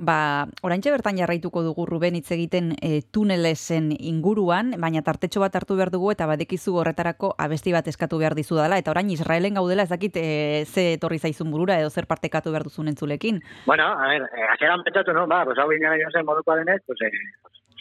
Ba, 0.00 0.46
oraintxe 0.64 0.88
bertan 0.94 1.18
jarraituko 1.20 1.60
dugu 1.60 1.84
Ruben 1.84 2.14
hitz 2.16 2.30
egiten 2.32 2.70
e, 2.80 3.02
tunelesen 3.12 3.90
inguruan, 3.92 4.70
baina 4.80 5.02
tartetxo 5.04 5.42
bat 5.42 5.58
hartu 5.58 5.76
behar 5.76 5.90
dugu 5.92 6.08
eta 6.14 6.24
badekizu 6.30 6.72
horretarako 6.80 7.34
abesti 7.36 7.74
bat 7.76 7.90
eskatu 7.92 8.16
behar 8.22 8.32
dizu 8.38 8.56
dela. 8.56 8.78
Eta 8.80 8.94
orain 8.94 9.10
Israelen 9.12 9.60
gaudela 9.60 9.84
ez 9.84 9.92
dakit 9.92 10.16
e, 10.16 10.64
ze 10.64 10.94
etorri 10.94 11.18
zaizun 11.20 11.52
burura 11.52 11.76
edo 11.76 11.90
zer 11.90 12.08
partekatu 12.08 12.48
behar 12.48 12.64
duzun 12.64 12.88
entzulekin. 12.88 13.42
Bueno, 13.66 13.92
a 13.92 14.08
ver, 14.08 14.24
eh, 14.24 14.48
hasieran 14.54 14.86
pentsatu, 14.88 15.12
no, 15.12 15.26
ba, 15.28 15.44
pues 15.44 15.60
hau 15.60 15.68
Indiana 15.70 16.00
Jonesen 16.00 16.24
modukoa 16.24 16.56
denez, 16.62 16.80
pues, 16.86 17.02
eh, 17.04 17.12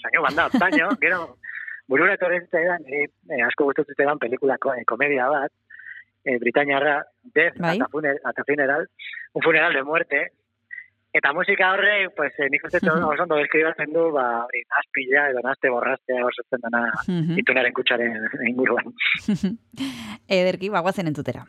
zaino 0.03 0.21
banda, 0.27 0.49
zaino, 0.59 0.89
gero, 0.99 1.37
burura 1.89 2.13
etorri 2.13 2.39
zitzaidan, 2.45 2.85
eh, 2.85 3.07
eh, 3.33 3.41
asko 3.47 3.65
gustatu 3.69 3.93
zitzaidan 3.93 4.21
pelikulako 4.21 4.75
eh, 4.77 4.85
komedia 4.85 5.27
bat, 5.31 5.51
eh, 6.23 6.37
Britainiarra, 6.39 7.03
Death 7.23 7.57
Bai. 7.59 7.77
at, 7.77 7.87
a 7.87 7.89
funer- 7.89 8.19
at 8.25 8.37
a 8.39 8.43
Funeral, 8.45 8.87
un 9.33 9.41
funeral 9.41 9.73
de 9.73 9.83
muerte, 9.83 10.27
eta 11.13 11.33
musika 11.33 11.71
horre, 11.73 12.09
pues, 12.15 12.33
eh, 12.37 12.49
nik 12.51 12.63
uste 12.65 12.77
oso 12.85 13.23
ondo 13.23 13.35
deskribatzen 13.35 13.91
du, 13.93 14.11
ba, 14.11 14.45
hori, 14.45 14.61
nazpila 14.69 15.29
edo 15.31 15.39
nazte 15.41 15.69
borrastea 15.69 16.25
osatzen 16.25 16.61
dena 16.61 16.83
Mhm. 17.07 17.39
itunaren 17.39 17.73
kutsaren 17.73 18.29
inguruan. 18.47 18.93
Ederki, 20.27 20.69
bagoazen 20.69 21.07
entzutera. 21.07 21.45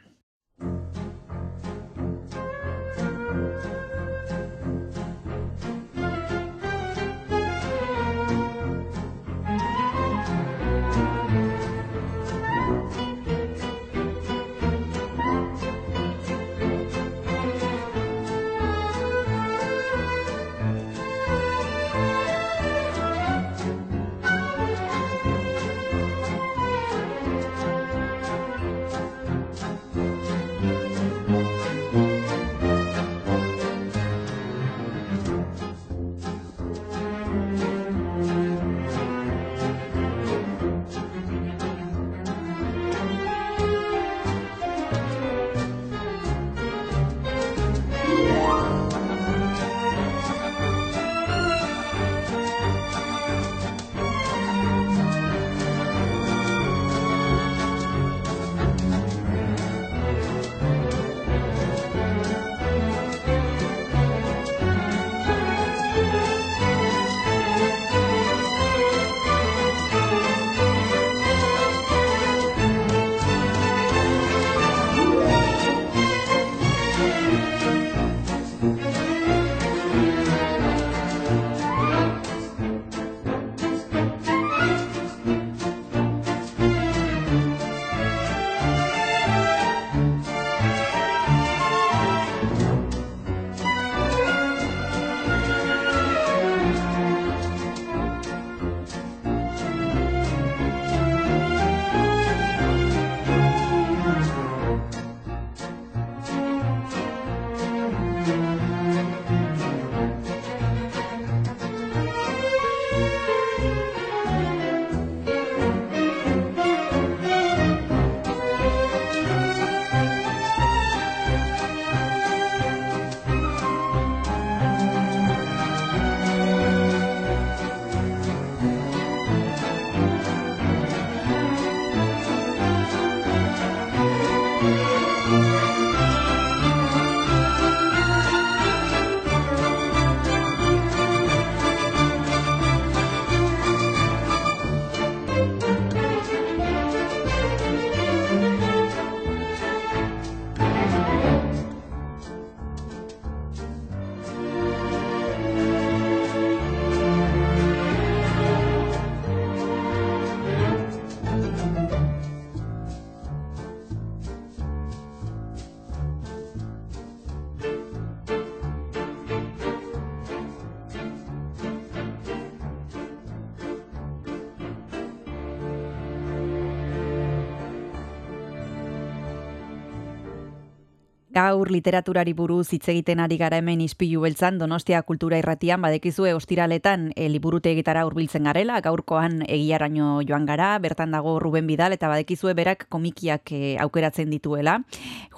Gaur 181.40 181.70
literaturari 181.72 182.34
buruz 182.36 182.66
hitz 182.74 182.90
egiten 182.92 183.20
ari 183.24 183.38
gara 183.40 183.60
hemen 183.62 183.80
izpilu 183.80 184.20
beltzan, 184.20 184.58
Donostia 184.60 184.98
Kultura 185.08 185.38
Irratian, 185.40 185.80
badekizue 185.80 186.34
ostiraletan 186.36 187.06
e, 187.14 187.28
liburutegitara 187.32 188.02
hurbiltzen 188.04 188.44
garela, 188.48 188.80
gaurkoan 188.84 189.38
egiaraino 189.46 190.18
joan 190.28 190.44
gara, 190.44 190.74
bertan 190.84 191.14
dago 191.16 191.38
Ruben 191.40 191.70
Bidal, 191.70 191.94
eta 191.96 192.10
badekizue 192.12 192.52
berak 192.58 192.84
komikiak 192.92 193.54
e, 193.56 193.62
aukeratzen 193.80 194.28
dituela. 194.34 194.80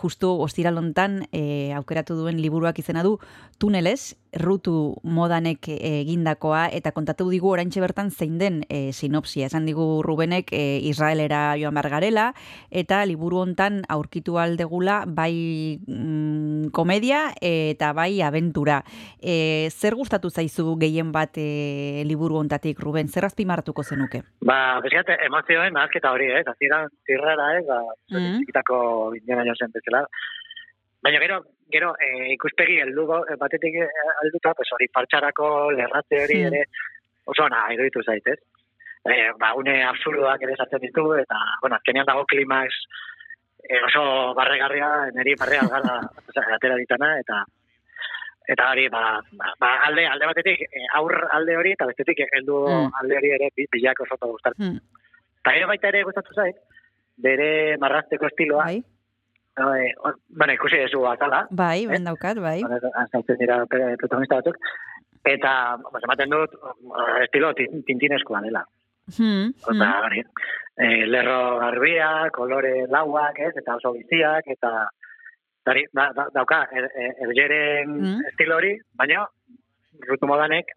Justu 0.02 0.32
ostiralontan 0.48 1.20
e, 1.30 1.44
aukeratu 1.78 2.18
duen 2.18 2.42
liburuak 2.42 2.82
izena 2.82 3.06
du 3.06 3.18
Tuneles, 3.62 4.16
rutu 4.40 4.96
modanek 5.04 5.68
egindakoa, 5.68 6.66
eta 6.72 6.92
kontatu 6.96 7.28
digu 7.30 7.50
oraintxe 7.52 7.82
bertan 7.82 8.10
zein 8.10 8.38
den 8.40 8.62
e, 8.68 8.92
sinopsia. 8.92 9.46
Esan 9.50 9.66
digu 9.68 10.02
Rubenek 10.04 10.52
e, 10.52 10.78
Israelera 10.88 11.56
joan 11.60 11.74
behar 11.76 11.90
garela, 11.92 12.26
eta 12.70 13.02
liburu 13.08 13.42
hontan 13.42 13.82
aurkitu 13.92 14.38
aldegula 14.40 15.02
bai 15.06 15.78
mm, 15.86 16.72
komedia 16.72 17.32
eta 17.40 17.92
bai 17.92 18.22
abentura. 18.22 18.82
E, 19.20 19.68
zer 19.70 19.94
gustatu 19.94 20.30
zaizu 20.30 20.76
gehien 20.80 21.12
bat 21.12 21.36
e, 21.36 22.02
liburu 22.08 22.40
hontatik, 22.40 22.80
Ruben? 22.80 23.08
Zer 23.08 23.26
azpimarratuko 23.28 23.84
zenuke? 23.84 24.22
Ba, 24.40 24.80
bezkat, 24.84 25.12
emozioen 25.26 25.76
nazketa 25.76 26.12
hori, 26.12 26.30
ez? 26.32 26.46
Azira, 26.48 26.86
zirrara, 27.06 27.52
ez? 27.58 27.66
Ba, 27.68 27.82
Mm. 28.12 28.42
txikitako 28.42 29.14
Indiana 29.16 29.54
bezala. 29.72 30.06
Baina 31.02 31.18
gero, 31.18 31.40
gero 31.74 31.92
e, 31.98 32.32
ikuspegi 32.36 32.76
heldu 32.82 33.04
eh, 33.26 33.36
batetik 33.40 33.74
eh, 33.74 33.88
helduta, 34.22 34.52
pues 34.54 34.68
hori 34.76 34.86
partxarako 34.94 35.70
lerratze 35.74 36.20
hori 36.24 36.42
ere 36.48 36.64
oso 37.26 37.44
ona 37.48 37.64
iruditu 37.74 38.02
zait, 38.06 38.26
ez? 38.26 38.38
E, 39.02 39.16
ba, 39.38 39.52
une 39.58 39.80
absurdoak 39.82 40.42
ere 40.46 40.54
sartzen 40.56 40.78
ditu, 40.84 41.08
eta, 41.18 41.38
bueno, 41.60 41.74
azkenean 41.80 42.06
dago 42.06 42.22
klimax 42.30 42.76
e, 43.66 43.80
oso 43.88 44.04
barregarria, 44.38 44.92
niri 45.16 45.34
barrea 45.40 45.64
gara 45.72 45.98
atera 46.58 46.78
ditana, 46.78 47.16
eta 47.24 47.42
eta 48.52 48.70
hori, 48.72 48.88
ba, 48.90 49.02
ba, 49.38 49.52
ba, 49.62 49.68
alde, 49.88 50.06
alde 50.10 50.26
batetik, 50.26 50.62
aur 50.98 51.12
alde 51.34 51.56
hori, 51.56 51.74
eta 51.76 51.86
bestetik 51.90 52.24
heldu 52.30 52.62
Mm. 52.68 52.90
alde 53.00 53.16
hori 53.18 53.30
ere 53.40 53.50
bi- 53.56 53.66
bilak 53.70 54.00
oso 54.06 54.16
gustatzen. 54.22 54.74
Hmm, 54.76 55.00
Eta 55.42 55.52
gero 55.56 55.66
baita 55.66 55.88
ere 55.90 56.02
gustatu 56.06 56.34
zait, 56.38 56.56
bere 57.18 57.76
marrazteko 57.82 58.26
estiloa, 58.30 58.64
bai, 58.70 58.82
eh, 59.56 59.92
bueno, 60.28 60.52
ikusi 60.52 60.76
dezu 60.76 61.04
atala, 61.06 61.46
bai, 61.50 61.86
ben 61.86 62.04
daukat, 62.04 62.38
bai. 62.38 62.62
azaltzen 62.94 63.38
dira 63.38 63.64
protagonista 63.66 64.36
batzuk, 64.40 64.56
eta, 65.24 65.78
pues, 65.90 66.04
ematen 66.04 66.30
dut, 66.30 66.54
eh, 66.54 67.24
estilo 67.24 67.52
tin- 67.54 67.84
tintineskoa 67.84 68.40
dela. 68.42 68.64
Hmm, 69.18 69.50
Osa, 69.66 69.90
hmm. 70.08 70.22
eh, 70.78 71.06
lerro 71.06 71.58
garbia, 71.58 72.30
kolore 72.32 72.86
lauak, 72.88 73.38
ez, 73.38 73.56
eta 73.56 73.76
oso 73.76 73.92
biziak, 73.92 74.46
eta 74.46 74.88
Dari, 75.64 75.84
da, 75.94 76.08
da, 76.10 76.24
dauka, 76.34 76.56
er, 76.74 76.88
er, 76.98 77.12
ergeren 77.22 77.90
Mm. 78.00 78.24
estilo 78.32 78.56
hori, 78.56 78.72
baina 78.98 79.20
rutu 80.08 80.26
modanek 80.26 80.72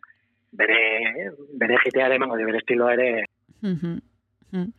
bere, 0.53 1.31
bere 1.57 1.79
jitea 1.83 2.05
ere 2.05 2.19
emango 2.19 2.35
bere 2.37 2.59
estilo 2.59 2.89
ere 2.91 3.25
Mhm. 3.63 3.95
Mhm. 4.51 4.71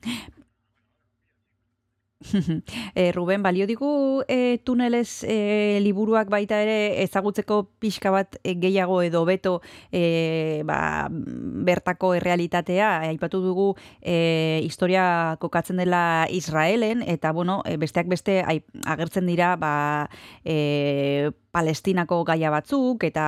E, 2.94 3.12
Ruben, 3.12 3.42
balio 3.42 3.66
digu 3.66 4.24
e, 4.28 4.58
tuneles 4.64 5.22
e, 5.24 5.78
liburuak 5.84 6.30
baita 6.32 6.58
ere 6.64 7.02
ezagutzeko 7.04 7.62
pixka 7.78 8.10
bat 8.10 8.38
gehiago 8.42 9.02
edo 9.04 9.24
beto 9.28 9.60
e, 9.92 10.62
ba, 10.64 11.08
bertako 11.10 12.14
errealitatea. 12.16 13.08
Aipatu 13.12 13.42
dugu 13.44 13.68
e, 14.00 14.62
historia 14.64 15.36
kokatzen 15.40 15.76
dela 15.76 16.26
Israelen, 16.30 17.02
eta 17.06 17.32
bueno, 17.32 17.62
besteak 17.78 18.08
beste 18.08 18.42
ai, 18.46 18.62
agertzen 18.86 19.26
dira 19.28 19.54
ba, 19.60 20.08
e, 20.44 21.32
Palestinako 21.56 22.20
gaia 22.28 22.50
batzuk 22.52 23.06
eta 23.08 23.26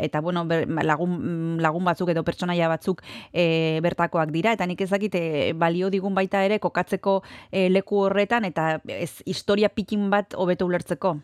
eta 0.00 0.22
bueno 0.22 0.44
lagun, 0.86 1.58
lagun 1.62 1.90
batzuk 1.90 2.12
edo 2.14 2.22
pertsonaia 2.22 2.70
batzuk 2.70 3.02
e, 3.32 3.80
bertakoak 3.82 4.30
dira 4.34 4.54
eta 4.54 4.68
nik 4.70 4.84
ezakit 4.86 5.18
e, 5.18 5.24
balio 5.58 5.90
digun 5.90 6.14
baita 6.14 6.44
ere 6.46 6.60
kokatzeko 6.62 7.18
e, 7.50 7.68
leku 7.70 8.04
horretan 8.06 8.46
eta 8.46 8.78
ez 8.86 9.24
historia 9.26 9.72
pikin 9.74 10.08
bat 10.10 10.38
hobeto 10.38 10.70
ulertzeko. 10.70 11.16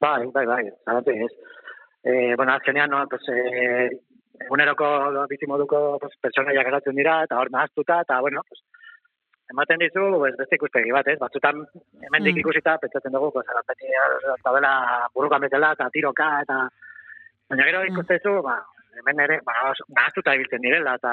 Bai, 0.00 0.26
bai, 0.32 0.44
bai, 0.46 0.62
zagatu 0.84 1.12
ez. 1.26 1.32
Eh, 2.08 2.34
bueno, 2.36 2.52
azkenean, 2.52 2.90
no, 2.90 3.06
pues, 3.08 3.22
eh, 3.28 3.88
eguneroko 4.44 4.86
bizimoduko 5.28 5.98
pues, 5.98 6.12
pertsonaia 6.22 6.62
geratzen 6.62 6.94
dira, 6.94 7.22
eta 7.24 7.38
hor 7.40 7.50
nahaztuta, 7.50 8.02
eta, 8.04 8.20
bueno, 8.20 8.42
pues, 8.48 8.62
ematen 9.50 9.78
dizu, 9.78 10.04
pues, 10.18 10.34
beste 10.36 10.56
ikuspegi 10.58 10.92
bat, 10.94 11.06
ez? 11.08 11.18
Batzutan, 11.18 11.62
hemendik 12.02 12.34
Mm. 12.34 12.40
ikusita, 12.40 12.78
pentsatzen 12.78 13.12
dugu, 13.12 13.32
pues, 13.32 13.46
beti, 13.68 13.86
daudela 14.44 15.08
burukan 15.14 15.40
betela, 15.40 15.72
eta 15.72 15.88
tiroka, 15.90 16.40
eta, 16.42 16.68
baina 17.48 17.64
gero 17.64 17.82
Mm. 17.82 17.92
ikustezu, 17.92 18.42
ba, 18.42 18.56
hemen 18.98 19.20
ere, 19.20 19.40
ba, 19.44 19.52
oso 19.70 19.84
nahaztuta 19.94 20.34
ibiltzen 20.34 20.60
direla, 20.60 20.94
eta 20.94 21.12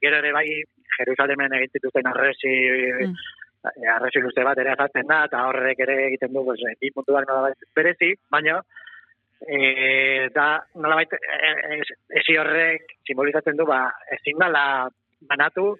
gero 0.00 0.16
ere 0.18 0.32
bai, 0.32 0.62
Jerusalemen 0.98 1.52
egin 1.54 1.70
zituzten 1.72 2.06
arresi, 2.06 2.54
Mm. 3.02 3.14
e, 3.82 3.88
arresi 3.88 4.20
luze 4.20 4.44
bat 4.44 4.58
ere 4.58 4.70
azaltzen 4.70 5.06
da, 5.06 5.24
eta 5.24 5.46
horrek 5.48 5.78
ere 5.80 6.06
egiten 6.06 6.32
du, 6.32 6.44
pues, 6.44 6.60
bi 6.80 6.90
puntuak 6.90 7.26
nolabait 7.26 7.56
berezi, 7.74 8.14
baina, 8.30 8.60
e, 9.46 10.28
da, 10.32 10.64
nolabait, 10.76 11.12
e, 11.12 11.50
e, 11.74 11.82
esi 12.20 12.36
horrek 12.38 12.82
simbolizatzen 13.06 13.56
du, 13.56 13.66
ba, 13.66 13.92
ezin 14.12 14.38
dala 14.38 14.88
banatu, 15.20 15.76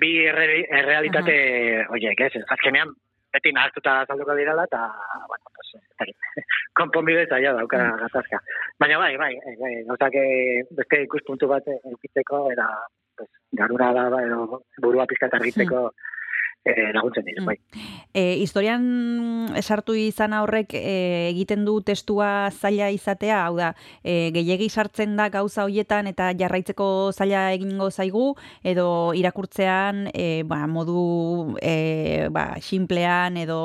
bi 0.00 0.12
erre, 0.28 0.64
errealitate 0.80 1.34
horiek, 1.90 2.20
ez? 2.26 2.42
Azkenean, 2.56 2.92
beti 3.34 3.52
nahaztuta 3.54 4.00
azalduko 4.02 4.36
dirala, 4.38 4.66
eta, 4.68 4.82
bueno, 5.30 5.52
pues, 5.56 5.74
konponbide 6.78 7.26
zaila 7.26 7.54
dauka 7.58 7.80
gatazka. 8.04 8.40
Baina 8.80 8.98
bai, 9.02 9.12
bai, 9.20 9.32
e, 9.34 9.54
e, 9.54 9.72
gauzak 9.88 10.18
e, 10.20 10.26
beste 10.78 11.02
ikuspuntu 11.06 11.50
bat 11.50 11.68
eukitzeko, 11.74 12.44
eta, 12.54 12.68
pues, 13.18 13.30
garura 13.60 13.92
da, 13.96 14.08
ba, 14.14 14.22
edo 14.26 14.62
burua 14.82 15.08
pizkat 15.10 15.34
argitzeko, 15.38 15.88
e, 16.64 16.92
laguntzen 16.92 17.24
dira, 17.24 17.44
bai. 17.44 17.58
E, 18.14 18.40
historian 18.40 18.84
sartu 19.60 19.94
izan 19.98 20.32
horrek 20.36 20.72
e, 20.74 21.30
egiten 21.30 21.64
du 21.66 21.76
testua 21.84 22.50
zaila 22.50 22.88
izatea, 22.94 23.42
hau 23.46 23.56
da, 23.58 23.72
e, 24.02 24.30
gehiegi 24.34 24.70
sartzen 24.70 25.16
da 25.18 25.28
gauza 25.32 25.66
hoietan 25.68 26.08
eta 26.10 26.30
jarraitzeko 26.38 27.12
zaila 27.12 27.46
egingo 27.56 27.90
zaigu, 27.90 28.32
edo 28.64 28.86
irakurtzean 29.18 30.08
e, 30.14 30.42
ba, 30.48 30.64
modu 30.70 31.58
e, 31.60 32.28
ba, 32.32 32.46
simplean 32.64 33.36
edo 33.36 33.60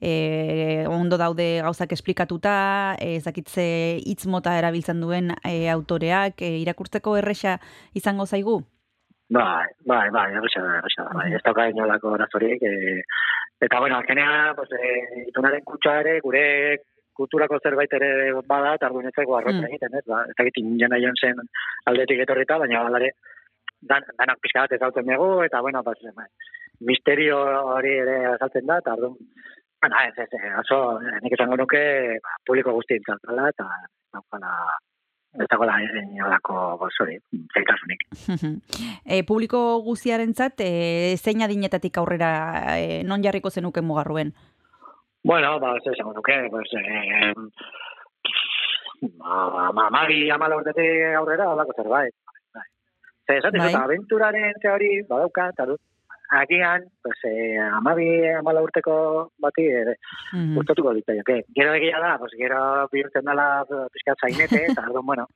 e, 0.00 0.84
ondo 0.88 1.18
daude 1.18 1.48
gauzak 1.66 1.92
esplikatuta, 1.98 2.96
e, 3.00 3.16
ezakitze 3.16 3.66
hitz 4.06 4.26
mota 4.30 4.54
erabiltzen 4.58 5.02
duen 5.02 5.34
e, 5.42 5.68
autoreak, 5.74 6.40
e, 6.42 6.56
irakurtzeko 6.62 7.18
erresa 7.18 7.58
izango 7.94 8.26
zaigu? 8.26 8.62
Bai, 9.28 9.66
bai, 9.84 10.08
bai, 10.10 10.32
erresa 10.38 10.60
da, 10.62 10.76
erresa 10.78 11.02
da, 11.02 11.14
bai, 11.18 11.32
ez 11.34 11.42
dauka 11.42 11.64
inolako 11.68 12.12
arazorik, 12.14 12.62
e, 12.62 13.02
eta, 13.60 13.80
bueno, 13.80 13.98
azkenean, 13.98 14.54
pues, 14.54 14.70
e, 14.70 15.24
itunaren 15.26 15.64
kutsa 15.66 15.96
ere, 16.00 16.20
gure 16.22 16.44
kulturako 17.16 17.58
zerbait 17.58 17.92
ere 17.98 18.10
bada, 18.46 18.74
eta 18.76 18.86
argunetzeko 18.86 19.34
arrotzen 19.36 19.64
Mm. 19.64 19.70
egiten, 19.72 19.96
ez, 19.98 20.04
ba, 20.06 20.22
ez 20.28 20.36
dakit 20.38 20.60
Indiana 20.62 21.00
Jonesen 21.02 21.42
aldetik 21.86 22.20
etorrita, 22.22 22.58
baina 22.58 22.84
balare, 22.84 23.10
dan, 23.82 24.06
danak 24.18 24.38
pixka 24.40 24.60
bat 24.66 24.72
ezautzen 24.78 25.06
dugu, 25.10 25.42
eta, 25.42 25.60
bueno, 25.60 25.82
pues, 25.82 25.98
bai, 26.14 26.28
misterio 26.80 27.40
hori 27.74 27.98
ere 27.98 28.18
azaltzen 28.34 28.66
da, 28.66 28.78
eta 28.78 28.92
orduan, 28.92 29.16
bueno, 29.80 29.96
ez, 30.06 30.14
ez, 30.18 30.28
ez, 30.32 30.52
oso, 30.60 31.00
nik 31.22 31.32
esango 31.32 31.56
nuke, 31.56 31.82
ba, 32.22 32.36
publiko 32.46 32.72
guztien 32.78 33.02
zaltala, 33.06 33.48
eta 33.48 33.66
daukala, 34.12 34.52
ez 35.40 35.48
dagoela 35.50 35.76
inolako, 35.82 36.76
pues, 36.80 36.94
hori, 37.00 37.16
zaitasunik. 37.54 38.04
e, 39.04 39.22
publiko 39.28 39.80
guztiarentzat 39.84 40.60
e, 40.64 41.16
zein 41.16 41.42
adinetatik 41.42 41.98
aurrera 41.98 42.30
e, 42.76 43.02
non 43.04 43.22
jarriko 43.24 43.50
zenuke 43.50 43.82
mugarruen? 43.82 44.34
Bueno, 45.26 45.58
ba, 45.60 45.74
ez 45.76 45.86
esango 45.90 46.12
nuke, 46.14 46.36
pues, 46.50 46.70
eh, 46.78 47.32
ma, 49.18 49.72
ma, 49.72 49.88
magi 49.90 50.30
amala 50.30 50.60
urtetik 50.60 51.16
aurrera, 51.18 51.50
alako 51.50 51.74
zerbait. 51.76 52.14
Bai. 52.54 52.68
Ze, 53.26 53.38
esaten 53.38 53.60
Bai. 53.64 53.74
aventuraren 53.74 54.60
teori, 54.62 55.02
badauka, 55.08 55.48
eta 55.54 55.66
dut, 55.72 55.80
agian, 56.30 56.84
pues, 57.02 57.18
eh, 57.24 57.58
amabi 57.58 58.26
amala 58.28 58.62
urteko 58.62 59.32
bati, 59.38 59.66
eh, 59.66 59.96
Mhm. 60.32 60.54
gustatuko 60.56 60.92
litzaioke. 60.92 61.44
Gero 61.54 61.74
egia 61.74 61.98
da, 62.00 62.18
pues, 62.18 62.32
gero 62.36 62.88
bihurtzen 62.92 63.24
dela 63.24 63.64
pixkat 63.92 64.18
zainete, 64.20 64.64
eta 64.72 64.82
orduan, 64.90 65.06
bueno, 65.06 65.26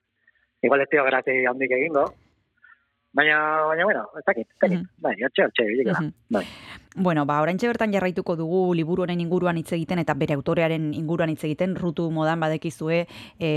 igual 0.62 0.80
ez 0.82 0.88
dio 0.90 1.04
grazi 1.04 1.44
handik 1.46 1.70
egingo, 1.70 2.04
baina, 3.12 3.62
baina, 3.66 3.84
bueno, 3.84 4.08
ez 4.18 4.24
dakit, 4.24 4.48
ez 4.50 4.58
dakit, 4.60 4.86
bai, 4.98 5.16
hortxe, 5.22 5.42
hortxe, 5.44 5.64
ibiliko 5.64 5.92
da, 5.92 6.00
Mhm. 6.00 6.12
bai. 6.30 6.44
Bueno, 6.96 7.22
ba, 7.24 7.36
oraintxe 7.38 7.68
bertan 7.70 7.92
jarraituko 7.94 8.34
dugu 8.34 8.74
liburu 8.74 9.04
honen 9.04 9.20
inguruan 9.22 9.54
hitz 9.60 9.70
egiten 9.76 10.00
eta 10.02 10.16
bere 10.18 10.34
autorearen 10.34 10.88
inguruan 10.98 11.30
hitz 11.30 11.44
egiten, 11.46 11.76
rutu 11.78 12.08
modan 12.10 12.40
badekizue 12.42 13.04
e, 13.38 13.50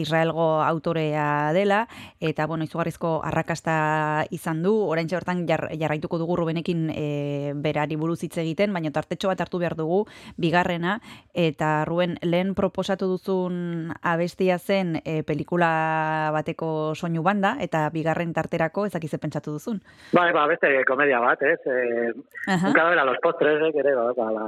Israelgo 0.00 0.60
autorea 0.60 1.52
dela, 1.54 1.84
eta, 2.18 2.48
bueno, 2.50 2.66
izugarrizko 2.66 3.20
arrakasta 3.22 4.26
izan 4.34 4.64
du, 4.64 4.72
oraintxe 4.74 5.14
bertan 5.14 5.44
jar, 5.46 5.68
jarraituko 5.78 6.18
dugu 6.18 6.34
Rubenekin 6.40 6.88
e, 6.90 7.52
berari 7.54 7.94
buruz 7.94 8.24
hitz 8.26 8.40
egiten, 8.42 8.74
baina 8.74 8.90
tartetxo 8.90 9.30
bat 9.30 9.46
hartu 9.46 9.62
behar 9.62 9.78
dugu, 9.78 10.00
bigarrena, 10.34 10.96
eta 11.30 11.84
Ruben, 11.86 12.18
lehen 12.26 12.56
proposatu 12.58 13.06
duzun 13.06 13.94
abestia 14.02 14.58
zen 14.58 14.96
e, 15.04 15.22
pelikula 15.22 16.32
bateko 16.34 16.96
soinu 16.98 17.22
banda, 17.22 17.54
eta 17.62 17.86
bigarren 17.94 18.34
tarterako 18.34 18.88
ezakize 18.90 19.22
pentsatu 19.22 19.54
duzun. 19.60 19.78
Bai, 20.10 20.32
ba, 20.34 20.48
beste 20.50 20.74
komedia 20.90 21.22
bat, 21.22 21.38
ez? 21.46 21.60
Eh, 21.70 22.63
Aha. 22.64 22.70
Nunca 22.72 22.84
ver 22.88 22.98
a 22.98 23.04
los 23.04 23.18
postres, 23.18 23.60
eh, 23.60 23.78
ere, 23.78 23.94
ba, 23.94 24.12
ba, 24.16 24.32
la, 24.32 24.44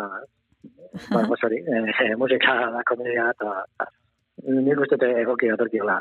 ba, 1.10 1.24
pues 1.28 1.44
hori, 1.44 1.58
eh, 1.58 2.16
musika 2.16 2.54
da 2.72 2.82
komedia 2.82 3.28
eta 3.34 3.66
nik 4.46 4.80
uste 4.80 4.96
dut 4.96 5.20
egoki 5.20 5.50
datorkiola 5.52 5.98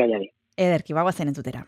gaiari. 0.00 0.30
Ederki, 0.56 0.96
bagoazen 0.96 1.28
entzutera. 1.28 1.60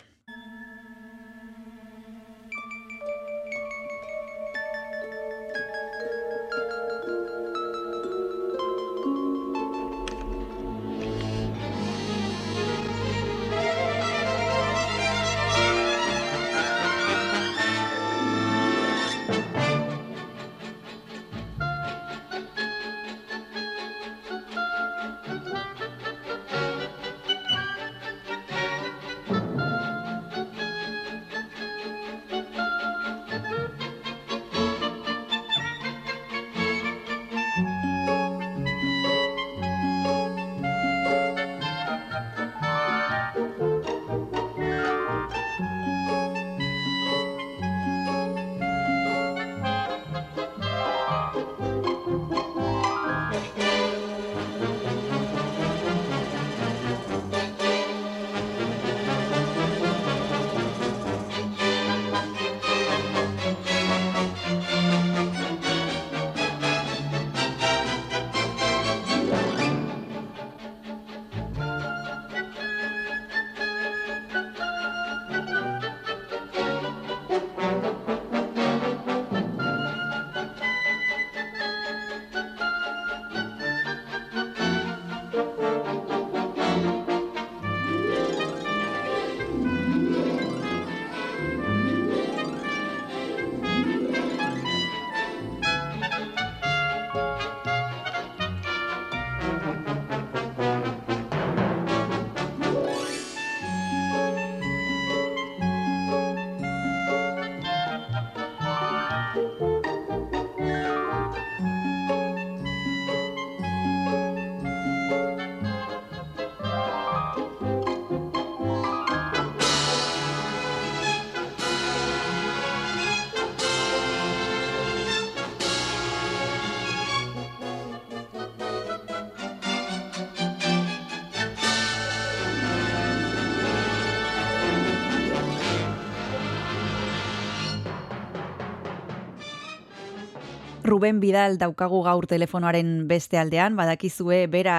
Ruben 140.93 141.21
Bidal 141.23 141.55
daukagu 141.57 142.03
gaur 142.05 142.27
telefonoaren 142.29 143.07
beste 143.09 143.39
aldean, 143.41 143.79
badakizue 143.79 144.43
bera 144.53 144.75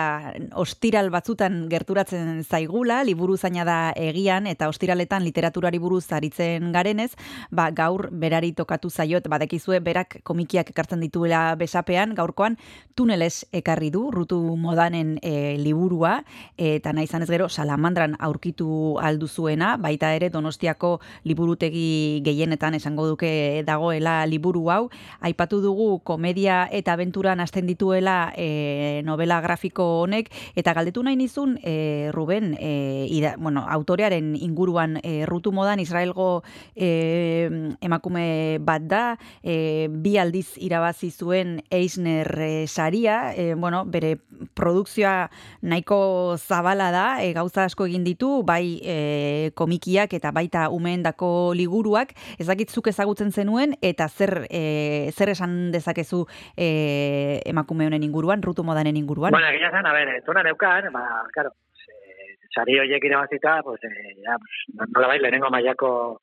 ostiral 0.61 1.07
batzutan 1.09 1.63
gerturatzen 1.71 2.43
zaigula, 2.45 2.99
liburu 3.01 3.33
zaina 3.33 3.63
da 3.65 3.77
egian 3.97 4.45
eta 4.45 4.67
ostiraletan 4.69 5.25
literaturari 5.25 5.79
buruz 5.81 6.03
aritzen 6.13 6.69
garenez, 6.75 7.15
ba, 7.49 7.71
gaur 7.73 8.11
berari 8.11 8.51
tokatu 8.53 8.91
zaiot, 8.93 9.25
badakizue 9.25 9.79
berak 9.81 10.19
komikiak 10.21 10.69
ekartzen 10.69 11.01
dituela 11.01 11.55
besapean, 11.57 12.13
gaurkoan 12.13 12.59
tuneles 12.93 13.47
ekarri 13.49 13.89
du, 13.89 14.03
rutu 14.13 14.37
modanen 14.37 15.15
e, 15.25 15.57
liburua, 15.57 16.19
eta 16.61 16.93
nahi 16.93 17.09
izanez 17.09 17.31
gero 17.31 17.49
salamandran 17.49 18.19
aurkitu 18.19 18.99
aldu 19.01 19.25
zuena, 19.25 19.73
baita 19.81 20.13
ere 20.13 20.29
donostiako 20.29 20.99
liburutegi 21.25 22.21
gehienetan 22.21 22.77
esango 22.77 23.09
duke 23.15 23.33
dagoela 23.65 24.19
liburu 24.29 24.67
hau, 24.69 24.81
aipatu 25.25 25.63
dugu 25.65 26.02
komedia 26.03 26.67
eta 26.71 26.93
abenturan 26.93 27.39
hasten 27.39 27.67
dituela 27.67 28.33
e, 28.35 29.01
novela 29.05 29.39
grafiko 29.41 30.03
honek, 30.03 30.31
eta 30.55 30.73
galdetu 30.73 31.03
nahi 31.03 31.17
nizun, 31.19 31.57
e, 31.63 32.09
Ruben, 32.13 32.55
e, 32.59 33.07
ida, 33.09 33.35
bueno, 33.37 33.65
autorearen 33.69 34.35
inguruan 34.35 34.99
e, 35.03 35.25
rutu 35.25 35.51
modan 35.51 35.79
Israelgo 35.79 36.43
e, 36.75 37.49
emakume 37.81 38.59
bat 38.61 38.83
da, 38.87 39.03
e, 39.43 39.87
bi 39.89 40.17
aldiz 40.17 40.57
irabazi 40.57 41.11
zuen 41.11 41.61
Eisner 41.69 42.29
e, 42.39 42.67
saria, 42.67 43.33
e, 43.35 43.53
bueno, 43.55 43.83
bere 43.85 44.17
produkzioa 44.53 45.29
nahiko 45.61 46.37
zabala 46.37 46.91
da, 46.91 47.07
e, 47.23 47.33
gauza 47.33 47.65
asko 47.65 47.87
egin 47.87 48.03
ditu, 48.03 48.43
bai 48.45 48.79
e, 48.83 49.51
komikiak 49.55 50.13
eta 50.13 50.31
baita 50.35 50.67
umeendako 50.73 51.53
liburuak, 51.57 52.13
ezakitzuk 52.41 52.89
ezagutzen 52.91 53.31
zenuen, 53.31 53.77
eta 53.81 54.09
zer, 54.09 54.47
e, 54.49 55.11
zer 55.15 55.33
esan 55.33 55.71
dezakezu 55.93 56.25
e, 56.57 57.41
emakume 57.45 57.87
honen 57.87 58.03
inguruan, 58.03 58.41
rutu 58.41 58.63
modanen 58.63 58.97
inguruan? 58.97 59.31
Bueno, 59.31 59.47
egia 59.47 59.71
zen, 59.71 59.85
a 59.85 59.93
ver, 59.93 60.21
tuna 60.25 60.43
neukan, 60.43 60.91
ba, 60.91 61.23
claro, 61.33 61.53
eh, 61.87 62.37
sari 62.53 62.79
horiek 62.79 63.03
irabazita, 63.03 63.61
pues, 63.63 63.81
eh, 63.83 64.15
pues, 64.25 64.89
nola 64.91 65.07
bai, 65.07 65.19
lehenengo 65.19 65.49
mailako 65.49 66.21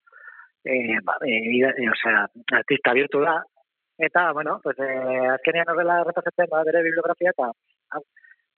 eh, 0.64 0.98
ba, 1.02 1.16
eh, 1.24 1.62
eh, 1.62 1.88
o 1.88 1.94
sea, 2.02 2.26
artista 2.52 2.92
bihurtu 2.92 3.20
da, 3.20 3.42
eta, 3.98 4.32
bueno, 4.32 4.60
pues, 4.62 4.76
eh, 4.78 5.28
azkenean 5.34 5.70
horrela 5.70 6.02
repasatzen, 6.04 6.50
ba, 6.50 6.64
bere 6.64 6.82
bibliografia, 6.82 7.30
eta, 7.30 7.50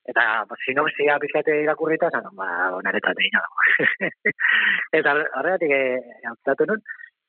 eta, 0.04 0.24
sinopsia 0.64 1.18
pizkate 1.18 1.62
irakurrita, 1.62 2.10
zan, 2.10 2.28
ba, 2.34 2.72
onaretat 2.74 3.18
egin 3.18 3.38
dago. 3.38 3.56
eta 4.98 5.14
horregatik, 5.38 5.70
eh, 5.70 6.20
hautatu 6.26 6.66
nun, 6.66 6.82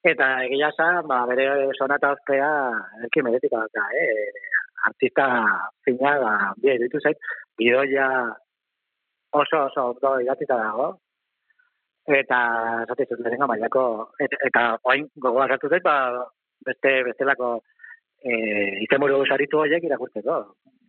eta 0.04 0.28
egia 0.46 0.70
esan, 0.74 1.08
ba, 1.08 1.24
bere 1.30 1.48
sonata 1.78 2.12
ospea, 2.16 2.50
erki 3.06 3.24
meretik 3.24 3.54
da, 3.56 3.86
eh, 3.96 4.32
artista 4.90 5.28
fina, 5.86 6.18
ba, 6.20 6.34
bia 6.60 6.76
iruditu 6.76 7.00
zait, 7.00 7.18
bidoia 7.58 8.08
oso 9.32 9.66
oso 9.70 9.86
ondo 9.94 10.20
idatzita 10.20 10.58
dago, 10.60 10.90
eta 12.20 12.40
esate 12.84 13.08
zut 13.08 13.22
lehenengo 13.24 13.48
mailako, 13.48 13.86
eta, 14.20 14.42
eta 14.50 14.66
oain 14.84 15.08
gogoa 15.16 15.48
sartu 15.48 15.72
zait, 15.72 15.84
ba, 15.84 16.26
beste, 16.68 16.98
bestelako 17.08 17.56
e, 18.24 18.34
itemuru 18.84 19.24
saritu 19.26 19.64
horiek 19.64 19.84
irakurtzeko. 19.88 20.38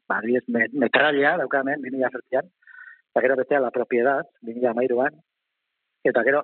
Ba, 0.08 0.18
adibidez, 0.18 0.44
me- 0.48 0.68
metralia 0.84 1.36
dauka 1.40 1.62
hemen, 1.62 1.80
2000 1.86 2.10
sortzian, 2.12 2.50
eta 3.12 3.22
gero 3.24 3.38
bestea 3.38 3.62
la 3.62 3.70
propiedad, 3.70 4.26
2000 4.42 4.74
mairuan, 4.74 5.14
eta 6.04 6.22
gero, 6.26 6.42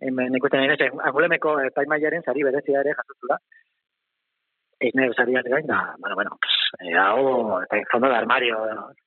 hemen 0.00 0.36
ikusten 0.38 0.64
ere, 0.66 0.90
angulemeko 1.08 1.56
epaimaiaren 1.68 2.24
sari 2.24 2.44
berezia 2.46 2.80
ere 2.84 2.94
jasotu 2.98 3.32
da. 3.32 3.38
Eisner 4.80 5.12
sariak 5.12 5.44
gain, 5.52 5.66
da, 5.68 5.94
bueno, 6.00 6.14
bueno, 6.16 6.36
pues, 6.40 6.54
eh, 6.80 6.94
hau, 6.96 7.60
eta 7.62 7.80
fondo 7.92 8.08
de 8.08 8.16
armario, 8.16 8.60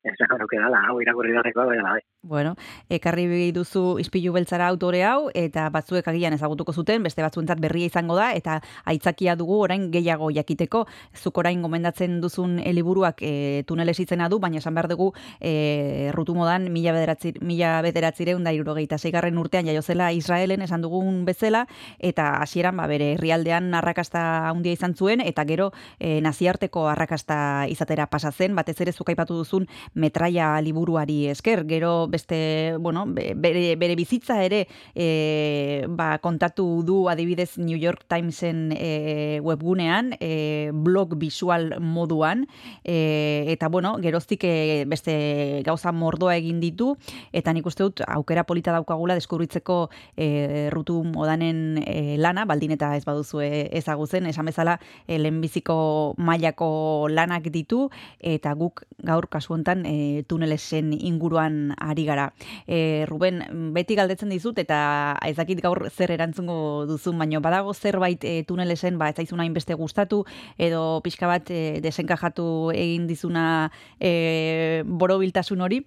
ez 0.04 0.14
da, 0.20 0.38
nuke 0.38 0.60
dala, 0.62 0.84
hau 0.88 1.00
irakurri 1.02 1.34
darreko, 1.34 1.66
bai, 1.66 1.80
bai. 1.82 2.02
Bueno, 2.26 2.54
ekarri 2.88 3.52
duzu 3.52 3.98
ispilu 4.00 4.32
beltzara 4.32 4.70
autore 4.72 5.02
hau, 5.04 5.26
eta 5.36 5.66
batzuek 5.68 6.06
agian 6.08 6.32
ezagutuko 6.32 6.72
zuten, 6.72 7.04
beste 7.04 7.20
batzuentzat 7.20 7.60
berria 7.60 7.90
izango 7.90 8.16
da, 8.16 8.30
eta 8.32 8.62
aitzakia 8.88 9.34
dugu 9.36 9.58
orain 9.66 9.90
gehiago 9.92 10.30
jakiteko, 10.32 10.86
zuk 11.20 11.42
orain 11.42 11.60
gomendatzen 11.62 12.22
duzun 12.24 12.62
eliburuak 12.64 13.20
e, 13.20 13.64
tuneles 13.68 13.98
izena 14.00 14.30
du, 14.32 14.40
baina 14.40 14.62
esan 14.62 14.72
behar 14.72 14.88
dugu 14.88 15.10
e, 15.42 16.12
rutu 16.16 16.32
modan 16.38 16.70
mila, 16.72 16.94
bederatzi, 16.96 17.34
mila 17.42 17.74
bederatzireun 17.84 18.48
da 18.48 18.56
irurogeita 18.56 18.98
zeigarren 18.98 19.38
urtean 19.44 19.68
jaio 19.68 19.84
zela 19.84 20.14
Israelen 20.16 20.64
esan 20.64 20.80
dugun 20.80 21.26
bezala, 21.28 21.66
eta 22.00 22.38
hasieran 22.38 22.80
ba, 22.80 22.88
bere 22.88 23.18
herrialdean 23.18 23.68
arrakasta 23.82 24.48
handia 24.48 24.80
izan 24.80 24.96
zuen, 24.96 25.20
eta 25.20 25.44
gero 25.44 25.74
e, 26.00 26.22
naziarteko 26.24 26.88
arrakasta 26.88 27.68
izatera 27.68 28.08
pasa 28.08 28.32
zen, 28.32 28.56
batez 28.56 28.80
ere 28.80 28.96
zuk 28.96 29.12
aipatu 29.12 29.44
duzun 29.44 29.68
metraia 29.94 30.56
liburuari 30.64 31.28
esker, 31.36 31.68
gero 31.68 32.08
beste, 32.14 32.78
bueno, 32.80 33.06
be- 33.10 33.34
bere, 33.36 33.76
bere 33.76 33.96
bizitza 33.98 34.38
ere 34.46 34.68
e, 34.94 35.86
ba, 35.90 36.20
kontatu 36.22 36.84
du 36.86 37.08
adibidez 37.10 37.58
New 37.58 37.78
York 37.78 38.06
Timesen 38.08 38.70
e, 38.78 39.40
webgunean, 39.42 40.14
e, 40.22 40.70
blog 40.74 41.18
visual 41.18 41.80
moduan, 41.82 42.46
e, 42.86 43.50
eta 43.50 43.68
bueno, 43.74 43.96
geroztik 44.04 44.46
e, 44.46 44.86
beste 44.88 45.64
gauza 45.66 45.92
mordoa 45.92 46.36
egin 46.38 46.62
ditu, 46.62 46.94
eta 47.34 47.54
nik 47.54 47.66
uste 47.66 47.88
dut 47.88 48.04
aukera 48.06 48.46
polita 48.46 48.76
daukagula 48.78 49.18
deskubritzeko 49.18 49.90
e, 50.16 50.70
rutu 50.70 51.02
modanen 51.08 51.82
e, 51.82 52.16
lana, 52.22 52.46
baldin 52.46 52.76
eta 52.78 52.94
ez 52.96 53.04
baduzue 53.10 53.50
ezagutzen, 53.74 54.30
esan 54.30 54.52
bezala 54.52 54.78
e, 55.08 55.18
lehenbiziko 55.18 56.14
mailako 56.22 57.10
lanak 57.10 57.50
ditu, 57.50 57.88
eta 58.22 58.54
guk 58.54 58.86
gaur 59.02 59.26
kasu 59.34 59.58
hontan 59.58 59.88
e, 59.90 60.24
tunelesen 60.30 60.94
inguruan 60.94 61.74
ari 61.82 62.03
gara. 62.06 62.34
E, 62.68 63.06
Ruben, 63.10 63.42
beti 63.74 63.96
galdetzen 63.96 64.30
dizut, 64.30 64.58
eta 64.60 65.18
ez 65.26 65.36
dakit 65.38 65.62
gaur 65.62 65.90
zer 65.90 66.12
erantzungo 66.12 66.86
duzun, 66.90 67.18
baino 67.18 67.42
badago 67.42 67.74
zerbait 67.74 68.24
e, 68.24 68.44
tunelesen, 68.44 68.98
ba, 68.98 69.10
ez 69.10 69.16
zaizuna 69.16 69.44
hainbeste 69.44 69.74
gustatu, 69.74 70.24
edo 70.58 71.02
pixka 71.04 71.28
bat 71.28 71.50
e, 71.52 71.80
desenkajatu 71.82 72.72
egin 72.76 73.08
dizuna 73.08 73.70
e, 74.00 74.84
borobiltasun 74.86 75.62
hori? 75.62 75.82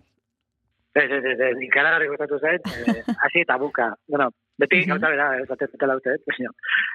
Ez, 0.97 1.11
ez, 1.13 1.25
ez, 1.29 1.57
ikaragarri 1.61 2.07
gustatu 2.09 2.39
zait, 2.41 2.63
eh, 2.73 3.03
hasi 3.23 3.43
eta 3.43 3.59
buka. 3.61 3.91
Bueno, 4.09 4.31
beti 4.57 4.79
Mhm. 4.81 4.89
gauza 4.95 5.11
bera, 5.13 5.27
ez 5.43 5.47
batet 5.49 5.75
dela 5.79 5.97
uste, 5.99 6.15
baina, 6.27 6.51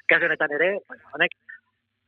kasu 0.09 0.25
honetan 0.25 0.55
ere, 0.57 0.71
bueno, 0.87 1.03
honek, 1.13 1.35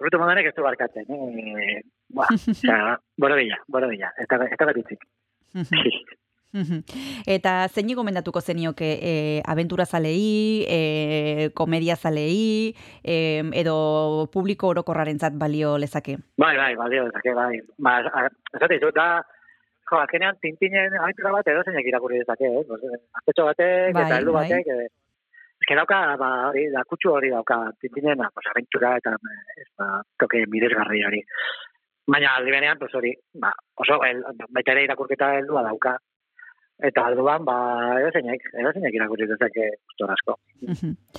rutu 0.01 0.17
modanek 0.17 0.47
ez 0.49 0.55
du 0.55 0.63
barkatzen, 0.65 1.05
eh, 1.05 1.81
ba, 2.09 2.25
osea, 2.33 2.97
borobila, 3.15 3.59
borobila, 3.67 4.09
ez 4.17 4.25
da, 4.27 4.41
ez 4.49 4.57
da 4.57 4.65
bat 4.65 4.77
itzik. 4.81 5.05
Mhm. 5.53 5.85
Eta 6.53 7.67
zein 7.69 7.89
gomendatuko 7.95 8.41
zenioke 8.41 8.89
e, 9.01 9.41
abentura 9.45 9.85
zalei, 9.85 10.65
e, 10.69 11.49
komedia 11.53 11.95
zalei, 11.95 12.73
e, 13.03 13.41
edo 13.53 14.29
publiko 14.33 14.69
orokorrarentzat 14.69 15.33
balio 15.33 15.77
lezake? 15.77 16.17
Bai, 16.37 16.55
bai, 16.57 16.75
balio, 16.75 17.05
dezake, 17.09 17.33
bai. 17.33 17.61
Ba, 17.77 17.99
esate 18.53 18.77
dizut, 18.77 18.95
da, 18.95 19.23
jo, 19.89 19.97
azkenean 19.99 20.37
tintinen 20.41 20.93
abentura 20.99 21.31
bat 21.39 21.47
edo 21.47 21.63
zeinek 21.65 21.89
irakurri 21.89 22.21
dezake, 22.21 22.45
eh? 22.45 22.65
Eh, 22.93 22.99
Azpetxo 23.21 23.49
batek 23.49 23.93
Bai, 23.97 24.05
eta 24.05 24.19
heldu 24.21 24.37
bai. 24.37 24.49
batek, 24.49 24.67
eh, 24.77 24.91
Ez 25.63 25.67
que 25.69 25.75
dauka, 25.79 26.17
ba, 26.19 26.29
hori, 26.49 26.65
da, 26.73 26.81
kutsu 26.83 27.13
hori 27.13 27.29
dauka, 27.31 27.55
tintinena, 27.79 28.27
pues, 28.33 28.47
aventura 28.51 28.97
eta, 28.99 29.13
ez, 29.55 29.69
ba, 29.79 30.01
toke 30.19 30.41
miresgarri 30.51 31.05
hori. 31.07 31.21
Baina, 32.05 32.33
aldi 32.35 32.51
benean, 32.51 32.77
pues, 32.81 32.91
hori, 32.99 33.13
ba, 33.39 33.53
oso, 33.79 34.01
el, 34.03 34.19
baita 34.49 34.73
ere 34.73 34.83
irakurketa 34.83 35.37
heldua 35.37 35.63
dauka. 35.63 35.93
Eta 36.81 37.05
alduan, 37.09 37.45
ba, 37.45 37.55
edo 38.01 38.09
zeinek, 38.15 38.47
edo 38.57 38.71
zeinek 38.73 38.97
irakurri 38.97 39.27
dezake 39.29 39.69
gustor 39.75 40.15
asko. 40.15 40.39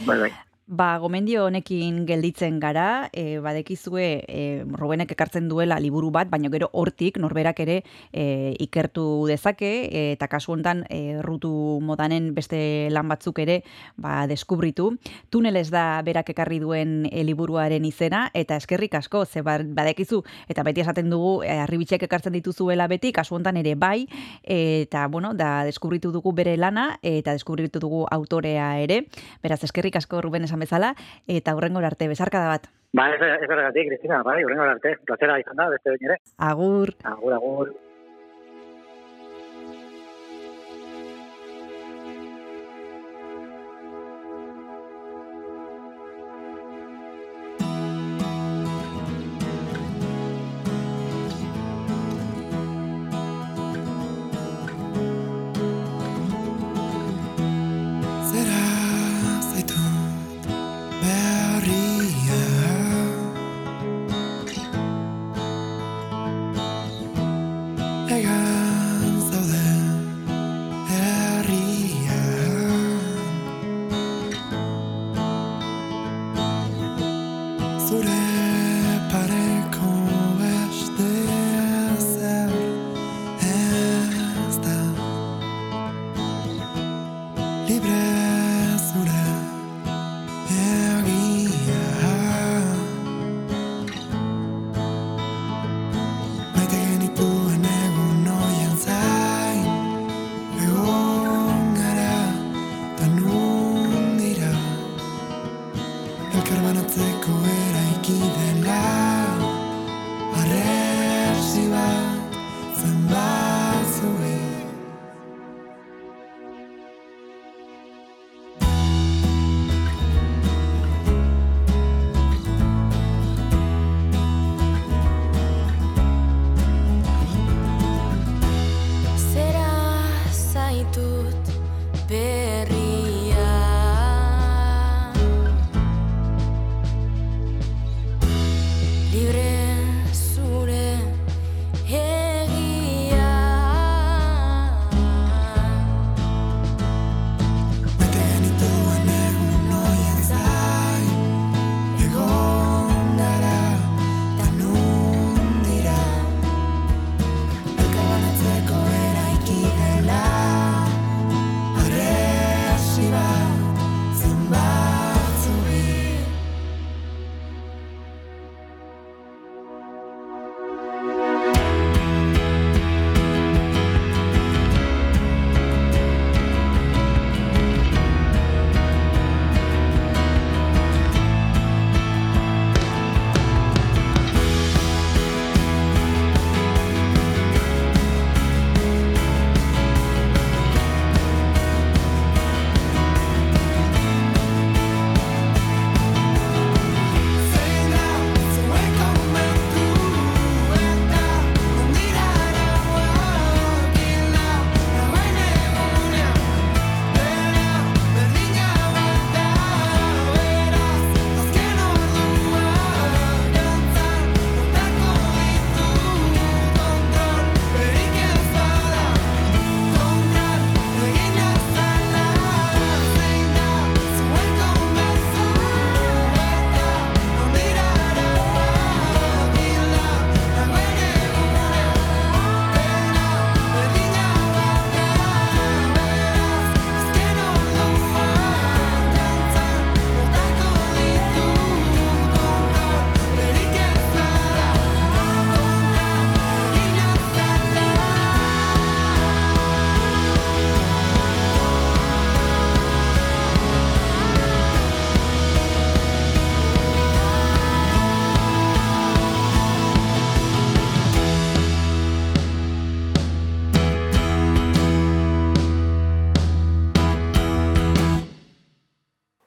Bai, 0.09 0.19
bai. 0.27 0.33
Ba, 0.66 0.97
gomendio 0.97 1.43
honekin 1.45 2.07
gelditzen 2.09 2.57
gara, 2.57 3.11
e, 3.12 3.36
badekizue 3.45 4.05
e, 4.24 4.65
Rubenek 4.65 5.11
ekartzen 5.12 5.45
duela 5.45 5.77
liburu 5.77 6.09
bat, 6.09 6.31
baina 6.32 6.49
gero 6.49 6.70
hortik 6.73 7.19
norberak 7.20 7.59
ere 7.61 7.74
e, 8.16 8.55
ikertu 8.65 9.27
dezake, 9.28 9.73
e, 9.93 10.05
eta 10.15 10.24
kasu 10.32 10.55
hontan 10.55 10.86
e, 10.89 11.20
rutu 11.20 11.51
modanen 11.85 12.31
beste 12.32 12.89
lan 12.89 13.11
batzuk 13.12 13.43
ere 13.45 13.59
ba, 14.01 14.23
deskubritu. 14.27 14.95
Tuneles 15.28 15.69
da 15.69 16.01
berak 16.01 16.31
ekarri 16.32 16.62
duen 16.65 17.11
e, 17.12 17.27
liburuaren 17.28 17.85
izena, 17.85 18.31
eta 18.32 18.57
eskerrik 18.57 18.97
asko, 18.97 19.27
ze 19.27 19.45
ba- 19.45 19.59
badekizu, 19.61 20.23
eta 20.49 20.65
beti 20.65 20.81
esaten 20.81 21.12
dugu, 21.12 21.43
e, 21.45 21.61
ekartzen 22.01 22.32
dituzuela 22.32 22.89
beti, 22.89 23.12
kasu 23.12 23.36
hontan 23.36 23.59
ere 23.61 23.74
bai, 23.74 24.09
eta 24.43 25.09
bueno, 25.09 25.35
da 25.35 25.62
deskubritu 25.69 26.11
dugu 26.11 26.32
bere 26.32 26.57
lana, 26.57 26.99
eta 27.03 27.36
deskubritu 27.36 27.85
dugu 27.85 28.07
autorea 28.11 28.81
ere, 28.81 29.05
beraz 29.43 29.62
eskerrik 29.62 29.97
asko 29.97 30.23
Ruben 30.23 30.54
esan 30.55 30.65
bezala, 30.65 30.95
eta 31.27 31.55
hurrengora 31.55 31.91
arte, 31.93 32.09
besarkada 32.09 32.49
bat. 32.55 32.71
Ba, 32.95 33.09
ez, 33.11 33.19
horregatik, 33.51 33.89
Cristina, 33.91 34.23
bai, 34.23 34.45
urrengo 34.47 34.69
arte, 34.71 34.95
plazera 35.07 35.41
izan 35.43 35.59
da, 35.59 35.67
beste 35.73 35.91
behin 35.91 36.13
ere. 36.13 36.21
Agur! 36.39 36.95
Agur, 37.03 37.35
agur. 37.35 37.73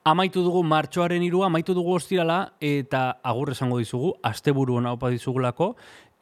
Amaitu 0.08 0.40
dugu 0.40 0.62
martxoaren 0.64 1.24
irua, 1.26 1.50
amaitu 1.50 1.74
dugu 1.76 1.92
ostirala, 1.98 2.38
eta 2.64 3.18
agur 3.28 3.50
esango 3.52 3.82
dizugu, 3.82 4.14
asteburu 4.30 4.78
hona 4.80 4.94
opa 4.96 5.10
dizugulako, 5.12 5.74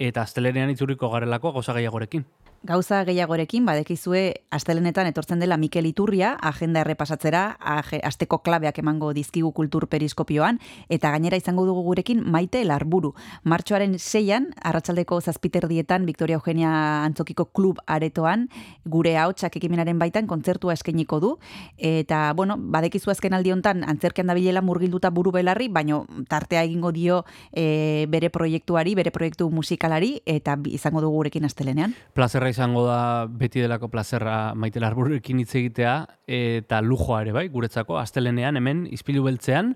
eta 0.01 0.23
astelenean 0.25 0.71
itzurriko 0.73 1.11
garelako 1.11 1.51
gauza 1.53 1.75
gehiagorekin. 1.77 2.23
Gauza 2.65 3.03
gehiagorekin, 3.05 3.61
badekizue, 3.67 4.41
astelenetan 4.49 5.05
etortzen 5.05 5.37
dela 5.37 5.53
Mikel 5.61 5.85
Iturria, 5.85 6.31
agenda 6.41 6.81
errepasatzera, 6.81 7.43
asteko 7.61 8.39
klabeak 8.41 8.79
emango 8.81 9.11
dizkigu 9.13 9.51
kultur 9.53 9.85
periskopioan, 9.91 10.57
eta 10.89 11.11
gainera 11.13 11.37
izango 11.37 11.67
dugu 11.67 11.83
gurekin 11.85 12.23
maite 12.25 12.63
larburu. 12.65 13.11
Martxoaren 13.43 13.99
seian, 13.99 14.47
arratsaldeko 14.65 15.19
zazpiterdietan, 15.21 16.07
Victoria 16.09 16.39
Eugenia 16.39 16.71
Antzokiko 17.03 17.45
klub 17.53 17.83
aretoan, 17.85 18.47
gure 18.83 19.13
hautsak 19.21 19.59
ekimenaren 19.61 20.01
baitan 20.01 20.25
kontzertua 20.25 20.73
eskainiko 20.73 21.21
du, 21.21 21.31
eta, 21.77 22.33
bueno, 22.33 22.57
badekizu 22.57 23.13
azken 23.13 23.37
aldi 23.37 23.53
hontan 23.53 23.85
antzerkean 23.85 24.33
dabilela 24.33 24.65
murgilduta 24.65 25.13
buru 25.13 25.35
belarri, 25.37 25.69
baino 25.69 26.07
tartea 26.33 26.65
egingo 26.65 26.89
dio 26.95 27.21
e, 27.51 28.07
bere 28.09 28.33
proiektuari, 28.33 28.97
bere 28.97 29.13
proiektu 29.13 29.51
musikalari, 29.53 30.15
eta 30.25 30.57
izango 30.65 31.05
dugu 31.05 31.21
gurekin 31.21 31.45
astelenean. 31.45 31.93
Plazerra 32.17 32.54
izango 32.55 32.85
da 32.87 33.27
beti 33.27 33.61
delako 33.61 33.91
plazerra 33.91 34.55
maite 34.55 34.79
larburekin 34.79 35.43
hitz 35.43 35.53
egitea 35.59 35.95
eta 36.25 36.81
lujoa 36.81 37.21
ere 37.25 37.35
bai, 37.35 37.47
guretzako, 37.53 37.99
astelenean 37.99 38.57
hemen 38.61 38.87
izpilu 38.95 39.27
beltzean, 39.27 39.75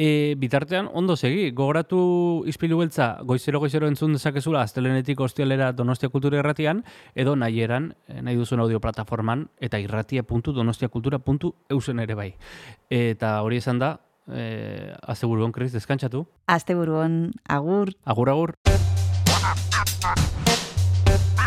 E, 0.00 0.32
bitartean, 0.40 0.88
ondo 0.96 1.12
segi, 1.12 1.50
gogoratu 1.52 2.40
izpilu 2.48 2.78
beltza 2.80 3.20
goizero-goizero 3.28 3.84
entzun 3.90 4.14
dezakezula 4.16 4.62
astelenetik 4.64 5.20
ostialera 5.20 5.74
Donostia 5.76 6.08
Kultura 6.08 6.40
irratian, 6.40 6.80
edo 7.12 7.36
nahi 7.36 7.60
eran, 7.60 7.92
eh, 8.08 8.24
nahi 8.24 8.40
duzun 8.40 8.64
audio 8.64 8.80
plataforman, 8.80 9.52
eta 9.60 9.76
irratia.donostiakultura.eusen 9.82 12.00
ere 12.06 12.16
bai. 12.16 12.32
Eta 12.88 13.42
hori 13.44 13.60
esan 13.60 13.76
da, 13.82 13.98
e, 14.32 14.94
azeburuan, 15.02 15.52
Kris, 15.52 15.74
deskantzatu. 15.76 16.24
Asteburuan 16.48 17.36
agur. 17.44 17.92
Agur, 18.04 18.28
agur. 18.32 18.56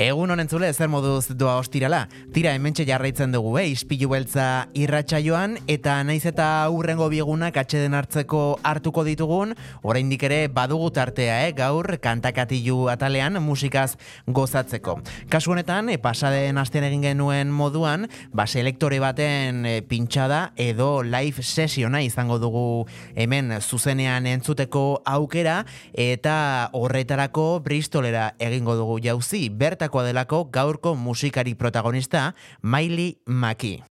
Egun 0.00 0.32
honen 0.32 0.48
zule, 0.48 0.70
zer 0.72 0.88
moduz 0.88 1.34
doa 1.36 1.58
ostirala. 1.60 2.06
Tira, 2.32 2.54
hementxe 2.56 2.86
jarraitzen 2.88 3.34
dugu, 3.34 3.50
eh? 3.60 3.66
Ispilu 3.68 4.08
beltza 4.08 4.44
irratsaioan 4.72 5.58
eta 5.68 5.98
naiz 6.08 6.22
eta 6.24 6.46
aurrengo 6.62 7.10
biegunak 7.12 7.58
atxeden 7.60 7.92
hartzeko 7.98 8.40
hartuko 8.64 9.04
ditugun, 9.04 9.52
oraindik 9.84 10.24
ere 10.24 10.38
badugu 10.48 10.88
tartea, 10.96 11.34
eh? 11.44 11.50
Gaur, 11.58 11.98
kantakatilu 12.00 12.86
atalean 12.88 13.36
musikaz 13.44 13.98
gozatzeko. 14.24 14.94
Kasu 15.28 15.52
honetan, 15.52 15.92
e, 15.92 15.98
pasaden 16.00 16.56
astean 16.56 16.88
egin 16.88 17.04
genuen 17.04 17.52
moduan, 17.52 18.08
ba, 18.32 18.48
selektore 18.48 19.02
baten 19.04 19.68
e, 19.68 19.74
pintxada 19.84 20.54
edo 20.56 21.02
live 21.04 21.44
sesiona 21.44 22.00
izango 22.00 22.40
dugu 22.40 22.64
hemen 23.20 23.52
zuzenean 23.60 24.24
entzuteko 24.32 25.02
aukera 25.04 25.60
eta 25.92 26.70
horretarako 26.72 27.50
Bristolera 27.68 28.30
egingo 28.40 28.80
dugu 28.80 28.96
jauzi. 29.04 29.44
Bertakoa 29.90 30.06
delako 30.06 30.44
gaurko 30.54 30.94
musikari 30.94 31.56
protagonista 31.58 32.34
Miley 32.62 33.18
Maki. 33.26 33.89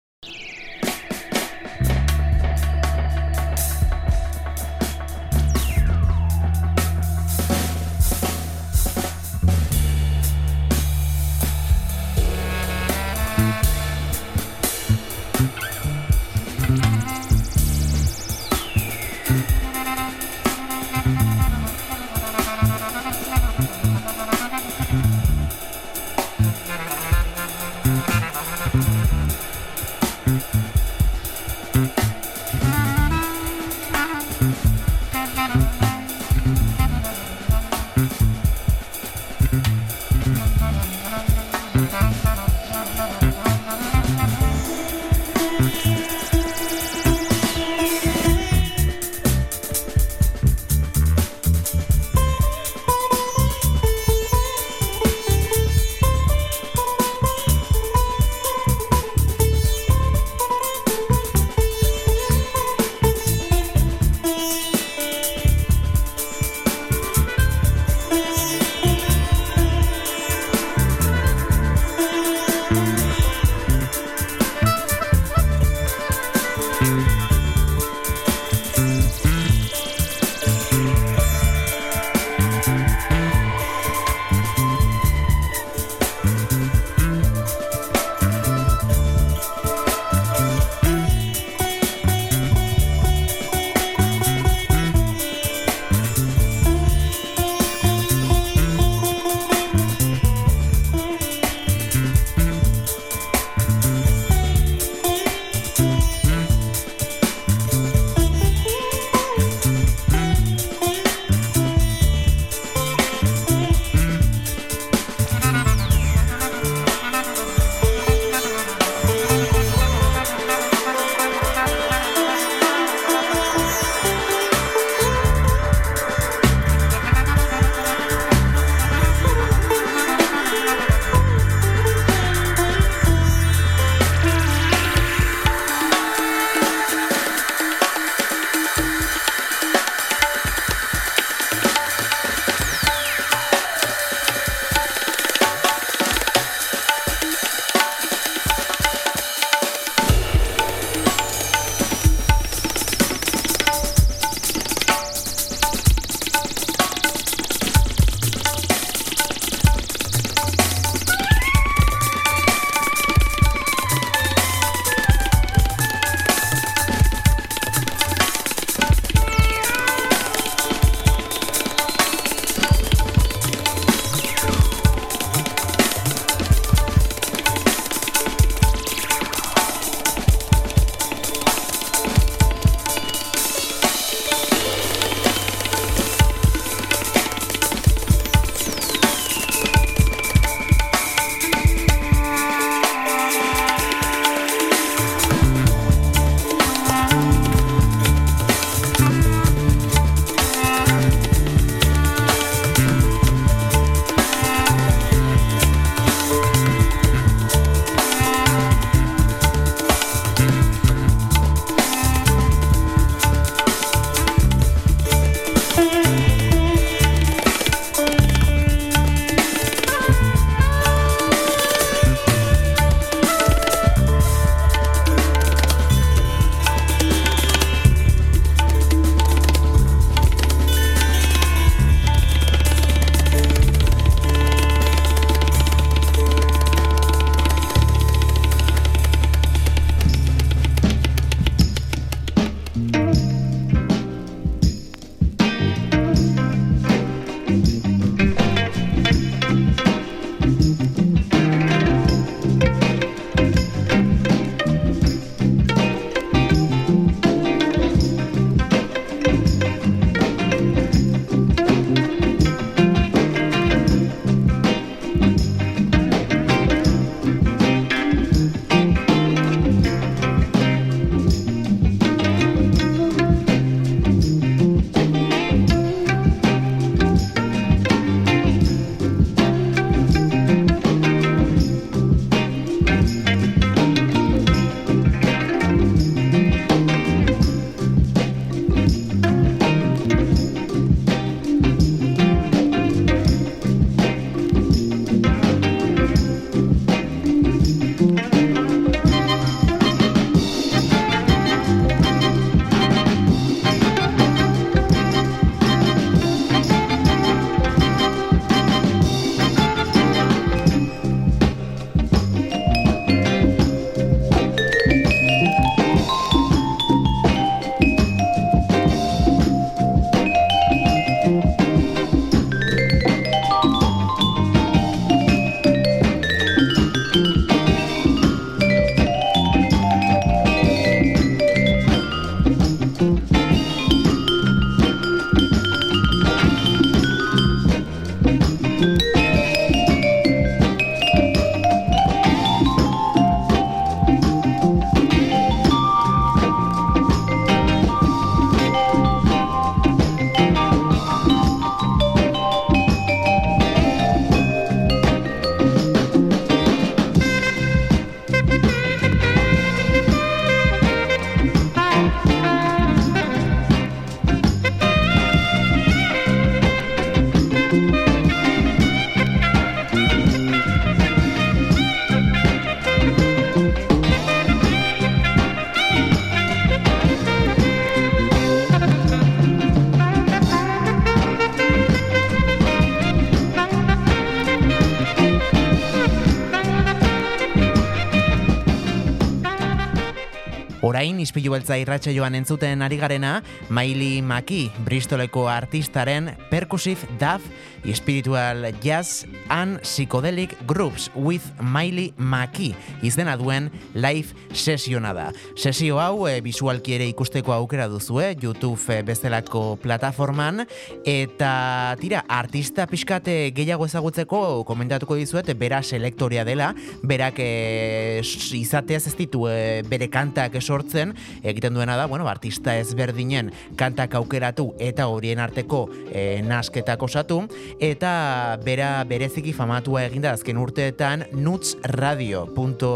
Ispilu 391.21 391.53
beltza 391.53 391.77
irratxe 391.79 392.13
joan 392.15 392.35
entzuten 392.35 392.81
ari 392.81 392.97
garena, 392.97 393.39
Miley 393.69 394.21
Maki, 394.21 394.71
Bristoleko 394.85 395.47
artistaren 395.49 396.33
percussive 396.49 397.07
daf, 397.21 397.45
spiritual 397.93 398.67
jazz 398.81 399.25
and 399.49 399.79
psychedelic 399.81 400.55
groups 400.67 401.09
with 401.15 401.43
Miley 401.61 402.13
Maki 402.17 402.75
izena 403.01 403.35
duen 403.37 403.69
live 403.93 404.35
sesiona 404.53 405.13
da. 405.13 405.29
Sesio 405.55 405.99
hau 406.01 406.27
e, 406.29 406.39
visualki 406.43 406.95
ere 406.97 407.07
ikusteko 407.09 407.53
aukera 407.55 407.87
duzue 407.91 408.35
YouTube 408.41 408.79
e, 408.93 409.01
bezalako 409.05 409.77
plataforman. 409.81 410.65
Eta 411.07 411.95
tira 412.01 412.23
artista 412.29 412.87
pixkate 412.89 413.51
gehiago 413.55 413.87
ezagutzeko 413.89 414.63
komentatuko 414.67 415.17
dizuet 415.19 415.49
bera 415.57 415.81
selektoria 415.83 416.45
dela, 416.47 416.71
berak 417.03 417.41
e, 417.41 418.21
izateaz 418.57 419.05
ez 419.09 419.15
ditu 419.17 419.47
e, 419.49 419.81
bere 419.89 420.09
kantak 420.11 420.59
sortzen, 420.61 421.15
egiten 421.43 421.73
duena 421.73 421.97
da, 421.97 422.07
bueno, 422.11 422.27
artista 422.29 422.75
ezberdinen 422.79 423.51
kantak 423.79 424.15
aukeratu 424.19 424.71
eta 424.79 425.07
horien 425.11 425.41
arteko 425.41 425.87
e, 426.11 426.41
nasketak 426.45 427.01
osatu, 427.03 427.41
eta 427.81 428.57
bera 428.65 428.93
bereziki 429.07 429.53
famatua 429.55 430.05
eginda 430.05 430.35
azken 430.35 430.59
urteetan 430.61 431.25
nutsradio.com 431.33 432.90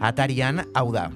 atarian 0.00 0.64
hau 0.74 0.88
da. 0.92 1.10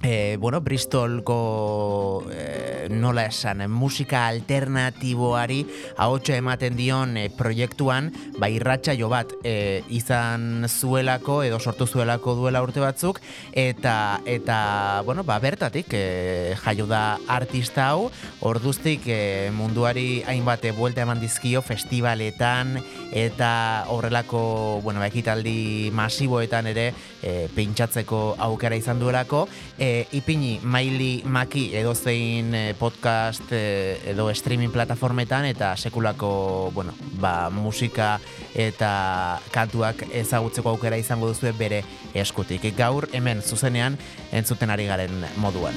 E, 0.00 0.36
bueno, 0.38 0.60
Bristolko 0.60 2.22
e, 2.30 2.86
nola 2.88 3.24
esan, 3.26 3.64
musika 3.66 4.28
alternatiboari 4.30 5.64
ahotsa 5.98 6.36
ematen 6.38 6.76
dion 6.78 7.16
e, 7.18 7.24
proiektuan, 7.34 8.12
ba 8.38 8.46
irratxa 8.46 8.94
jo 8.94 9.08
bat 9.10 9.34
e, 9.42 9.82
izan 9.90 10.68
zuelako 10.68 11.40
edo 11.42 11.58
sortu 11.58 11.88
zuelako 11.90 12.36
duela 12.38 12.62
urte 12.62 12.78
batzuk 12.78 13.18
eta 13.58 14.20
eta 14.22 15.02
bueno, 15.04 15.24
ba 15.26 15.40
bertatik 15.42 15.90
e, 15.90 16.54
jaio 16.62 16.86
da 16.86 17.18
artista 17.26 17.88
hau, 17.90 18.12
orduztik 18.46 19.02
e, 19.10 19.50
munduari 19.50 20.22
hainbat 20.30 20.68
buelta 20.78 21.02
eman 21.02 21.18
dizkio 21.18 21.58
festivaletan 21.62 22.78
eta 23.10 23.50
horrelako, 23.90 24.80
bueno, 24.84 25.02
ba, 25.02 25.10
ekitaldi 25.10 25.90
masiboetan 25.90 26.70
ere 26.70 26.92
e, 27.18 27.48
pintxatzeko 27.54 28.36
aukera 28.46 28.78
izan 28.78 29.02
duelako, 29.02 29.46
e, 29.74 29.87
ipini 30.12 30.58
maili 30.62 31.22
maki 31.24 31.68
edo 31.76 31.94
zein 31.94 32.54
e, 32.54 32.74
podcast 32.78 33.52
e, 33.52 33.98
edo 34.12 34.28
streaming 34.34 34.72
plataformetan 34.74 35.48
eta 35.48 35.74
sekulako 35.76 36.70
bueno, 36.74 36.94
ba, 37.20 37.50
musika 37.50 38.18
eta 38.54 39.40
kantuak 39.54 40.06
ezagutzeko 40.12 40.74
aukera 40.74 41.00
izango 41.00 41.30
duzu 41.30 41.52
bere 41.58 41.82
eskutik. 42.14 42.68
Gaur 42.76 43.08
hemen 43.12 43.42
zuzenean 43.42 43.98
entzuten 44.32 44.70
ari 44.70 44.88
garen 44.90 45.24
moduan. 45.36 45.76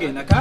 que 0.00 0.06
en 0.06 0.14
la 0.14 0.24
calle. 0.24 0.39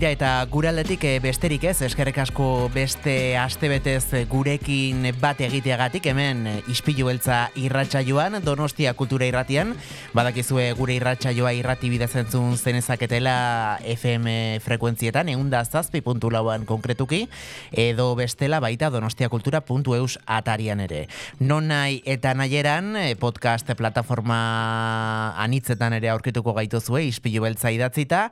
Tira 0.00 0.14
eta 0.14 0.28
guraldetik 0.48 1.02
eh, 1.04 1.18
besterik 1.20 1.66
ez, 1.68 1.74
eskerrik 1.84 2.16
asko 2.22 2.70
beste 2.72 3.36
astebetez 3.36 4.24
gurekin 4.32 5.02
bat 5.20 5.42
egiteagatik. 5.44 6.06
Hemen 6.08 6.46
eh, 6.48 6.54
ispilu 6.72 7.10
beltza 7.10 7.42
irratsaioan 7.60 8.38
Donostia 8.40 8.94
Kultura 8.96 9.28
Irratian, 9.28 9.74
badakizue 10.10 10.72
gure 10.74 10.96
irratsaioa 10.98 11.52
irrati 11.54 11.86
bidez 11.90 12.10
entzun 12.18 12.56
zenezaketela 12.58 13.78
FM 13.94 14.58
frekuentzietan, 14.64 15.28
eunda 15.30 15.60
zazpi 15.64 16.00
puntu 16.02 16.32
lauan 16.34 16.64
konkretuki, 16.66 17.20
edo 17.70 18.08
bestela 18.18 18.58
baita 18.60 18.90
donostiakultura.eus 18.90 20.18
atarian 20.26 20.82
ere. 20.82 21.04
Non 21.38 21.68
nahi 21.70 22.00
eta 22.04 22.32
nahieran 22.34 22.96
eh, 22.98 23.14
podcast 23.20 23.70
plataforma 23.78 24.40
anitzetan 25.38 25.94
ere 25.94 26.10
aurkituko 26.10 26.56
gaituzue 26.58 27.04
ispilu 27.06 27.44
beltza 27.46 27.70
idatzita, 27.70 28.24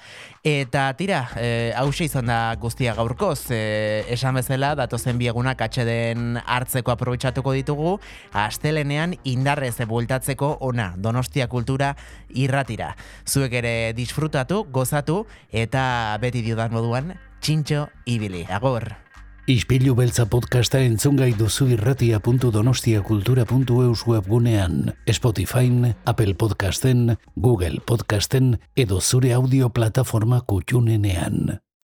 eta 0.42 0.88
tira, 0.98 1.22
eh, 1.38 1.72
hause 1.78 2.08
izan 2.08 2.26
da 2.26 2.40
guztia 2.58 2.96
gaurkoz, 2.98 3.52
eh, 3.54 4.02
esan 4.10 4.34
bezala, 4.40 4.74
datozen 4.78 5.18
biegunak 5.18 5.62
atxeden 5.62 6.40
hartzeko 6.44 6.96
aprobetsatuko 6.96 7.54
ditugu, 7.54 7.96
astelenean 8.34 9.14
indarrez 9.22 9.76
bueltatzeko 9.86 10.56
ona, 10.66 10.90
donostia 10.98 11.46
irratira. 12.30 12.96
Zuek 13.26 13.52
ere 13.52 13.92
disfrutatu, 13.92 14.64
gozatu, 14.70 15.26
eta 15.50 16.16
beti 16.20 16.42
diodan 16.42 16.72
moduan, 16.72 17.18
txintxo 17.40 17.88
ibili. 18.06 18.46
Agor! 18.48 19.08
Ispilu 19.48 19.94
beltza 19.96 20.26
podcasta 20.28 20.76
entzungai 20.84 21.32
duzu 21.32 21.72
irratia.donostiakultura.eus 21.72 24.04
webgunean, 24.06 24.92
Spotify, 25.08 25.94
Apple 26.04 26.34
Podcasten, 26.34 27.16
Google 27.34 27.80
Podcasten 27.80 28.60
edo 28.76 29.00
zure 29.00 29.32
audio 29.32 29.70
plataforma 29.70 30.42
kutxunenean. 30.42 31.60